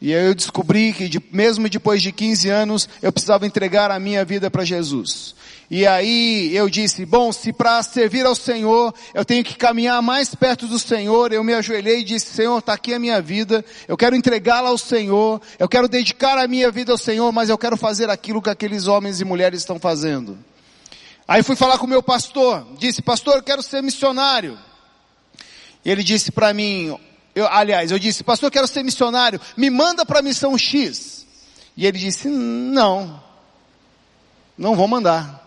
E 0.00 0.14
aí 0.14 0.26
eu 0.26 0.34
descobri 0.34 0.92
que 0.92 1.08
de, 1.08 1.22
mesmo 1.30 1.68
depois 1.68 2.02
de 2.02 2.10
15 2.10 2.48
anos, 2.48 2.88
eu 3.00 3.12
precisava 3.12 3.46
entregar 3.46 3.90
a 3.90 4.00
minha 4.00 4.24
vida 4.24 4.50
para 4.50 4.64
Jesus. 4.64 5.34
E 5.70 5.86
aí 5.86 6.54
eu 6.54 6.68
disse, 6.68 7.06
bom, 7.06 7.32
se 7.32 7.52
para 7.52 7.82
servir 7.82 8.26
ao 8.26 8.34
Senhor 8.34 8.94
eu 9.14 9.24
tenho 9.24 9.42
que 9.42 9.56
caminhar 9.56 10.02
mais 10.02 10.34
perto 10.34 10.66
do 10.66 10.78
Senhor, 10.78 11.32
eu 11.32 11.42
me 11.42 11.54
ajoelhei 11.54 12.00
e 12.00 12.04
disse, 12.04 12.26
Senhor, 12.26 12.58
está 12.58 12.74
aqui 12.74 12.92
a 12.92 12.98
minha 12.98 13.22
vida, 13.22 13.64
eu 13.88 13.96
quero 13.96 14.14
entregá-la 14.14 14.68
ao 14.68 14.76
Senhor, 14.76 15.40
eu 15.58 15.68
quero 15.68 15.88
dedicar 15.88 16.36
a 16.36 16.46
minha 16.46 16.70
vida 16.70 16.92
ao 16.92 16.98
Senhor, 16.98 17.32
mas 17.32 17.48
eu 17.48 17.56
quero 17.56 17.76
fazer 17.76 18.10
aquilo 18.10 18.42
que 18.42 18.50
aqueles 18.50 18.86
homens 18.86 19.20
e 19.20 19.24
mulheres 19.24 19.60
estão 19.60 19.78
fazendo. 19.78 20.38
Aí 21.26 21.42
fui 21.42 21.56
falar 21.56 21.78
com 21.78 21.86
o 21.86 21.88
meu 21.88 22.02
pastor, 22.02 22.66
disse, 22.78 23.00
pastor, 23.00 23.36
eu 23.36 23.42
quero 23.42 23.62
ser 23.62 23.82
missionário. 23.82 24.58
E 25.84 25.90
ele 25.90 26.02
disse 26.02 26.30
para 26.30 26.52
mim, 26.52 26.98
eu, 27.34 27.46
aliás, 27.48 27.90
eu 27.90 27.98
disse, 27.98 28.22
pastor, 28.22 28.48
eu 28.48 28.52
quero 28.52 28.68
ser 28.68 28.82
missionário, 28.82 29.40
me 29.56 29.70
manda 29.70 30.04
para 30.04 30.18
a 30.18 30.22
missão 30.22 30.58
X. 30.58 31.26
E 31.76 31.86
ele 31.86 31.98
disse, 31.98 32.28
não, 32.28 33.22
não 34.58 34.76
vou 34.76 34.86
mandar. 34.86 35.41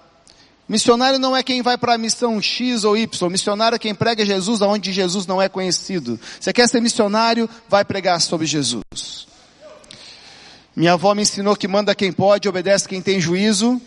Missionário 0.67 1.19
não 1.19 1.37
é 1.37 1.43
quem 1.43 1.61
vai 1.61 1.77
para 1.77 1.93
a 1.93 1.97
missão 1.97 2.41
X 2.41 2.83
ou 2.83 2.97
Y. 2.97 3.29
Missionário 3.29 3.75
é 3.75 3.79
quem 3.79 3.93
prega 3.93 4.25
Jesus 4.25 4.61
aonde 4.61 4.91
Jesus 4.91 5.27
não 5.27 5.39
é 5.39 5.47
conhecido. 5.47 6.19
Você 6.39 6.51
quer 6.51 6.67
ser 6.67 6.81
missionário? 6.81 7.47
Vai 7.69 7.85
pregar 7.85 8.19
sobre 8.19 8.47
Jesus. 8.47 9.27
Minha 10.75 10.93
avó 10.93 11.13
me 11.13 11.21
ensinou 11.21 11.55
que 11.55 11.67
manda 11.67 11.93
quem 11.93 12.11
pode, 12.11 12.49
obedece 12.49 12.87
quem 12.87 13.01
tem 13.01 13.21
juízo. 13.21 13.79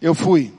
Eu 0.00 0.14
fui. 0.14 0.52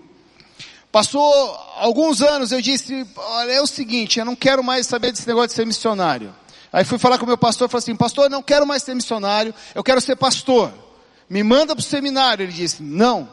Passou 0.91 1.31
alguns 1.77 2.21
anos, 2.21 2.51
eu 2.51 2.61
disse, 2.61 3.05
olha, 3.15 3.51
é 3.51 3.61
o 3.61 3.67
seguinte, 3.67 4.19
eu 4.19 4.25
não 4.25 4.35
quero 4.35 4.63
mais 4.63 4.85
saber 4.85 5.11
desse 5.11 5.27
negócio 5.27 5.49
de 5.49 5.53
ser 5.55 5.65
missionário. 5.65 6.33
Aí 6.71 6.83
fui 6.83 6.99
falar 6.99 7.17
com 7.17 7.25
o 7.25 7.27
meu 7.27 7.37
pastor, 7.37 7.69
falei 7.69 7.83
assim, 7.83 7.95
pastor, 7.95 8.29
não 8.29 8.43
quero 8.43 8.65
mais 8.65 8.83
ser 8.83 8.93
missionário, 8.93 9.53
eu 9.73 9.83
quero 9.83 10.01
ser 10.01 10.15
pastor. 10.15 10.73
Me 11.29 11.41
manda 11.43 11.75
para 11.75 11.81
o 11.81 11.83
seminário. 11.83 12.43
Ele 12.43 12.51
disse, 12.51 12.83
não, 12.83 13.27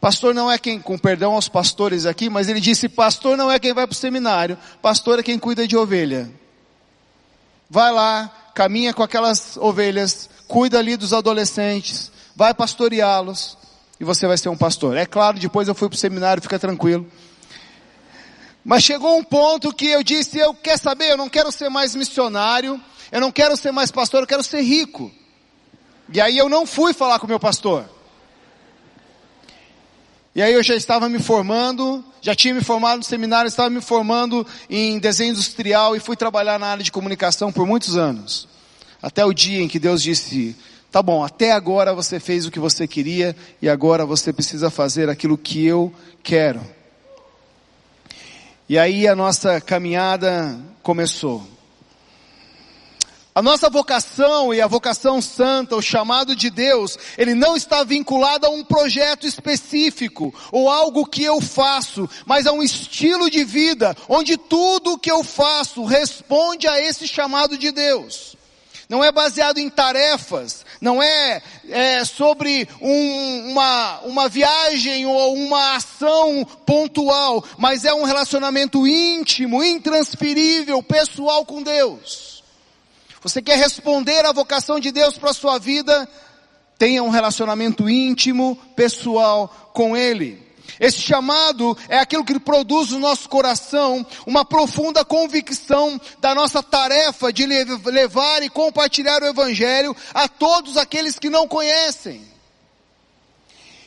Pastor 0.00 0.34
não 0.34 0.50
é 0.50 0.58
quem, 0.58 0.80
com 0.80 0.96
perdão 0.96 1.34
aos 1.34 1.46
pastores 1.46 2.06
aqui, 2.06 2.30
mas 2.30 2.48
ele 2.48 2.58
disse, 2.58 2.88
pastor 2.88 3.36
não 3.36 3.50
é 3.50 3.58
quem 3.58 3.74
vai 3.74 3.86
para 3.86 3.92
o 3.92 3.96
seminário, 3.96 4.56
pastor 4.80 5.18
é 5.18 5.22
quem 5.22 5.38
cuida 5.38 5.68
de 5.68 5.76
ovelha. 5.76 6.30
Vai 7.68 7.92
lá, 7.92 8.32
caminha 8.54 8.94
com 8.94 9.02
aquelas 9.02 9.58
ovelhas, 9.58 10.30
cuida 10.48 10.78
ali 10.78 10.96
dos 10.96 11.12
adolescentes, 11.12 12.10
vai 12.34 12.54
pastoreá-los, 12.54 13.58
e 14.00 14.04
você 14.04 14.26
vai 14.26 14.38
ser 14.38 14.48
um 14.48 14.56
pastor. 14.56 14.96
É 14.96 15.04
claro, 15.04 15.38
depois 15.38 15.68
eu 15.68 15.74
fui 15.74 15.86
para 15.86 15.96
o 15.96 15.98
seminário, 15.98 16.42
fica 16.42 16.58
tranquilo. 16.58 17.06
Mas 18.64 18.82
chegou 18.82 19.18
um 19.18 19.22
ponto 19.22 19.72
que 19.74 19.86
eu 19.86 20.02
disse, 20.02 20.38
eu 20.38 20.54
quer 20.54 20.78
saber, 20.78 21.10
eu 21.10 21.16
não 21.18 21.28
quero 21.28 21.52
ser 21.52 21.68
mais 21.68 21.94
missionário, 21.94 22.80
eu 23.12 23.20
não 23.20 23.30
quero 23.30 23.54
ser 23.54 23.70
mais 23.70 23.90
pastor, 23.90 24.22
eu 24.22 24.26
quero 24.26 24.42
ser 24.42 24.62
rico. 24.62 25.12
E 26.10 26.20
aí 26.20 26.38
eu 26.38 26.48
não 26.48 26.64
fui 26.64 26.94
falar 26.94 27.18
com 27.18 27.26
o 27.26 27.28
meu 27.28 27.38
pastor. 27.38 27.99
E 30.34 30.40
aí 30.40 30.52
eu 30.52 30.62
já 30.62 30.76
estava 30.76 31.08
me 31.08 31.18
formando, 31.18 32.04
já 32.20 32.34
tinha 32.34 32.54
me 32.54 32.62
formado 32.62 32.98
no 32.98 33.04
seminário, 33.04 33.48
estava 33.48 33.68
me 33.68 33.80
formando 33.80 34.46
em 34.68 34.98
desenho 34.98 35.32
industrial 35.32 35.96
e 35.96 36.00
fui 36.00 36.14
trabalhar 36.14 36.58
na 36.58 36.68
área 36.68 36.84
de 36.84 36.92
comunicação 36.92 37.50
por 37.50 37.66
muitos 37.66 37.96
anos. 37.96 38.46
Até 39.02 39.24
o 39.24 39.32
dia 39.32 39.60
em 39.60 39.66
que 39.66 39.78
Deus 39.78 40.02
disse, 40.02 40.54
tá 40.90 41.02
bom, 41.02 41.24
até 41.24 41.50
agora 41.50 41.92
você 41.92 42.20
fez 42.20 42.46
o 42.46 42.50
que 42.50 42.60
você 42.60 42.86
queria 42.86 43.34
e 43.60 43.68
agora 43.68 44.06
você 44.06 44.32
precisa 44.32 44.70
fazer 44.70 45.08
aquilo 45.08 45.36
que 45.36 45.66
eu 45.66 45.92
quero. 46.22 46.60
E 48.68 48.78
aí 48.78 49.08
a 49.08 49.16
nossa 49.16 49.60
caminhada 49.60 50.56
começou. 50.80 51.44
A 53.40 53.42
nossa 53.42 53.70
vocação 53.70 54.52
e 54.52 54.60
a 54.60 54.66
vocação 54.66 55.22
santa, 55.22 55.74
o 55.74 55.80
chamado 55.80 56.36
de 56.36 56.50
Deus, 56.50 56.98
ele 57.16 57.34
não 57.34 57.56
está 57.56 57.82
vinculado 57.82 58.44
a 58.44 58.50
um 58.50 58.62
projeto 58.62 59.26
específico 59.26 60.34
ou 60.52 60.68
algo 60.68 61.06
que 61.06 61.24
eu 61.24 61.40
faço, 61.40 62.06
mas 62.26 62.46
a 62.46 62.52
um 62.52 62.62
estilo 62.62 63.30
de 63.30 63.42
vida 63.42 63.96
onde 64.10 64.36
tudo 64.36 64.92
o 64.92 64.98
que 64.98 65.10
eu 65.10 65.24
faço 65.24 65.84
responde 65.84 66.68
a 66.68 66.78
esse 66.82 67.08
chamado 67.08 67.56
de 67.56 67.72
Deus. 67.72 68.36
Não 68.90 69.02
é 69.02 69.10
baseado 69.10 69.56
em 69.56 69.70
tarefas, 69.70 70.62
Não 70.78 71.02
é, 71.02 71.40
é 71.66 72.04
sobre 72.04 72.68
um, 72.78 73.52
uma, 73.52 74.00
uma 74.00 74.28
viagem 74.28 75.06
ou 75.06 75.32
uma 75.34 75.76
ação 75.76 76.46
pontual, 76.66 77.42
mas 77.56 77.86
é 77.86 77.94
um 77.94 78.04
relacionamento 78.04 78.86
íntimo, 78.86 79.64
intransferível, 79.64 80.82
pessoal 80.82 81.46
com 81.46 81.62
Deus. 81.62 82.29
Você 83.22 83.42
quer 83.42 83.58
responder 83.58 84.24
à 84.24 84.32
vocação 84.32 84.80
de 84.80 84.90
Deus 84.90 85.18
para 85.18 85.30
a 85.30 85.34
sua 85.34 85.58
vida? 85.58 86.08
Tenha 86.78 87.02
um 87.02 87.10
relacionamento 87.10 87.88
íntimo, 87.88 88.56
pessoal 88.74 89.70
com 89.74 89.94
Ele. 89.94 90.50
Esse 90.78 91.00
chamado 91.00 91.76
é 91.90 91.98
aquilo 91.98 92.24
que 92.24 92.38
produz 92.40 92.90
no 92.90 92.98
nosso 92.98 93.28
coração 93.28 94.06
uma 94.26 94.44
profunda 94.46 95.04
convicção 95.04 96.00
da 96.20 96.34
nossa 96.34 96.62
tarefa 96.62 97.30
de 97.30 97.44
levar 97.44 98.42
e 98.42 98.48
compartilhar 98.48 99.22
o 99.22 99.26
Evangelho 99.26 99.94
a 100.14 100.26
todos 100.26 100.78
aqueles 100.78 101.18
que 101.18 101.28
não 101.28 101.46
conhecem. 101.46 102.30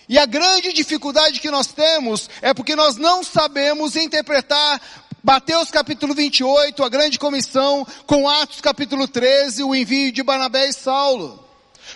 E 0.08 0.20
a 0.20 0.26
grande 0.26 0.74
dificuldade 0.74 1.40
que 1.40 1.50
nós 1.50 1.68
temos 1.68 2.30
é 2.42 2.54
porque 2.54 2.76
nós 2.76 2.98
não 2.98 3.24
sabemos 3.24 3.96
interpretar 3.96 4.80
Mateus 5.26 5.72
capítulo 5.72 6.14
28, 6.14 6.84
a 6.84 6.90
grande 6.90 7.18
comissão, 7.18 7.88
com 8.06 8.28
Atos 8.28 8.60
capítulo 8.60 9.08
13, 9.08 9.64
o 9.64 9.74
envio 9.74 10.12
de 10.12 10.22
Barnabé 10.22 10.68
e 10.68 10.74
Saulo. 10.74 11.42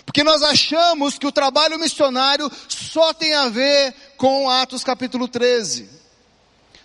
Porque 0.06 0.24
nós 0.24 0.42
achamos 0.42 1.18
que 1.18 1.26
o 1.26 1.32
trabalho 1.32 1.78
missionário 1.78 2.50
só 2.68 3.12
tem 3.12 3.34
a 3.34 3.50
ver 3.50 3.94
com 4.16 4.48
Atos 4.48 4.82
capítulo 4.82 5.28
13. 5.28 5.90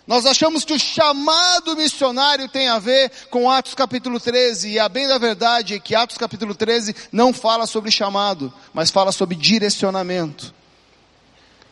Nós 0.06 0.26
achamos 0.26 0.66
que 0.66 0.74
o 0.74 0.78
chamado 0.78 1.74
missionário 1.76 2.46
tem 2.46 2.68
a 2.68 2.78
ver 2.78 3.10
com 3.30 3.50
Atos 3.50 3.72
capítulo 3.72 4.20
13, 4.20 4.68
e 4.72 4.78
a 4.78 4.86
bem 4.86 5.08
da 5.08 5.16
verdade 5.16 5.72
é 5.72 5.78
que 5.78 5.94
Atos 5.94 6.18
capítulo 6.18 6.54
13 6.54 6.94
não 7.10 7.32
fala 7.32 7.66
sobre 7.66 7.90
chamado, 7.90 8.52
mas 8.74 8.90
fala 8.90 9.12
sobre 9.12 9.34
direcionamento. 9.34 10.52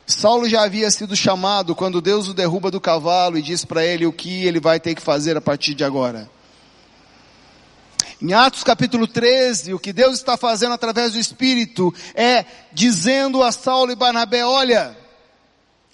Saulo 0.06 0.48
já 0.48 0.62
havia 0.62 0.90
sido 0.90 1.14
chamado 1.14 1.74
quando 1.74 2.00
Deus 2.00 2.28
o 2.28 2.34
derruba 2.34 2.70
do 2.70 2.80
cavalo 2.80 3.38
e 3.38 3.42
diz 3.42 3.64
para 3.64 3.84
ele 3.84 4.06
o 4.06 4.12
que 4.12 4.44
ele 4.44 4.60
vai 4.60 4.80
ter 4.80 4.94
que 4.94 5.02
fazer 5.02 5.36
a 5.36 5.40
partir 5.40 5.74
de 5.74 5.84
agora. 5.84 6.28
Em 8.20 8.32
Atos 8.32 8.62
capítulo 8.62 9.06
13, 9.06 9.74
o 9.74 9.78
que 9.78 9.92
Deus 9.92 10.14
está 10.14 10.36
fazendo 10.36 10.72
através 10.72 11.12
do 11.12 11.18
Espírito 11.18 11.92
é 12.14 12.44
dizendo 12.72 13.42
a 13.42 13.50
Saulo 13.50 13.90
e 13.90 13.96
Barnabé, 13.96 14.44
olha, 14.44 14.96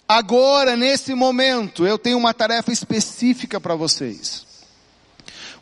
agora 0.06 0.76
nesse 0.76 1.14
momento 1.14 1.86
eu 1.86 1.98
tenho 1.98 2.18
uma 2.18 2.34
tarefa 2.34 2.70
específica 2.72 3.60
para 3.60 3.74
vocês. 3.74 4.47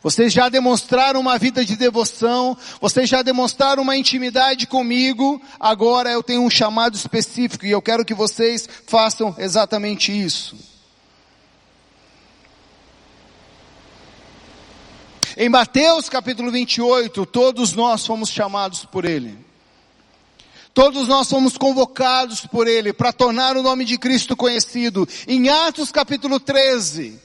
Vocês 0.01 0.31
já 0.31 0.49
demonstraram 0.49 1.19
uma 1.19 1.37
vida 1.37 1.65
de 1.65 1.75
devoção, 1.75 2.57
vocês 2.79 3.09
já 3.09 3.21
demonstraram 3.21 3.83
uma 3.83 3.97
intimidade 3.97 4.67
comigo, 4.67 5.41
agora 5.59 6.11
eu 6.11 6.21
tenho 6.21 6.41
um 6.41 6.49
chamado 6.49 6.95
específico 6.95 7.65
e 7.65 7.71
eu 7.71 7.81
quero 7.81 8.05
que 8.05 8.13
vocês 8.13 8.67
façam 8.85 9.35
exatamente 9.37 10.11
isso. 10.11 10.55
Em 15.35 15.49
Mateus 15.49 16.09
capítulo 16.09 16.51
28, 16.51 17.23
todos 17.27 17.73
nós 17.73 18.05
fomos 18.05 18.29
chamados 18.29 18.85
por 18.85 19.05
Ele. 19.05 19.37
Todos 20.73 21.07
nós 21.07 21.29
fomos 21.29 21.57
convocados 21.57 22.41
por 22.45 22.67
Ele 22.67 22.93
para 22.93 23.13
tornar 23.13 23.57
o 23.57 23.63
nome 23.63 23.85
de 23.85 23.97
Cristo 23.97 24.35
conhecido. 24.35 25.07
Em 25.27 25.49
Atos 25.49 25.91
capítulo 25.91 26.39
13, 26.39 27.19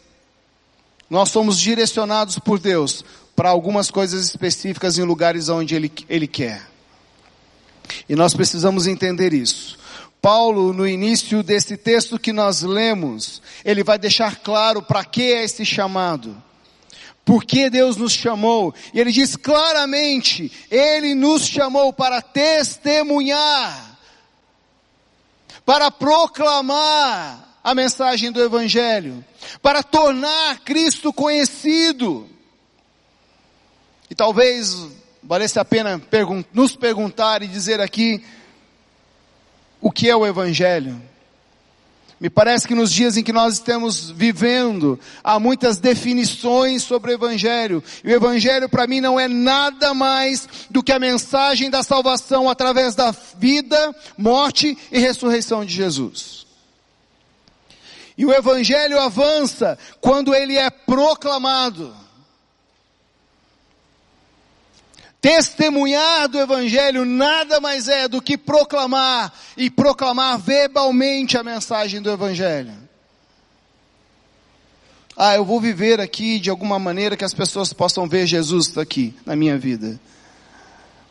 nós 1.12 1.28
somos 1.28 1.60
direcionados 1.60 2.38
por 2.38 2.58
Deus 2.58 3.04
para 3.36 3.50
algumas 3.50 3.90
coisas 3.90 4.24
específicas 4.24 4.96
em 4.96 5.02
lugares 5.02 5.50
onde 5.50 5.74
Ele, 5.74 5.92
Ele 6.08 6.26
quer. 6.26 6.66
E 8.08 8.16
nós 8.16 8.32
precisamos 8.32 8.86
entender 8.86 9.34
isso. 9.34 9.78
Paulo, 10.22 10.72
no 10.72 10.88
início 10.88 11.42
desse 11.42 11.76
texto 11.76 12.18
que 12.18 12.32
nós 12.32 12.62
lemos, 12.62 13.42
ele 13.62 13.84
vai 13.84 13.98
deixar 13.98 14.36
claro 14.36 14.80
para 14.80 15.04
que 15.04 15.20
é 15.20 15.44
esse 15.44 15.66
chamado. 15.66 16.34
Por 17.26 17.44
que 17.44 17.68
Deus 17.68 17.98
nos 17.98 18.14
chamou? 18.14 18.74
E 18.94 18.98
ele 18.98 19.12
diz 19.12 19.36
claramente, 19.36 20.50
Ele 20.70 21.14
nos 21.14 21.46
chamou 21.46 21.92
para 21.92 22.22
testemunhar, 22.22 23.98
para 25.66 25.90
proclamar 25.90 27.51
a 27.62 27.74
mensagem 27.74 28.32
do 28.32 28.42
Evangelho, 28.42 29.24
para 29.60 29.82
tornar 29.82 30.60
Cristo 30.60 31.12
conhecido. 31.12 32.28
E 34.10 34.14
talvez 34.14 34.88
valesse 35.22 35.58
a 35.58 35.64
pena 35.64 35.98
pergun 35.98 36.44
nos 36.52 36.74
perguntar 36.74 37.42
e 37.42 37.46
dizer 37.46 37.80
aqui, 37.80 38.22
o 39.80 39.90
que 39.90 40.08
é 40.08 40.16
o 40.16 40.26
Evangelho? 40.26 41.00
Me 42.22 42.30
parece 42.30 42.68
que 42.68 42.74
nos 42.74 42.92
dias 42.92 43.16
em 43.16 43.22
que 43.24 43.32
nós 43.32 43.54
estamos 43.54 44.08
vivendo, 44.10 44.98
há 45.24 45.40
muitas 45.40 45.78
definições 45.78 46.84
sobre 46.84 47.10
o 47.10 47.14
Evangelho. 47.14 47.82
E 48.04 48.12
o 48.12 48.14
Evangelho 48.14 48.68
para 48.68 48.86
mim 48.86 49.00
não 49.00 49.18
é 49.18 49.26
nada 49.26 49.92
mais 49.92 50.48
do 50.70 50.84
que 50.84 50.92
a 50.92 51.00
mensagem 51.00 51.68
da 51.68 51.82
salvação 51.82 52.48
através 52.48 52.94
da 52.94 53.10
vida, 53.36 53.92
morte 54.16 54.78
e 54.92 55.00
ressurreição 55.00 55.64
de 55.64 55.74
Jesus. 55.74 56.46
E 58.22 58.24
o 58.24 58.32
Evangelho 58.32 59.00
avança 59.00 59.76
quando 60.00 60.32
ele 60.32 60.56
é 60.56 60.70
proclamado. 60.70 61.92
Testemunhar 65.20 66.28
do 66.28 66.38
Evangelho 66.38 67.04
nada 67.04 67.58
mais 67.58 67.88
é 67.88 68.06
do 68.06 68.22
que 68.22 68.38
proclamar 68.38 69.32
e 69.56 69.68
proclamar 69.68 70.38
verbalmente 70.38 71.36
a 71.36 71.42
mensagem 71.42 72.00
do 72.00 72.12
Evangelho. 72.12 72.74
Ah, 75.16 75.34
eu 75.34 75.44
vou 75.44 75.60
viver 75.60 76.00
aqui 76.00 76.38
de 76.38 76.48
alguma 76.48 76.78
maneira 76.78 77.16
que 77.16 77.24
as 77.24 77.34
pessoas 77.34 77.72
possam 77.72 78.06
ver 78.06 78.24
Jesus 78.28 78.78
aqui 78.78 79.12
na 79.26 79.34
minha 79.34 79.58
vida. 79.58 79.98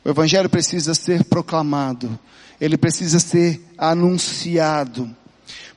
O 0.06 0.10
Evangelho 0.10 0.50
precisa 0.50 0.94
ser 0.94 1.26
proclamado, 1.26 2.18
ele 2.58 2.78
precisa 2.78 3.20
ser 3.20 3.62
anunciado. 3.78 5.14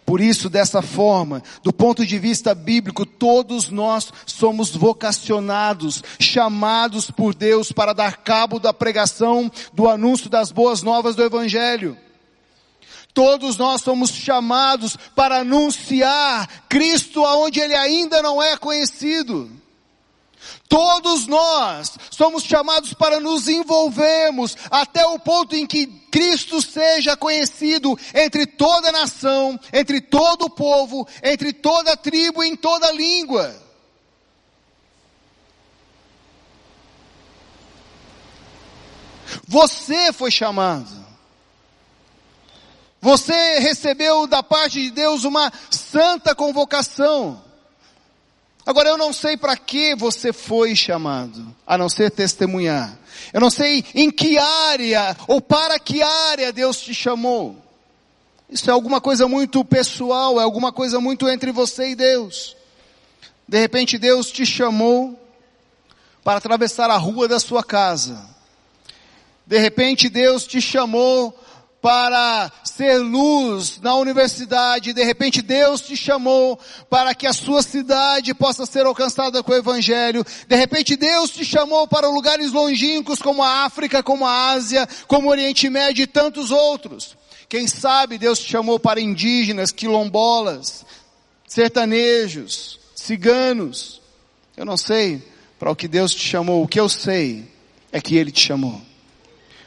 Por 0.04 0.20
isso, 0.20 0.50
dessa 0.50 0.82
forma, 0.82 1.42
do 1.62 1.72
ponto 1.72 2.04
de 2.04 2.18
vista 2.18 2.54
bíblico, 2.54 3.06
todos 3.06 3.70
nós 3.70 4.12
somos 4.26 4.70
vocacionados, 4.70 6.02
chamados 6.20 7.10
por 7.10 7.34
Deus 7.34 7.72
para 7.72 7.94
dar 7.94 8.18
cabo 8.18 8.58
da 8.58 8.72
pregação, 8.72 9.50
do 9.72 9.88
anúncio 9.88 10.28
das 10.28 10.52
boas 10.52 10.82
novas 10.82 11.16
do 11.16 11.22
Evangelho. 11.22 11.96
Todos 13.14 13.56
nós 13.56 13.80
somos 13.80 14.10
chamados 14.10 14.96
para 15.14 15.38
anunciar 15.38 16.66
Cristo 16.68 17.24
aonde 17.24 17.60
Ele 17.60 17.74
ainda 17.74 18.20
não 18.20 18.42
é 18.42 18.56
conhecido. 18.56 19.50
Todos 20.68 21.26
nós 21.26 21.96
somos 22.10 22.42
chamados 22.44 22.94
para 22.94 23.20
nos 23.20 23.48
envolvermos 23.48 24.56
até 24.70 25.06
o 25.06 25.18
ponto 25.18 25.54
em 25.54 25.66
que 25.66 25.86
Cristo 26.10 26.60
seja 26.60 27.16
conhecido 27.16 27.98
entre 28.14 28.46
toda 28.46 28.92
nação, 28.92 29.58
entre 29.72 30.00
todo 30.00 30.46
o 30.46 30.50
povo, 30.50 31.06
entre 31.22 31.52
toda 31.52 31.96
tribo 31.96 32.42
e 32.42 32.48
em 32.48 32.56
toda 32.56 32.92
língua. 32.92 33.54
Você 39.46 40.12
foi 40.12 40.30
chamado. 40.30 41.04
Você 43.00 43.58
recebeu 43.58 44.26
da 44.26 44.42
parte 44.42 44.80
de 44.80 44.90
Deus 44.90 45.24
uma 45.24 45.52
santa 45.70 46.34
convocação. 46.34 47.42
Agora 48.66 48.88
eu 48.88 48.96
não 48.96 49.12
sei 49.12 49.36
para 49.36 49.56
que 49.56 49.94
você 49.94 50.32
foi 50.32 50.74
chamado, 50.74 51.54
a 51.66 51.76
não 51.76 51.88
ser 51.88 52.10
testemunhar. 52.10 52.98
Eu 53.32 53.40
não 53.40 53.50
sei 53.50 53.84
em 53.94 54.10
que 54.10 54.38
área 54.38 55.16
ou 55.28 55.40
para 55.40 55.78
que 55.78 56.02
área 56.02 56.52
Deus 56.52 56.80
te 56.80 56.94
chamou. 56.94 57.56
Isso 58.48 58.70
é 58.70 58.72
alguma 58.72 59.00
coisa 59.00 59.28
muito 59.28 59.64
pessoal, 59.64 60.40
é 60.40 60.44
alguma 60.44 60.72
coisa 60.72 61.00
muito 61.00 61.28
entre 61.28 61.52
você 61.52 61.90
e 61.90 61.94
Deus. 61.94 62.56
De 63.46 63.58
repente 63.58 63.98
Deus 63.98 64.30
te 64.30 64.46
chamou 64.46 65.18
para 66.22 66.38
atravessar 66.38 66.90
a 66.90 66.96
rua 66.96 67.28
da 67.28 67.38
sua 67.38 67.62
casa. 67.62 68.24
De 69.46 69.58
repente 69.58 70.08
Deus 70.08 70.46
te 70.46 70.60
chamou 70.60 71.38
para 71.84 72.50
ser 72.64 72.96
luz 72.96 73.78
na 73.82 73.94
universidade, 73.96 74.94
de 74.94 75.04
repente 75.04 75.42
Deus 75.42 75.82
te 75.82 75.94
chamou 75.94 76.58
para 76.88 77.14
que 77.14 77.26
a 77.26 77.32
sua 77.34 77.62
cidade 77.62 78.32
possa 78.32 78.64
ser 78.64 78.86
alcançada 78.86 79.42
com 79.42 79.52
o 79.52 79.54
Evangelho, 79.54 80.24
de 80.48 80.56
repente 80.56 80.96
Deus 80.96 81.28
te 81.28 81.44
chamou 81.44 81.86
para 81.86 82.08
lugares 82.08 82.52
longínquos 82.52 83.20
como 83.20 83.42
a 83.42 83.66
África, 83.66 84.02
como 84.02 84.24
a 84.24 84.52
Ásia, 84.52 84.88
como 85.06 85.28
o 85.28 85.30
Oriente 85.30 85.68
Médio 85.68 86.04
e 86.04 86.06
tantos 86.06 86.50
outros. 86.50 87.18
Quem 87.50 87.68
sabe 87.68 88.16
Deus 88.16 88.38
te 88.38 88.50
chamou 88.50 88.80
para 88.80 88.98
indígenas, 88.98 89.70
quilombolas, 89.70 90.86
sertanejos, 91.46 92.80
ciganos. 92.96 94.00
Eu 94.56 94.64
não 94.64 94.78
sei 94.78 95.22
para 95.58 95.70
o 95.70 95.76
que 95.76 95.86
Deus 95.86 96.14
te 96.14 96.26
chamou, 96.26 96.62
o 96.62 96.66
que 96.66 96.80
eu 96.80 96.88
sei 96.88 97.44
é 97.92 98.00
que 98.00 98.16
Ele 98.16 98.32
te 98.32 98.40
chamou. 98.40 98.80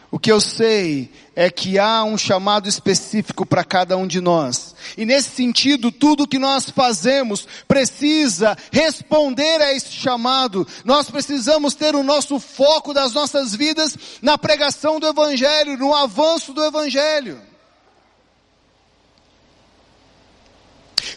O 0.09 0.17
que 0.17 0.31
eu 0.31 0.39
sei 0.39 1.11
é 1.35 1.49
que 1.49 1.77
há 1.77 2.03
um 2.03 2.17
chamado 2.17 2.69
específico 2.69 3.45
para 3.45 3.63
cada 3.63 3.97
um 3.97 4.07
de 4.07 4.21
nós. 4.21 4.73
E 4.97 5.05
nesse 5.05 5.31
sentido, 5.31 5.91
tudo 5.91 6.27
que 6.27 6.39
nós 6.39 6.69
fazemos 6.69 7.45
precisa 7.67 8.57
responder 8.71 9.61
a 9.61 9.73
esse 9.73 9.91
chamado. 9.91 10.65
Nós 10.85 11.09
precisamos 11.09 11.75
ter 11.75 11.93
o 11.93 12.03
nosso 12.03 12.39
foco 12.39 12.93
das 12.93 13.11
nossas 13.11 13.53
vidas 13.53 13.97
na 14.21 14.37
pregação 14.37 14.97
do 14.97 15.07
Evangelho, 15.07 15.77
no 15.77 15.93
avanço 15.93 16.53
do 16.53 16.63
Evangelho. 16.63 17.41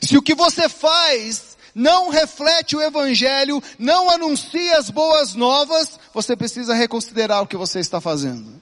Se 0.02 0.16
o 0.16 0.22
que 0.22 0.34
você 0.34 0.68
faz 0.68 1.56
não 1.72 2.08
reflete 2.08 2.74
o 2.74 2.82
Evangelho, 2.82 3.62
não 3.78 4.10
anuncia 4.10 4.78
as 4.78 4.90
boas 4.90 5.34
novas, 5.34 5.98
você 6.12 6.34
precisa 6.34 6.74
reconsiderar 6.74 7.40
o 7.40 7.46
que 7.46 7.56
você 7.56 7.78
está 7.78 8.00
fazendo. 8.00 8.60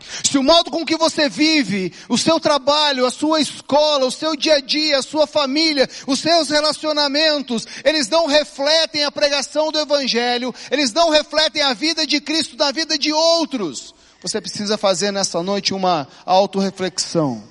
Se 0.00 0.38
o 0.38 0.42
modo 0.42 0.70
com 0.70 0.84
que 0.84 0.96
você 0.96 1.28
vive, 1.28 1.92
o 2.08 2.16
seu 2.16 2.38
trabalho, 2.40 3.06
a 3.06 3.10
sua 3.10 3.40
escola, 3.40 4.06
o 4.06 4.10
seu 4.10 4.36
dia 4.36 4.56
a 4.56 4.60
dia, 4.60 4.98
a 4.98 5.02
sua 5.02 5.26
família, 5.26 5.88
os 6.06 6.20
seus 6.20 6.48
relacionamentos, 6.50 7.66
eles 7.84 8.08
não 8.08 8.26
refletem 8.26 9.04
a 9.04 9.12
pregação 9.12 9.70
do 9.70 9.78
Evangelho, 9.78 10.54
eles 10.70 10.92
não 10.92 11.10
refletem 11.10 11.62
a 11.62 11.74
vida 11.74 12.06
de 12.06 12.20
Cristo 12.20 12.56
na 12.56 12.70
vida 12.70 12.98
de 12.98 13.12
outros. 13.12 13.94
Você 14.22 14.40
precisa 14.40 14.76
fazer 14.76 15.12
nessa 15.12 15.42
noite 15.42 15.72
uma 15.72 16.08
autorreflexão. 16.26 17.42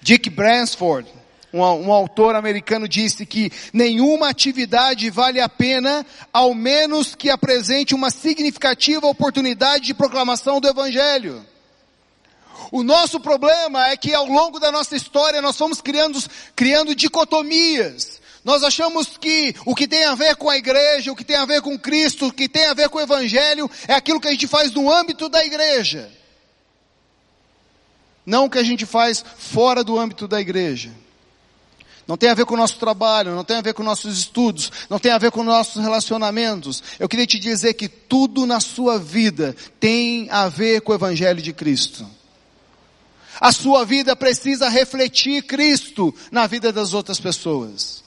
Dick 0.00 0.30
Bransford, 0.30 1.08
um, 1.52 1.60
um, 1.60 1.92
autor 1.92 2.34
americano 2.34 2.88
disse 2.88 3.26
que 3.26 3.50
nenhuma 3.72 4.28
atividade 4.28 5.10
vale 5.10 5.40
a 5.40 5.48
pena, 5.48 6.06
ao 6.32 6.54
menos 6.54 7.14
que 7.14 7.28
apresente 7.28 7.94
uma 7.94 8.10
significativa 8.10 9.06
oportunidade 9.06 9.86
de 9.86 9.94
proclamação 9.94 10.60
do 10.60 10.68
Evangelho. 10.68 11.44
O 12.70 12.82
nosso 12.82 13.18
problema 13.18 13.88
é 13.88 13.96
que 13.96 14.14
ao 14.14 14.26
longo 14.26 14.60
da 14.60 14.70
nossa 14.70 14.94
história 14.94 15.42
nós 15.42 15.56
fomos 15.56 15.80
criando, 15.80 16.20
criando 16.54 16.94
dicotomias. 16.94 18.20
Nós 18.44 18.62
achamos 18.62 19.18
que 19.18 19.54
o 19.66 19.74
que 19.74 19.88
tem 19.88 20.04
a 20.04 20.14
ver 20.14 20.36
com 20.36 20.48
a 20.48 20.56
igreja, 20.56 21.12
o 21.12 21.16
que 21.16 21.24
tem 21.24 21.36
a 21.36 21.44
ver 21.44 21.60
com 21.60 21.78
Cristo, 21.78 22.28
o 22.28 22.32
que 22.32 22.48
tem 22.48 22.66
a 22.66 22.74
ver 22.74 22.88
com 22.88 22.98
o 22.98 23.02
Evangelho, 23.02 23.70
é 23.88 23.94
aquilo 23.94 24.20
que 24.20 24.28
a 24.28 24.30
gente 24.30 24.46
faz 24.46 24.70
no 24.72 24.90
âmbito 24.90 25.28
da 25.28 25.44
igreja. 25.44 26.10
Não 28.24 28.46
o 28.46 28.50
que 28.50 28.58
a 28.58 28.62
gente 28.62 28.86
faz 28.86 29.24
fora 29.36 29.82
do 29.82 29.98
âmbito 29.98 30.28
da 30.28 30.40
igreja. 30.40 30.92
Não 32.10 32.16
tem 32.16 32.28
a 32.28 32.34
ver 32.34 32.44
com 32.44 32.54
o 32.54 32.56
nosso 32.56 32.76
trabalho, 32.76 33.36
não 33.36 33.44
tem 33.44 33.58
a 33.58 33.60
ver 33.60 33.72
com 33.72 33.84
nossos 33.84 34.18
estudos, 34.18 34.72
não 34.90 34.98
tem 34.98 35.12
a 35.12 35.18
ver 35.18 35.30
com 35.30 35.44
nossos 35.44 35.80
relacionamentos. 35.80 36.82
Eu 36.98 37.08
queria 37.08 37.24
te 37.24 37.38
dizer 37.38 37.74
que 37.74 37.88
tudo 37.88 38.46
na 38.46 38.58
sua 38.58 38.98
vida 38.98 39.54
tem 39.78 40.28
a 40.28 40.48
ver 40.48 40.80
com 40.80 40.90
o 40.90 40.94
Evangelho 40.96 41.40
de 41.40 41.52
Cristo. 41.52 42.04
A 43.40 43.52
sua 43.52 43.84
vida 43.84 44.16
precisa 44.16 44.68
refletir 44.68 45.44
Cristo 45.44 46.12
na 46.32 46.48
vida 46.48 46.72
das 46.72 46.94
outras 46.94 47.20
pessoas. 47.20 48.02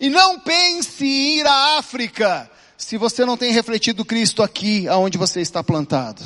E 0.00 0.08
não 0.08 0.38
pense 0.38 1.04
em 1.04 1.40
ir 1.40 1.46
à 1.48 1.78
África 1.78 2.48
se 2.78 2.96
você 2.96 3.24
não 3.24 3.36
tem 3.36 3.50
refletido 3.50 4.04
Cristo 4.04 4.44
aqui, 4.44 4.86
aonde 4.86 5.18
você 5.18 5.40
está 5.40 5.60
plantado. 5.60 6.22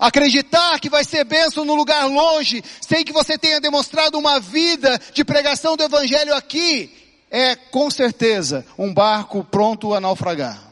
Acreditar 0.00 0.78
que 0.80 0.90
vai 0.90 1.04
ser 1.04 1.24
bênção 1.24 1.64
no 1.64 1.74
lugar 1.74 2.06
longe, 2.06 2.62
sem 2.80 3.04
que 3.04 3.12
você 3.12 3.36
tenha 3.36 3.60
demonstrado 3.60 4.18
uma 4.18 4.40
vida 4.40 5.00
de 5.12 5.24
pregação 5.24 5.76
do 5.76 5.84
Evangelho 5.84 6.34
aqui, 6.34 6.90
é 7.30 7.56
com 7.56 7.90
certeza 7.90 8.64
um 8.78 8.92
barco 8.92 9.44
pronto 9.44 9.94
a 9.94 10.00
naufragar. 10.00 10.71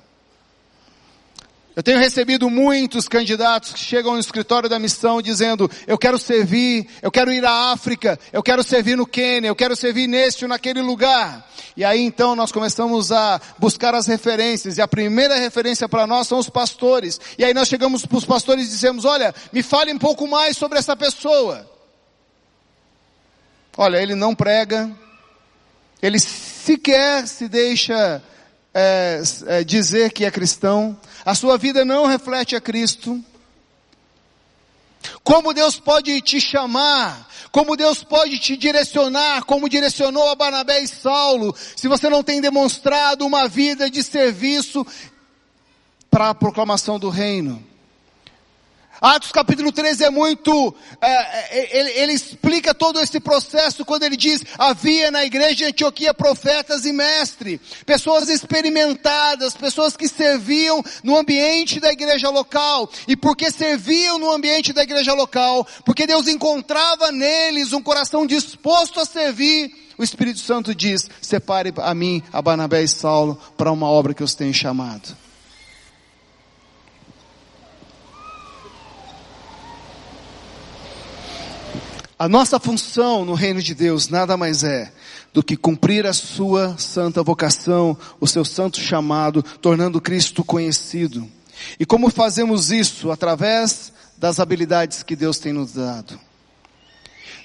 Eu 1.77 1.85
tenho 1.85 2.01
recebido 2.01 2.51
muitos 2.51 3.07
candidatos 3.07 3.73
que 3.73 3.79
chegam 3.79 4.15
no 4.15 4.19
escritório 4.19 4.69
da 4.69 4.79
missão 4.79 5.23
dizendo, 5.23 5.71
eu 5.87 5.97
quero 5.97 6.19
servir, 6.19 6.89
eu 7.01 7.13
quero 7.13 7.33
ir 7.33 7.45
à 7.45 7.71
África, 7.71 8.19
eu 8.33 8.43
quero 8.43 8.65
servir 8.65 8.97
no 8.97 9.07
Quênia, 9.07 9.49
eu 9.49 9.55
quero 9.55 9.77
servir 9.77 10.09
neste 10.09 10.45
ou 10.45 10.49
naquele 10.49 10.83
lugar. 10.83 11.49
E 11.77 11.85
aí 11.85 12.01
então 12.01 12.35
nós 12.35 12.51
começamos 12.51 13.13
a 13.13 13.41
buscar 13.57 13.95
as 13.95 14.09
referências, 14.09 14.79
e 14.79 14.83
a 14.83 14.89
primeira 14.89 15.37
referência 15.37 15.89
para 15.89 16.09
nós 16.09 16.27
são 16.27 16.39
os 16.39 16.51
pastores. 16.51 17.21
E 17.39 17.45
aí 17.45 17.55
nós 17.55 17.69
chegamos 17.69 18.05
para 18.05 18.19
os 18.19 18.25
pastores 18.25 18.67
e 18.67 18.71
dizemos, 18.71 19.05
olha, 19.05 19.33
me 19.53 19.63
fale 19.63 19.93
um 19.93 19.99
pouco 19.99 20.27
mais 20.27 20.57
sobre 20.57 20.77
essa 20.77 20.97
pessoa. 20.97 21.71
Olha, 23.77 24.03
ele 24.03 24.17
não 24.17 24.35
prega, 24.35 24.91
ele 26.03 26.19
sequer 26.19 27.29
se 27.29 27.49
deixa 27.49 28.21
é, 28.75 29.23
é, 29.47 29.65
dizer 29.65 30.13
que 30.13 30.25
é 30.25 30.31
cristão, 30.31 30.99
a 31.25 31.35
sua 31.35 31.59
vida 31.59 31.85
não 31.85 32.07
reflete 32.07 32.57
a 32.57 32.61
Cristo. 32.61 33.23
Como 35.23 35.55
Deus 35.55 35.79
pode 35.79 36.21
te 36.21 36.41
chamar, 36.41 37.29
como 37.51 37.77
Deus 37.77 38.05
pode 38.05 38.39
te 38.39 38.57
direcionar, 38.57 39.45
como 39.45 39.69
direcionou 39.69 40.29
a 40.29 40.35
Barnabé 40.35 40.83
e 40.83 40.89
Saulo, 40.89 41.55
se 41.77 41.89
você 41.89 42.09
não 42.09 42.23
tem 42.23 42.41
demonstrado 42.41 43.27
uma 43.27 43.49
vida 43.49 43.91
de 43.91 44.03
serviço 44.03 44.87
para 46.11 46.31
a 46.31 46.35
proclamação 46.35 46.99
do 46.99 47.09
reino. 47.09 47.70
Atos 49.01 49.33
capítulo 49.33 49.73
13 49.73 50.05
é 50.05 50.11
muito, 50.11 50.75
é, 51.01 51.09
é, 51.09 51.79
ele, 51.79 51.91
ele, 51.91 52.13
explica 52.13 52.75
todo 52.75 53.01
esse 53.01 53.19
processo 53.19 53.83
quando 53.83 54.03
ele 54.03 54.17
diz, 54.17 54.45
havia 54.59 55.11
na 55.11 55.25
igreja 55.25 55.55
de 55.55 55.65
Antioquia 55.65 56.13
profetas 56.13 56.85
e 56.85 56.93
mestres, 56.93 57.61
pessoas 57.87 58.29
experimentadas, 58.29 59.55
pessoas 59.55 59.97
que 59.97 60.07
serviam 60.07 60.85
no 61.03 61.17
ambiente 61.17 61.81
da 61.81 61.91
igreja 61.91 62.29
local. 62.29 62.91
E 63.09 63.17
porque 63.17 63.51
serviam 63.51 64.19
no 64.19 64.31
ambiente 64.31 64.73
da 64.73 64.83
igreja 64.83 65.15
local, 65.15 65.67
porque 65.85 66.07
Deus 66.07 66.29
encontrava 66.29 67.11
neles 67.11 67.73
um 67.73 67.83
coração 67.83 68.27
disposto 68.27 69.01
a 69.01 69.07
servir, 69.07 69.75
o 69.97 70.05
Espírito 70.05 70.41
Santo 70.41 70.75
diz, 70.75 71.09
separe 71.23 71.73
a 71.79 71.95
mim, 71.95 72.23
a 72.33 72.43
Barnabé 72.43 72.83
e 72.83 72.89
Saulo, 72.89 73.39
para 73.57 73.73
uma 73.73 73.87
obra 73.87 74.13
que 74.13 74.23
os 74.23 74.35
tenho 74.35 74.53
chamado. 74.53 75.17
A 82.21 82.29
nossa 82.29 82.61
função 82.61 83.25
no 83.25 83.33
reino 83.33 83.63
de 83.63 83.75
Deus 83.75 84.11
nada 84.11 84.37
mais 84.37 84.63
é 84.63 84.93
do 85.33 85.43
que 85.43 85.57
cumprir 85.57 86.05
a 86.05 86.13
sua 86.13 86.77
santa 86.77 87.23
vocação, 87.23 87.97
o 88.21 88.27
seu 88.27 88.45
santo 88.45 88.79
chamado, 88.79 89.43
tornando 89.43 90.03
Cristo 90.03 90.45
conhecido. 90.45 91.27
E 91.79 91.87
como 91.87 92.11
fazemos 92.11 92.71
isso? 92.71 93.11
Através 93.11 93.91
das 94.19 94.39
habilidades 94.39 95.03
que 95.03 95.17
Deus 95.17 95.39
tem 95.39 95.55
nos 95.55 95.73
dado. 95.73 96.21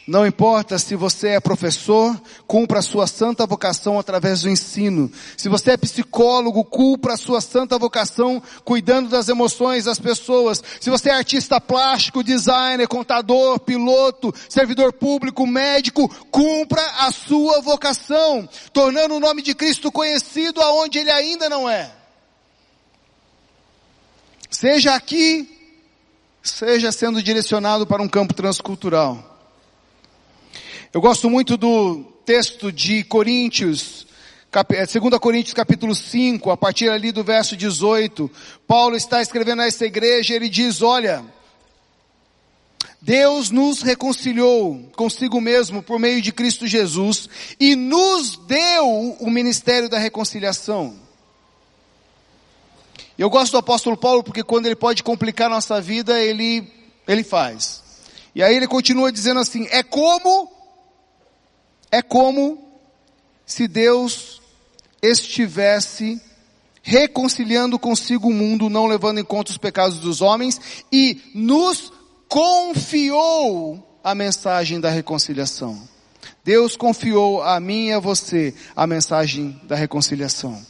Não 0.08 0.26
importa 0.26 0.78
se 0.78 0.96
você 0.96 1.30
é 1.30 1.40
professor, 1.40 2.16
cumpra 2.46 2.78
a 2.78 2.84
sua 2.84 3.08
santa 3.08 3.48
vocação 3.48 3.98
através 3.98 4.42
do 4.42 4.50
ensino. 4.50 5.12
Se 5.36 5.50
você 5.50 5.72
é 5.72 5.78
psicólogo, 5.78 6.64
cumpra 6.64 7.14
a 7.14 7.18
sua 7.18 7.42
santa 7.42 7.80
vocação 7.80 8.42
cuidando 8.64 9.10
das 9.10 9.30
emoções 9.30 9.86
das 9.86 9.98
pessoas. 9.98 10.62
Se 10.80 10.92
você 10.92 11.10
é 11.10 11.14
artista 11.14 11.60
plástico, 11.60 12.24
designer, 12.24 12.88
contador, 12.88 13.60
piloto, 13.60 14.32
servidor 14.48 14.94
público, 14.94 15.48
médico, 15.48 16.08
cumpra 16.30 16.86
a 17.00 17.12
sua 17.12 17.62
vocação, 17.62 18.48
tornando 18.72 19.16
o 19.16 19.20
nome 19.20 19.42
de 19.42 19.56
Cristo 19.56 19.92
conhecido 19.92 20.62
aonde 20.62 21.00
ele 21.00 21.10
ainda 21.10 21.50
não 21.50 21.68
é. 21.68 21.92
Seja 24.52 24.94
aqui, 24.94 25.50
seja 26.44 26.92
sendo 26.92 27.24
direcionado 27.24 27.88
para 27.88 28.04
um 28.04 28.08
campo 28.08 28.36
transcultural. 28.36 29.35
Eu 30.96 31.02
gosto 31.02 31.30
muito 31.30 31.58
do 31.58 32.06
texto 32.26 32.72
de 32.72 33.04
Coríntios, 33.04 34.08
2 34.50 34.96
é, 34.96 35.20
Coríntios 35.20 35.54
capítulo 35.54 35.94
5, 35.94 36.50
a 36.50 36.56
partir 36.56 36.90
ali 36.90 37.12
do 37.12 37.22
verso 37.22 37.58
18. 37.58 38.32
Paulo 38.66 38.96
está 38.96 39.22
escrevendo 39.22 39.62
a 39.62 39.66
essa 39.66 39.86
igreja 39.86 40.34
ele 40.34 40.48
diz, 40.48 40.82
olha, 40.82 41.22
Deus 43.02 43.50
nos 43.50 43.82
reconciliou 43.82 44.90
consigo 44.96 45.42
mesmo 45.42 45.84
por 45.84 46.00
meio 46.00 46.22
de 46.22 46.32
Cristo 46.32 46.66
Jesus 46.66 47.28
e 47.60 47.76
nos 47.76 48.38
deu 48.48 49.18
o 49.20 49.30
ministério 49.30 49.90
da 49.90 50.00
reconciliação. 50.00 50.96
Eu 53.18 53.30
gosto 53.30 53.52
do 53.52 53.58
apóstolo 53.58 53.98
Paulo 53.98 54.24
porque 54.24 54.44
quando 54.44 54.68
ele 54.68 54.78
pode 54.78 55.04
complicar 55.04 55.50
nossa 55.50 55.82
vida, 55.82 56.18
ele, 56.22 56.66
ele 57.06 57.22
faz. 57.22 57.84
E 58.34 58.42
aí 58.42 58.56
ele 58.56 58.66
continua 58.66 59.12
dizendo 59.12 59.42
assim, 59.42 59.68
é 59.72 59.84
como 59.84 60.55
é 61.96 62.02
como 62.02 62.58
se 63.46 63.70
Deus 63.70 64.42
estivesse 65.02 66.22
reconciliando 66.84 67.80
consigo 67.80 68.28
o 68.28 68.34
mundo, 68.34 68.70
não 68.70 68.86
levando 68.86 69.20
em 69.20 69.24
conta 69.24 69.52
os 69.52 69.58
pecados 69.58 69.98
dos 70.00 70.22
homens, 70.22 70.60
e 70.92 71.22
nos 71.34 71.94
confiou 72.28 74.00
a 74.04 74.14
mensagem 74.14 74.82
da 74.82 74.90
reconciliação. 74.90 75.88
Deus 76.44 76.76
confiou 76.76 77.42
a 77.42 77.62
mim 77.62 77.88
e 77.88 77.94
a 77.94 78.00
você 78.00 78.54
a 78.76 78.86
mensagem 78.86 79.58
da 79.64 79.78
reconciliação. 79.78 80.62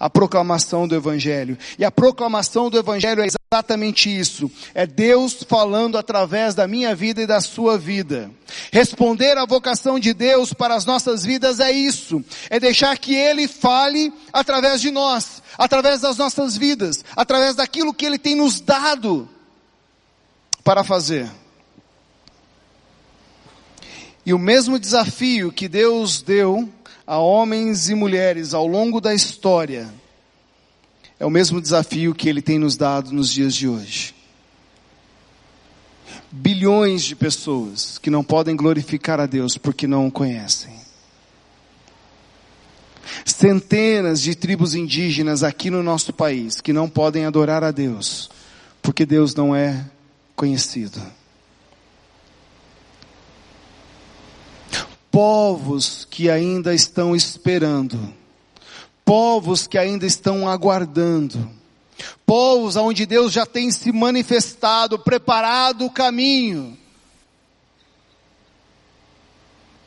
A 0.00 0.08
proclamação 0.08 0.88
do 0.88 0.96
Evangelho. 0.96 1.58
E 1.78 1.84
a 1.84 1.90
proclamação 1.90 2.70
do 2.70 2.78
Evangelho 2.78 3.22
é 3.22 3.26
exatamente 3.26 4.08
isso. 4.08 4.50
É 4.72 4.86
Deus 4.86 5.44
falando 5.46 5.98
através 5.98 6.54
da 6.54 6.66
minha 6.66 6.94
vida 6.94 7.20
e 7.20 7.26
da 7.26 7.42
sua 7.42 7.76
vida. 7.76 8.30
Responder 8.72 9.36
à 9.36 9.44
vocação 9.44 10.00
de 10.00 10.14
Deus 10.14 10.54
para 10.54 10.74
as 10.74 10.86
nossas 10.86 11.22
vidas 11.22 11.60
é 11.60 11.70
isso. 11.70 12.24
É 12.48 12.58
deixar 12.58 12.96
que 12.96 13.14
Ele 13.14 13.46
fale 13.46 14.10
através 14.32 14.80
de 14.80 14.90
nós, 14.90 15.42
através 15.58 16.00
das 16.00 16.16
nossas 16.16 16.56
vidas, 16.56 17.04
através 17.14 17.54
daquilo 17.54 17.92
que 17.92 18.06
Ele 18.06 18.18
tem 18.18 18.34
nos 18.34 18.58
dado 18.58 19.28
para 20.64 20.82
fazer. 20.82 21.28
E 24.24 24.32
o 24.32 24.38
mesmo 24.38 24.78
desafio 24.78 25.52
que 25.52 25.68
Deus 25.68 26.22
deu 26.22 26.68
a 27.10 27.18
homens 27.18 27.88
e 27.88 27.94
mulheres 27.96 28.54
ao 28.54 28.68
longo 28.68 29.00
da 29.00 29.12
história, 29.12 29.92
é 31.18 31.26
o 31.26 31.30
mesmo 31.30 31.60
desafio 31.60 32.14
que 32.14 32.28
Ele 32.28 32.40
tem 32.40 32.56
nos 32.56 32.76
dado 32.76 33.10
nos 33.10 33.32
dias 33.32 33.52
de 33.52 33.66
hoje. 33.66 34.14
Bilhões 36.30 37.02
de 37.02 37.16
pessoas 37.16 37.98
que 37.98 38.10
não 38.10 38.22
podem 38.22 38.54
glorificar 38.54 39.18
a 39.18 39.26
Deus 39.26 39.58
porque 39.58 39.88
não 39.88 40.06
o 40.06 40.12
conhecem. 40.12 40.72
Centenas 43.24 44.20
de 44.20 44.36
tribos 44.36 44.76
indígenas 44.76 45.42
aqui 45.42 45.68
no 45.68 45.82
nosso 45.82 46.12
país 46.12 46.60
que 46.60 46.72
não 46.72 46.88
podem 46.88 47.26
adorar 47.26 47.64
a 47.64 47.72
Deus 47.72 48.30
porque 48.80 49.04
Deus 49.04 49.34
não 49.34 49.52
é 49.52 49.84
conhecido. 50.36 51.02
Povos 55.10 56.06
que 56.08 56.30
ainda 56.30 56.74
estão 56.74 57.14
esperando, 57.16 58.14
povos 59.04 59.66
que 59.66 59.76
ainda 59.76 60.06
estão 60.06 60.48
aguardando, 60.48 61.50
povos 62.24 62.76
onde 62.76 63.04
Deus 63.06 63.32
já 63.32 63.44
tem 63.44 63.70
se 63.72 63.90
manifestado, 63.90 64.98
preparado 64.98 65.84
o 65.84 65.90
caminho, 65.90 66.78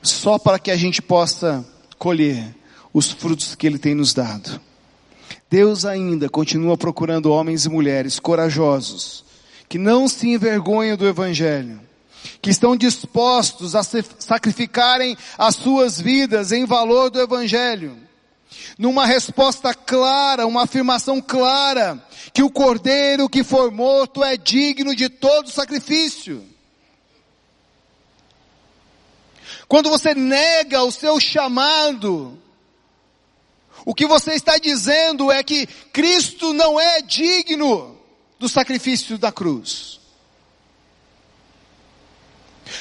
só 0.01 0.37
para 0.37 0.59
que 0.59 0.69
a 0.69 0.75
gente 0.75 1.01
possa 1.01 1.65
colher 1.97 2.53
os 2.93 3.09
frutos 3.09 3.55
que 3.55 3.65
Ele 3.65 3.79
tem 3.79 3.95
nos 3.95 4.13
dado. 4.13 4.59
Deus 5.49 5.85
ainda 5.85 6.27
continua 6.27 6.77
procurando 6.77 7.31
homens 7.31 7.65
e 7.65 7.69
mulheres 7.69 8.19
corajosos, 8.19 9.23
que 9.69 9.77
não 9.77 10.07
se 10.07 10.27
envergonham 10.27 10.97
do 10.97 11.07
Evangelho, 11.07 11.79
que 12.43 12.49
estão 12.49 12.75
dispostos 12.75 13.73
a 13.73 13.83
sacrificarem 13.83 15.17
as 15.37 15.55
suas 15.55 15.97
vidas 15.97 16.51
em 16.51 16.65
valor 16.65 17.09
do 17.09 17.21
Evangelho. 17.21 17.97
Numa 18.77 19.05
resposta 19.05 19.73
clara, 19.73 20.45
uma 20.45 20.63
afirmação 20.63 21.21
clara, 21.21 22.05
que 22.33 22.43
o 22.43 22.51
cordeiro 22.51 23.29
que 23.29 23.45
for 23.45 23.71
morto 23.71 24.21
é 24.21 24.35
digno 24.35 24.93
de 24.93 25.07
todo 25.07 25.49
sacrifício. 25.49 26.45
Quando 29.65 29.89
você 29.89 30.13
nega 30.13 30.83
o 30.83 30.91
seu 30.91 31.21
chamado, 31.21 32.37
o 33.85 33.95
que 33.95 34.05
você 34.05 34.33
está 34.33 34.57
dizendo 34.57 35.31
é 35.31 35.41
que 35.43 35.65
Cristo 35.93 36.51
não 36.51 36.77
é 36.77 37.01
digno 37.01 37.97
do 38.37 38.49
sacrifício 38.49 39.17
da 39.17 39.31
cruz. 39.31 40.02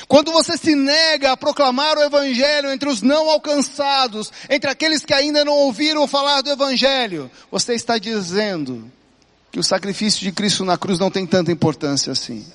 Quando 0.09 0.33
você 0.33 0.57
se 0.57 0.75
nega 0.75 1.33
a 1.33 1.37
proclamar 1.37 1.97
o 1.97 2.03
Evangelho 2.03 2.71
entre 2.71 2.89
os 2.89 3.03
não 3.03 3.29
alcançados, 3.31 4.33
entre 4.49 4.71
aqueles 4.71 5.05
que 5.05 5.15
ainda 5.15 5.45
não 5.45 5.55
ouviram 5.55 6.07
falar 6.07 6.41
do 6.41 6.51
Evangelho, 6.51 7.31
você 7.51 7.75
está 7.75 7.99
dizendo 7.99 8.91
que 9.51 9.59
o 9.59 9.65
sacrifício 9.65 10.21
de 10.21 10.33
Cristo 10.33 10.65
na 10.65 10.79
cruz 10.79 10.99
não 10.99 11.11
tem 11.11 11.27
tanta 11.27 11.53
importância 11.53 12.13
assim. 12.13 12.47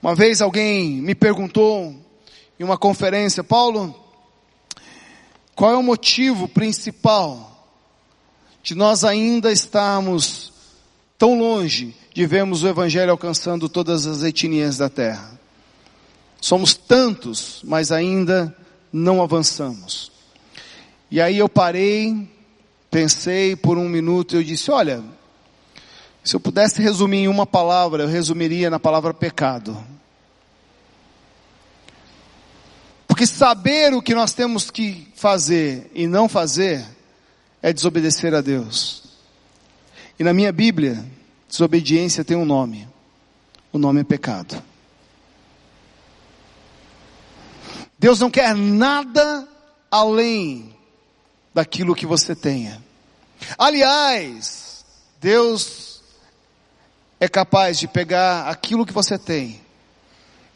Uma 0.00 0.14
vez 0.14 0.40
alguém 0.40 1.00
me 1.00 1.14
perguntou 1.14 1.94
em 2.58 2.64
uma 2.64 2.78
conferência, 2.78 3.42
Paulo, 3.42 3.94
qual 5.54 5.72
é 5.72 5.76
o 5.76 5.82
motivo 5.82 6.46
principal 6.46 7.68
de 8.62 8.74
nós 8.74 9.04
ainda 9.04 9.50
estarmos 9.50 10.52
tão 11.18 11.38
longe 11.38 11.94
de 12.16 12.24
vermos 12.24 12.62
o 12.62 12.68
Evangelho 12.68 13.10
alcançando 13.10 13.68
todas 13.68 14.06
as 14.06 14.22
etnias 14.22 14.78
da 14.78 14.88
terra. 14.88 15.38
Somos 16.40 16.72
tantos, 16.72 17.60
mas 17.62 17.92
ainda 17.92 18.56
não 18.90 19.20
avançamos. 19.20 20.10
E 21.10 21.20
aí 21.20 21.36
eu 21.36 21.46
parei, 21.46 22.26
pensei 22.90 23.54
por 23.54 23.76
um 23.76 23.86
minuto 23.86 24.34
e 24.34 24.38
eu 24.38 24.42
disse: 24.42 24.70
Olha, 24.70 25.04
se 26.24 26.34
eu 26.34 26.40
pudesse 26.40 26.80
resumir 26.80 27.18
em 27.18 27.28
uma 27.28 27.44
palavra, 27.44 28.04
eu 28.04 28.08
resumiria 28.08 28.70
na 28.70 28.80
palavra 28.80 29.12
pecado. 29.12 29.76
Porque 33.06 33.26
saber 33.26 33.92
o 33.92 34.00
que 34.00 34.14
nós 34.14 34.32
temos 34.32 34.70
que 34.70 35.06
fazer 35.14 35.90
e 35.94 36.06
não 36.06 36.30
fazer 36.30 36.82
é 37.60 37.74
desobedecer 37.74 38.34
a 38.34 38.40
Deus. 38.40 39.02
E 40.18 40.24
na 40.24 40.32
minha 40.32 40.50
Bíblia, 40.50 41.04
Desobediência 41.56 42.22
tem 42.22 42.36
um 42.36 42.44
nome. 42.44 42.86
O 43.72 43.78
nome 43.78 44.02
é 44.02 44.04
pecado. 44.04 44.62
Deus 47.98 48.20
não 48.20 48.30
quer 48.30 48.54
nada 48.54 49.48
além 49.90 50.76
daquilo 51.54 51.94
que 51.94 52.04
você 52.04 52.36
tenha. 52.36 52.84
Aliás, 53.56 54.84
Deus 55.18 56.02
é 57.18 57.26
capaz 57.26 57.78
de 57.78 57.88
pegar 57.88 58.50
aquilo 58.50 58.84
que 58.84 58.92
você 58.92 59.18
tem 59.18 59.58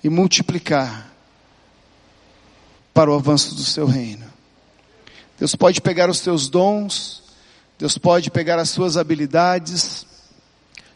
e 0.05 0.11
multiplicar 0.11 1.11
para 2.93 3.11
o 3.11 3.15
avanço 3.15 3.55
do 3.55 3.65
seu 3.65 3.87
reino. 3.87 4.31
Deus 5.39 5.55
pode 5.55 5.81
pegar 5.81 6.11
os 6.11 6.19
seus 6.19 6.51
dons, 6.51 7.23
Deus 7.79 7.97
pode 7.97 8.31
pegar 8.31 8.59
as 8.59 8.69
suas 8.69 8.99
habilidades, 8.99 10.10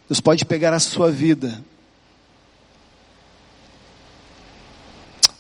Deus 0.09 0.20
pode 0.20 0.44
pegar 0.44 0.72
a 0.72 0.78
sua 0.78 1.11
vida. 1.11 1.64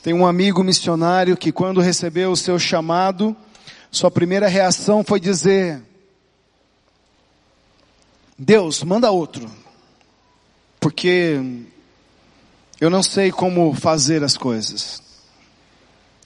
Tem 0.02 0.12
um 0.12 0.26
amigo 0.26 0.62
missionário 0.62 1.36
que 1.36 1.50
quando 1.50 1.80
recebeu 1.80 2.30
o 2.30 2.36
seu 2.36 2.58
chamado, 2.58 3.36
sua 3.90 4.10
primeira 4.10 4.48
reação 4.48 5.04
foi 5.04 5.20
dizer: 5.20 5.82
Deus, 8.38 8.82
manda 8.82 9.10
outro. 9.10 9.50
Porque 10.80 11.40
eu 12.80 12.90
não 12.90 13.02
sei 13.02 13.32
como 13.32 13.72
fazer 13.72 14.22
as 14.22 14.36
coisas. 14.36 15.02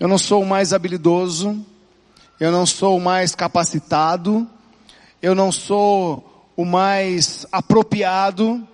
Eu 0.00 0.08
não 0.08 0.18
sou 0.18 0.42
o 0.42 0.46
mais 0.46 0.72
habilidoso, 0.72 1.64
eu 2.40 2.50
não 2.50 2.64
sou 2.64 2.96
o 2.96 3.00
mais 3.00 3.34
capacitado, 3.34 4.48
eu 5.20 5.34
não 5.34 5.52
sou 5.52 6.37
o 6.58 6.64
mais 6.64 7.46
apropriado. 7.52 8.66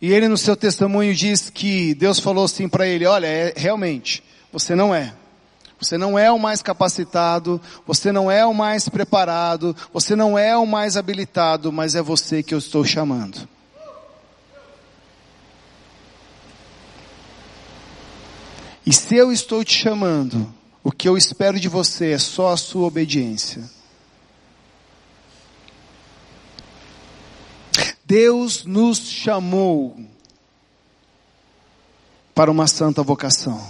E 0.00 0.10
ele 0.10 0.26
no 0.26 0.38
seu 0.38 0.56
testemunho 0.56 1.14
diz 1.14 1.50
que 1.50 1.92
Deus 1.94 2.18
falou 2.18 2.46
assim 2.46 2.66
para 2.66 2.86
ele, 2.86 3.04
olha, 3.04 3.26
é, 3.26 3.52
realmente, 3.54 4.24
você 4.50 4.74
não 4.74 4.94
é. 4.94 5.12
Você 5.78 5.98
não 5.98 6.18
é 6.18 6.32
o 6.32 6.38
mais 6.38 6.62
capacitado, 6.62 7.60
você 7.86 8.10
não 8.10 8.30
é 8.30 8.44
o 8.46 8.54
mais 8.54 8.88
preparado, 8.88 9.76
você 9.92 10.16
não 10.16 10.38
é 10.38 10.56
o 10.56 10.66
mais 10.66 10.96
habilitado, 10.96 11.70
mas 11.70 11.94
é 11.94 12.00
você 12.00 12.42
que 12.42 12.54
eu 12.54 12.58
estou 12.58 12.86
chamando. 12.86 13.46
E 18.86 18.94
se 18.94 19.14
eu 19.14 19.30
estou 19.30 19.62
te 19.62 19.74
chamando, 19.74 20.50
o 20.82 20.90
que 20.90 21.06
eu 21.06 21.18
espero 21.18 21.60
de 21.60 21.68
você 21.68 22.12
é 22.12 22.18
só 22.18 22.50
a 22.50 22.56
sua 22.56 22.86
obediência. 22.86 23.79
Deus 28.10 28.64
nos 28.64 28.98
chamou 28.98 29.96
para 32.34 32.50
uma 32.50 32.66
santa 32.66 33.04
vocação. 33.04 33.64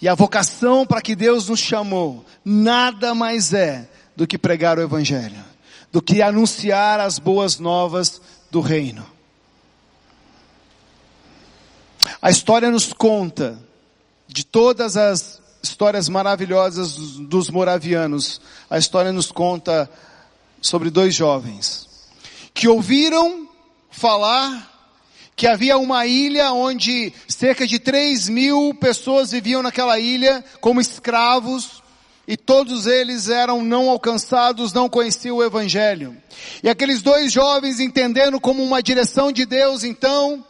E 0.00 0.08
a 0.08 0.14
vocação 0.14 0.86
para 0.86 1.02
que 1.02 1.14
Deus 1.14 1.50
nos 1.50 1.60
chamou 1.60 2.24
nada 2.42 3.14
mais 3.14 3.52
é 3.52 3.86
do 4.16 4.26
que 4.26 4.38
pregar 4.38 4.78
o 4.78 4.80
Evangelho, 4.80 5.44
do 5.92 6.00
que 6.00 6.22
anunciar 6.22 6.98
as 6.98 7.18
boas 7.18 7.58
novas 7.58 8.18
do 8.50 8.62
Reino. 8.62 9.06
A 12.22 12.30
história 12.30 12.70
nos 12.70 12.94
conta 12.94 13.58
de 14.26 14.42
todas 14.42 14.96
as 14.96 15.38
histórias 15.62 16.08
maravilhosas 16.08 16.96
dos 16.96 17.50
moravianos. 17.50 18.40
A 18.70 18.78
história 18.78 19.12
nos 19.12 19.30
conta 19.30 19.86
sobre 20.60 20.90
dois 20.90 21.14
jovens 21.14 21.88
que 22.52 22.68
ouviram 22.68 23.48
falar 23.90 24.68
que 25.34 25.46
havia 25.46 25.78
uma 25.78 26.06
ilha 26.06 26.52
onde 26.52 27.12
cerca 27.26 27.66
de 27.66 27.78
3 27.78 28.28
mil 28.28 28.74
pessoas 28.74 29.30
viviam 29.30 29.62
naquela 29.62 29.98
ilha 29.98 30.44
como 30.60 30.80
escravos, 30.80 31.82
e 32.28 32.36
todos 32.36 32.86
eles 32.86 33.30
eram 33.30 33.62
não 33.62 33.88
alcançados, 33.88 34.74
não 34.74 34.88
conheciam 34.88 35.38
o 35.38 35.42
Evangelho. 35.42 36.14
E 36.62 36.68
aqueles 36.68 37.00
dois 37.00 37.32
jovens 37.32 37.80
entendendo 37.80 38.38
como 38.38 38.62
uma 38.62 38.82
direção 38.82 39.32
de 39.32 39.46
Deus, 39.46 39.82
então, 39.82 40.44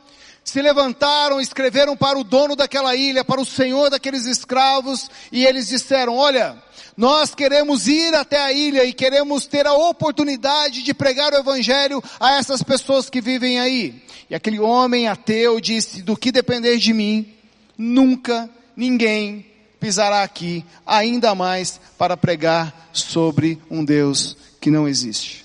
se 0.50 0.60
levantaram, 0.60 1.40
escreveram 1.40 1.96
para 1.96 2.18
o 2.18 2.24
dono 2.24 2.56
daquela 2.56 2.96
ilha, 2.96 3.24
para 3.24 3.40
o 3.40 3.46
senhor 3.46 3.88
daqueles 3.88 4.26
escravos, 4.26 5.08
e 5.30 5.46
eles 5.46 5.68
disseram, 5.68 6.16
olha, 6.16 6.60
nós 6.96 7.36
queremos 7.36 7.86
ir 7.86 8.12
até 8.16 8.36
a 8.36 8.52
ilha 8.52 8.84
e 8.84 8.92
queremos 8.92 9.46
ter 9.46 9.64
a 9.64 9.74
oportunidade 9.74 10.82
de 10.82 10.92
pregar 10.92 11.32
o 11.32 11.36
evangelho 11.36 12.02
a 12.18 12.32
essas 12.36 12.64
pessoas 12.64 13.08
que 13.08 13.20
vivem 13.20 13.60
aí. 13.60 14.02
E 14.28 14.34
aquele 14.34 14.58
homem 14.58 15.06
ateu 15.06 15.60
disse: 15.60 16.02
Do 16.02 16.16
que 16.16 16.32
depender 16.32 16.78
de 16.78 16.92
mim, 16.92 17.32
nunca 17.78 18.50
ninguém 18.76 19.46
pisará 19.78 20.24
aqui, 20.24 20.64
ainda 20.84 21.32
mais 21.34 21.80
para 21.96 22.16
pregar 22.16 22.90
sobre 22.92 23.58
um 23.70 23.84
Deus 23.84 24.36
que 24.60 24.70
não 24.70 24.88
existe. 24.88 25.39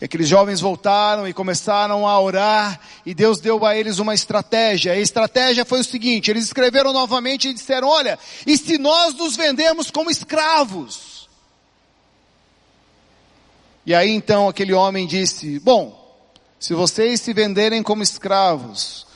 E 0.00 0.04
aqueles 0.04 0.28
jovens 0.28 0.60
voltaram 0.60 1.26
e 1.26 1.32
começaram 1.32 2.06
a 2.06 2.20
orar, 2.20 2.80
e 3.06 3.14
Deus 3.14 3.40
deu 3.40 3.64
a 3.64 3.76
eles 3.76 3.98
uma 3.98 4.14
estratégia. 4.14 4.92
A 4.92 4.98
estratégia 4.98 5.64
foi 5.64 5.80
o 5.80 5.84
seguinte: 5.84 6.30
eles 6.30 6.44
escreveram 6.44 6.92
novamente 6.92 7.48
e 7.48 7.54
disseram: 7.54 7.88
Olha, 7.88 8.18
e 8.46 8.56
se 8.58 8.76
nós 8.78 9.14
nos 9.14 9.36
vendemos 9.36 9.90
como 9.90 10.10
escravos? 10.10 11.28
E 13.86 13.94
aí 13.94 14.10
então 14.10 14.48
aquele 14.48 14.72
homem 14.72 15.06
disse: 15.06 15.58
Bom, 15.60 16.04
se 16.58 16.74
vocês 16.74 17.20
se 17.20 17.32
venderem 17.32 17.82
como 17.82 18.02
escravos, 18.02 19.06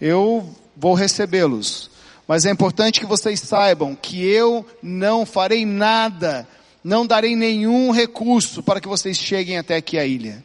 eu 0.00 0.48
vou 0.76 0.94
recebê-los. 0.94 1.90
Mas 2.26 2.46
é 2.46 2.50
importante 2.50 3.00
que 3.00 3.06
vocês 3.06 3.40
saibam 3.40 3.94
que 3.94 4.24
eu 4.24 4.64
não 4.82 5.26
farei 5.26 5.66
nada, 5.66 6.48
não 6.82 7.06
darei 7.06 7.36
nenhum 7.36 7.90
recurso 7.90 8.62
para 8.62 8.80
que 8.80 8.88
vocês 8.88 9.16
cheguem 9.16 9.58
até 9.58 9.76
aqui 9.76 9.98
a 9.98 10.04
ilha. 10.04 10.44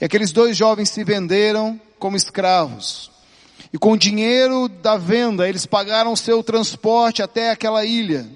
E 0.00 0.04
aqueles 0.04 0.32
dois 0.32 0.56
jovens 0.56 0.90
se 0.90 1.04
venderam 1.04 1.80
como 1.98 2.16
escravos. 2.16 3.10
E 3.72 3.78
com 3.78 3.92
o 3.92 3.98
dinheiro 3.98 4.68
da 4.68 4.96
venda, 4.96 5.48
eles 5.48 5.66
pagaram 5.66 6.16
seu 6.16 6.42
transporte 6.42 7.22
até 7.22 7.50
aquela 7.50 7.84
ilha. 7.84 8.26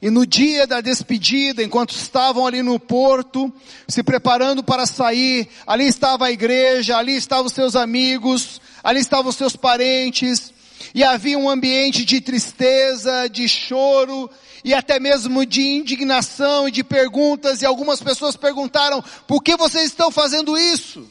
E 0.00 0.10
no 0.10 0.24
dia 0.24 0.66
da 0.66 0.80
despedida, 0.80 1.62
enquanto 1.62 1.90
estavam 1.90 2.46
ali 2.46 2.62
no 2.62 2.78
porto, 2.78 3.52
se 3.88 4.02
preparando 4.02 4.62
para 4.62 4.86
sair, 4.86 5.48
ali 5.66 5.86
estava 5.86 6.26
a 6.26 6.30
igreja, 6.30 6.96
ali 6.96 7.16
estavam 7.16 7.48
seus 7.48 7.74
amigos, 7.74 8.60
ali 8.82 9.00
estavam 9.00 9.32
seus 9.32 9.56
parentes, 9.56 10.52
e 10.94 11.04
havia 11.04 11.38
um 11.38 11.48
ambiente 11.48 12.04
de 12.04 12.20
tristeza, 12.20 13.28
de 13.28 13.48
choro, 13.48 14.30
e 14.64 14.74
até 14.74 14.98
mesmo 14.98 15.46
de 15.46 15.62
indignação 15.62 16.68
e 16.68 16.72
de 16.72 16.82
perguntas, 16.82 17.62
e 17.62 17.66
algumas 17.66 18.02
pessoas 18.02 18.36
perguntaram, 18.36 19.02
por 19.26 19.42
que 19.42 19.56
vocês 19.56 19.86
estão 19.86 20.10
fazendo 20.10 20.56
isso? 20.56 21.08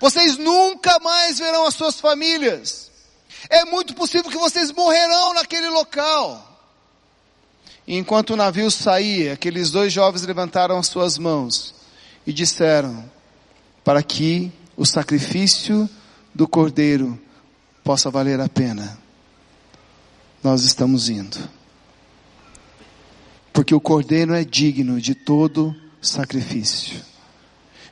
Vocês 0.00 0.36
nunca 0.36 0.98
mais 1.00 1.38
verão 1.38 1.66
as 1.66 1.74
suas 1.74 2.00
famílias. 2.00 2.90
É 3.50 3.64
muito 3.64 3.94
possível 3.94 4.30
que 4.30 4.38
vocês 4.38 4.70
morrerão 4.70 5.34
naquele 5.34 5.68
local. 5.68 6.44
E 7.86 7.96
enquanto 7.96 8.30
o 8.30 8.36
navio 8.36 8.70
saía, 8.70 9.32
aqueles 9.32 9.70
dois 9.70 9.92
jovens 9.92 10.22
levantaram 10.24 10.78
as 10.78 10.86
suas 10.86 11.18
mãos 11.18 11.74
e 12.26 12.32
disseram: 12.32 13.10
Para 13.82 14.02
que 14.02 14.52
o 14.76 14.84
sacrifício 14.84 15.88
do 16.38 16.46
cordeiro 16.46 17.20
possa 17.82 18.12
valer 18.12 18.38
a 18.40 18.48
pena, 18.48 18.96
nós 20.40 20.62
estamos 20.62 21.08
indo. 21.08 21.36
Porque 23.52 23.74
o 23.74 23.80
cordeiro 23.80 24.32
é 24.32 24.44
digno 24.44 25.00
de 25.00 25.16
todo 25.16 25.74
sacrifício. 26.00 27.02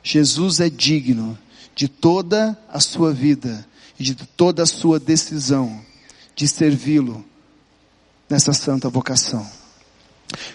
Jesus 0.01 0.61
é 0.61 0.69
digno 0.69 1.37
de 1.75 1.89
toda 1.89 2.57
a 2.69 2.79
sua 2.79 3.11
vida 3.11 3.67
e 3.99 4.03
de 4.03 4.15
toda 4.15 4.63
a 4.63 4.65
sua 4.65 4.97
decisão 4.97 5.81
de 6.33 6.47
servi-lo 6.47 7.25
nessa 8.29 8.53
santa 8.53 8.87
vocação. 8.87 9.45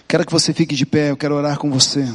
Quero 0.07 0.25
que 0.25 0.31
você 0.31 0.51
fique 0.51 0.73
de 0.73 0.87
pé, 0.87 1.11
eu 1.11 1.17
quero 1.17 1.35
orar 1.35 1.59
com 1.59 1.69
você. 1.69 2.11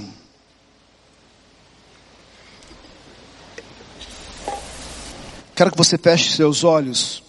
Quero 5.59 5.73
que 5.73 5.77
você 5.77 5.99
feche 5.99 6.37
seus 6.37 6.63
olhos. 6.63 7.21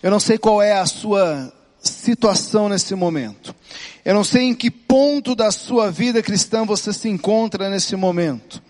Eu 0.00 0.12
não 0.12 0.20
sei 0.20 0.38
qual 0.38 0.62
é 0.62 0.74
a 0.74 0.86
sua 0.86 1.52
situação 1.82 2.68
nesse 2.68 2.94
momento. 2.94 3.52
Eu 4.04 4.14
não 4.14 4.22
sei 4.22 4.42
em 4.42 4.54
que 4.54 4.70
ponto 4.70 5.34
da 5.34 5.50
sua 5.50 5.90
vida 5.90 6.22
cristã 6.22 6.64
você 6.64 6.92
se 6.92 7.08
encontra 7.08 7.68
nesse 7.68 7.96
momento. 7.96 8.62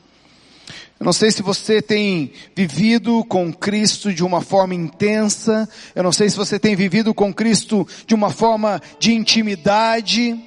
Eu 0.99 1.05
não 1.05 1.13
sei 1.13 1.31
se 1.31 1.43
você 1.43 1.83
tem 1.83 2.33
vivido 2.57 3.23
com 3.27 3.53
Cristo 3.53 4.11
de 4.11 4.25
uma 4.25 4.41
forma 4.41 4.75
intensa. 4.75 5.69
Eu 5.95 6.03
não 6.03 6.11
sei 6.11 6.31
se 6.31 6.37
você 6.39 6.59
tem 6.59 6.75
vivido 6.75 7.13
com 7.13 7.35
Cristo 7.35 7.87
de 8.07 8.15
uma 8.15 8.31
forma 8.31 8.81
de 8.99 9.13
intimidade. 9.13 10.43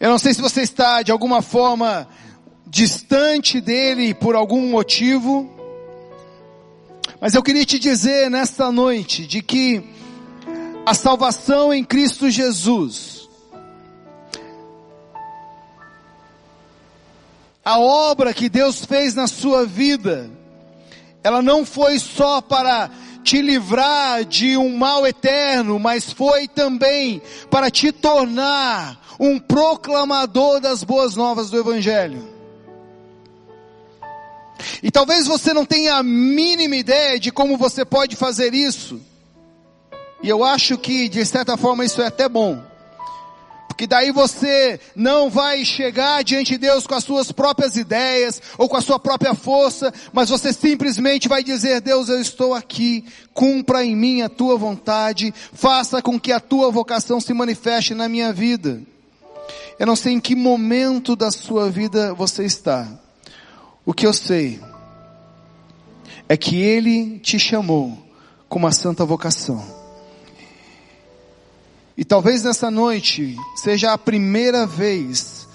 Eu 0.00 0.10
não 0.10 0.18
sei 0.18 0.34
se 0.34 0.40
você 0.40 0.62
está 0.62 1.00
de 1.00 1.12
alguma 1.12 1.40
forma 1.42 2.08
distante 2.72 3.60
dele 3.60 4.14
por 4.14 4.34
algum 4.34 4.70
motivo. 4.70 5.48
Mas 7.20 7.34
eu 7.34 7.42
queria 7.42 7.66
te 7.66 7.78
dizer 7.78 8.30
nesta 8.30 8.72
noite 8.72 9.26
de 9.26 9.42
que 9.42 9.84
a 10.86 10.94
salvação 10.94 11.72
em 11.72 11.84
Cristo 11.84 12.30
Jesus 12.30 13.22
A 17.64 17.78
obra 17.78 18.34
que 18.34 18.48
Deus 18.48 18.84
fez 18.84 19.14
na 19.14 19.28
sua 19.28 19.64
vida, 19.64 20.28
ela 21.22 21.40
não 21.40 21.64
foi 21.64 21.96
só 22.00 22.40
para 22.40 22.90
te 23.22 23.40
livrar 23.40 24.24
de 24.24 24.56
um 24.56 24.76
mal 24.76 25.06
eterno, 25.06 25.78
mas 25.78 26.12
foi 26.12 26.48
também 26.48 27.22
para 27.48 27.70
te 27.70 27.92
tornar 27.92 29.00
um 29.20 29.38
proclamador 29.38 30.58
das 30.58 30.82
boas 30.82 31.14
novas 31.14 31.50
do 31.50 31.58
Evangelho. 31.60 32.31
E 34.82 34.90
talvez 34.90 35.26
você 35.26 35.52
não 35.52 35.64
tenha 35.64 35.96
a 35.96 36.02
mínima 36.02 36.76
ideia 36.76 37.18
de 37.18 37.30
como 37.30 37.56
você 37.56 37.84
pode 37.84 38.16
fazer 38.16 38.54
isso. 38.54 39.00
E 40.22 40.28
eu 40.28 40.44
acho 40.44 40.78
que, 40.78 41.08
de 41.08 41.24
certa 41.24 41.56
forma, 41.56 41.84
isso 41.84 42.00
é 42.00 42.06
até 42.06 42.28
bom. 42.28 42.62
Porque 43.82 43.86
daí 43.86 44.12
você 44.12 44.78
não 44.94 45.28
vai 45.28 45.64
chegar 45.64 46.22
diante 46.22 46.52
de 46.52 46.58
Deus 46.58 46.86
com 46.86 46.94
as 46.94 47.02
suas 47.02 47.32
próprias 47.32 47.74
ideias 47.74 48.40
ou 48.56 48.68
com 48.68 48.76
a 48.76 48.82
sua 48.82 48.98
própria 48.98 49.34
força, 49.34 49.92
mas 50.12 50.28
você 50.28 50.52
simplesmente 50.52 51.26
vai 51.26 51.42
dizer, 51.42 51.80
Deus, 51.80 52.08
eu 52.08 52.20
estou 52.20 52.54
aqui, 52.54 53.04
cumpra 53.34 53.84
em 53.84 53.96
mim 53.96 54.22
a 54.22 54.28
tua 54.28 54.56
vontade, 54.56 55.34
faça 55.52 56.00
com 56.00 56.20
que 56.20 56.30
a 56.30 56.38
tua 56.38 56.70
vocação 56.70 57.18
se 57.18 57.32
manifeste 57.32 57.94
na 57.94 58.08
minha 58.08 58.32
vida. 58.32 58.80
Eu 59.78 59.86
não 59.86 59.96
sei 59.96 60.12
em 60.12 60.20
que 60.20 60.36
momento 60.36 61.16
da 61.16 61.32
sua 61.32 61.68
vida 61.70 62.14
você 62.14 62.44
está. 62.44 62.86
O 63.84 63.92
que 63.92 64.06
eu 64.06 64.12
sei 64.12 64.60
é 66.28 66.36
que 66.36 66.60
Ele 66.62 67.18
te 67.18 67.38
chamou 67.38 67.98
com 68.48 68.58
uma 68.58 68.72
santa 68.72 69.04
vocação. 69.04 69.62
E 71.96 72.04
talvez 72.04 72.42
nessa 72.42 72.70
noite 72.70 73.36
seja 73.56 73.92
a 73.92 73.98
primeira 73.98 74.66
vez 74.66 75.48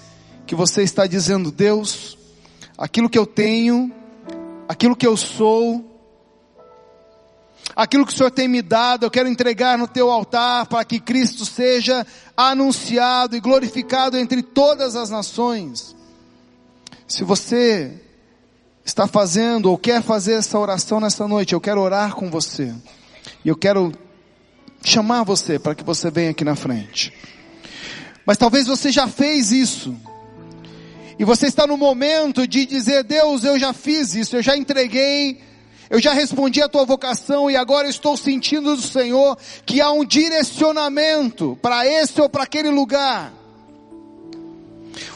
que 0.46 0.54
você 0.54 0.82
está 0.82 1.06
dizendo, 1.06 1.50
Deus, 1.50 2.16
aquilo 2.76 3.08
que 3.08 3.18
eu 3.18 3.26
tenho, 3.26 3.92
aquilo 4.68 4.94
que 4.94 5.06
eu 5.06 5.16
sou, 5.16 5.84
aquilo 7.74 8.06
que 8.06 8.12
o 8.12 8.16
Senhor 8.16 8.30
tem 8.30 8.48
me 8.48 8.62
dado, 8.62 9.04
eu 9.04 9.10
quero 9.10 9.28
entregar 9.28 9.78
no 9.78 9.88
teu 9.88 10.10
altar 10.10 10.66
para 10.66 10.84
que 10.84 11.00
Cristo 11.00 11.44
seja 11.44 12.06
anunciado 12.36 13.36
e 13.36 13.40
glorificado 13.40 14.16
entre 14.16 14.42
todas 14.42 14.96
as 14.96 15.10
nações. 15.10 15.96
Se 17.06 17.24
você 17.24 18.07
está 18.88 19.06
fazendo 19.06 19.70
ou 19.70 19.76
quer 19.76 20.02
fazer 20.02 20.34
essa 20.34 20.58
oração 20.58 20.98
nessa 20.98 21.28
noite, 21.28 21.52
eu 21.52 21.60
quero 21.60 21.80
orar 21.80 22.14
com 22.14 22.30
você. 22.30 22.74
E 23.44 23.48
eu 23.48 23.56
quero 23.56 23.92
chamar 24.82 25.24
você 25.24 25.58
para 25.58 25.74
que 25.74 25.84
você 25.84 26.10
venha 26.10 26.30
aqui 26.30 26.42
na 26.42 26.56
frente. 26.56 27.12
Mas 28.24 28.38
talvez 28.38 28.66
você 28.66 28.90
já 28.90 29.06
fez 29.06 29.52
isso. 29.52 29.94
E 31.18 31.24
você 31.24 31.46
está 31.46 31.66
no 31.66 31.76
momento 31.76 32.46
de 32.46 32.64
dizer, 32.64 33.04
Deus, 33.04 33.44
eu 33.44 33.58
já 33.58 33.72
fiz 33.72 34.14
isso, 34.14 34.36
eu 34.36 34.42
já 34.42 34.56
entreguei, 34.56 35.40
eu 35.90 36.00
já 36.00 36.12
respondi 36.12 36.62
a 36.62 36.68
tua 36.68 36.84
vocação 36.84 37.50
e 37.50 37.56
agora 37.56 37.88
estou 37.88 38.16
sentindo 38.16 38.74
do 38.74 38.82
Senhor 38.82 39.36
que 39.66 39.80
há 39.80 39.90
um 39.90 40.04
direcionamento 40.04 41.58
para 41.60 41.86
esse 41.86 42.20
ou 42.20 42.28
para 42.28 42.44
aquele 42.44 42.70
lugar. 42.70 43.37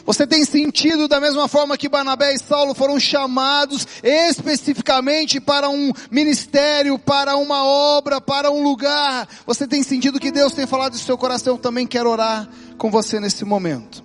Você 0.05 0.27
tem 0.27 0.45
sentido 0.45 1.07
da 1.07 1.19
mesma 1.19 1.47
forma 1.47 1.77
que 1.77 1.89
Barnabé 1.89 2.33
e 2.33 2.39
Saulo 2.39 2.73
foram 2.73 2.99
chamados 2.99 3.87
especificamente 4.03 5.39
para 5.39 5.69
um 5.69 5.91
ministério, 6.11 6.99
para 6.99 7.35
uma 7.37 7.63
obra, 7.63 8.19
para 8.19 8.51
um 8.51 8.63
lugar. 8.63 9.27
Você 9.45 9.67
tem 9.67 9.83
sentido 9.83 10.19
que 10.19 10.31
Deus 10.31 10.53
tem 10.53 10.67
falado 10.67 10.93
no 10.93 10.99
seu 10.99 11.17
coração, 11.17 11.53
eu 11.53 11.59
também 11.59 11.87
quero 11.87 12.09
orar 12.09 12.47
com 12.77 12.89
você 12.89 13.19
nesse 13.19 13.45
momento. 13.45 14.03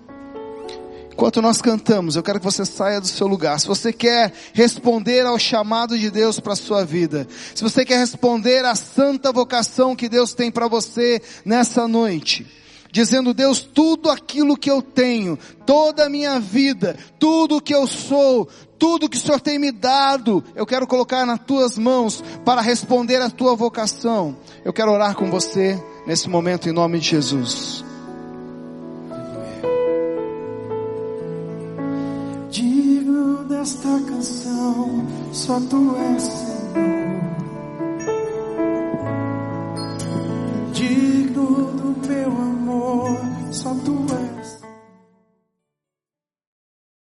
Enquanto 1.19 1.43
nós 1.43 1.61
cantamos, 1.61 2.15
eu 2.15 2.23
quero 2.23 2.39
que 2.39 2.45
você 2.45 2.65
saia 2.65 3.01
do 3.01 3.09
seu 3.09 3.27
lugar. 3.27 3.59
Se 3.59 3.67
você 3.67 3.93
quer 3.93 4.33
responder 4.53 5.27
ao 5.27 5.37
chamado 5.37 5.99
de 5.99 6.13
Deus 6.13 6.39
para 6.39 6.53
a 6.53 6.57
sua 6.57 6.85
vida, 6.85 7.27
se 7.57 7.61
você 7.61 7.85
quer 7.85 7.99
responder 7.99 8.65
à 8.65 8.77
santa 8.77 9.33
vocação 9.33 9.97
que 9.97 10.09
Deus 10.09 10.33
tem 10.33 10.49
para 10.49 10.69
você 10.69 11.21
nessa 11.45 11.89
noite, 11.89 12.47
dizendo: 12.91 13.35
Deus, 13.35 13.63
tudo 13.63 14.11
aquilo 14.11 14.57
que 14.57 14.71
eu 14.71 14.81
tenho, 14.83 15.39
toda 15.67 16.07
a 16.07 16.09
minha 16.09 16.39
vida, 16.41 16.97
tudo 17.19 17.61
que 17.61 17.75
eu 17.75 17.87
sou, 17.87 18.49
tudo 18.79 19.09
que 19.09 19.17
o 19.17 19.21
Senhor 19.21 19.41
tem 19.41 19.59
me 19.59 19.73
dado, 19.73 20.43
eu 20.55 20.65
quero 20.65 20.87
colocar 20.87 21.27
nas 21.27 21.41
tuas 21.41 21.77
mãos 21.77 22.23
para 22.45 22.61
responder 22.61 23.21
à 23.21 23.29
tua 23.29 23.55
vocação. 23.55 24.37
Eu 24.65 24.73
quero 24.73 24.93
orar 24.93 25.15
com 25.15 25.31
você 25.31 25.83
nesse 26.07 26.29
momento 26.29 26.69
em 26.69 26.73
nome 26.73 26.99
de 26.99 27.09
Jesus. 27.09 27.85
Digo 32.51 33.45
desta 33.45 33.89
canção, 33.89 35.07
só 35.33 35.61
tu 35.61 35.97
és 35.97 36.23
Senhor. 36.23 36.59
Digo 40.73 41.73
do 41.73 41.88
meu 42.09 42.29
amor, 42.29 43.21
só 43.53 43.75
tu 43.85 44.07
és. 44.15 44.38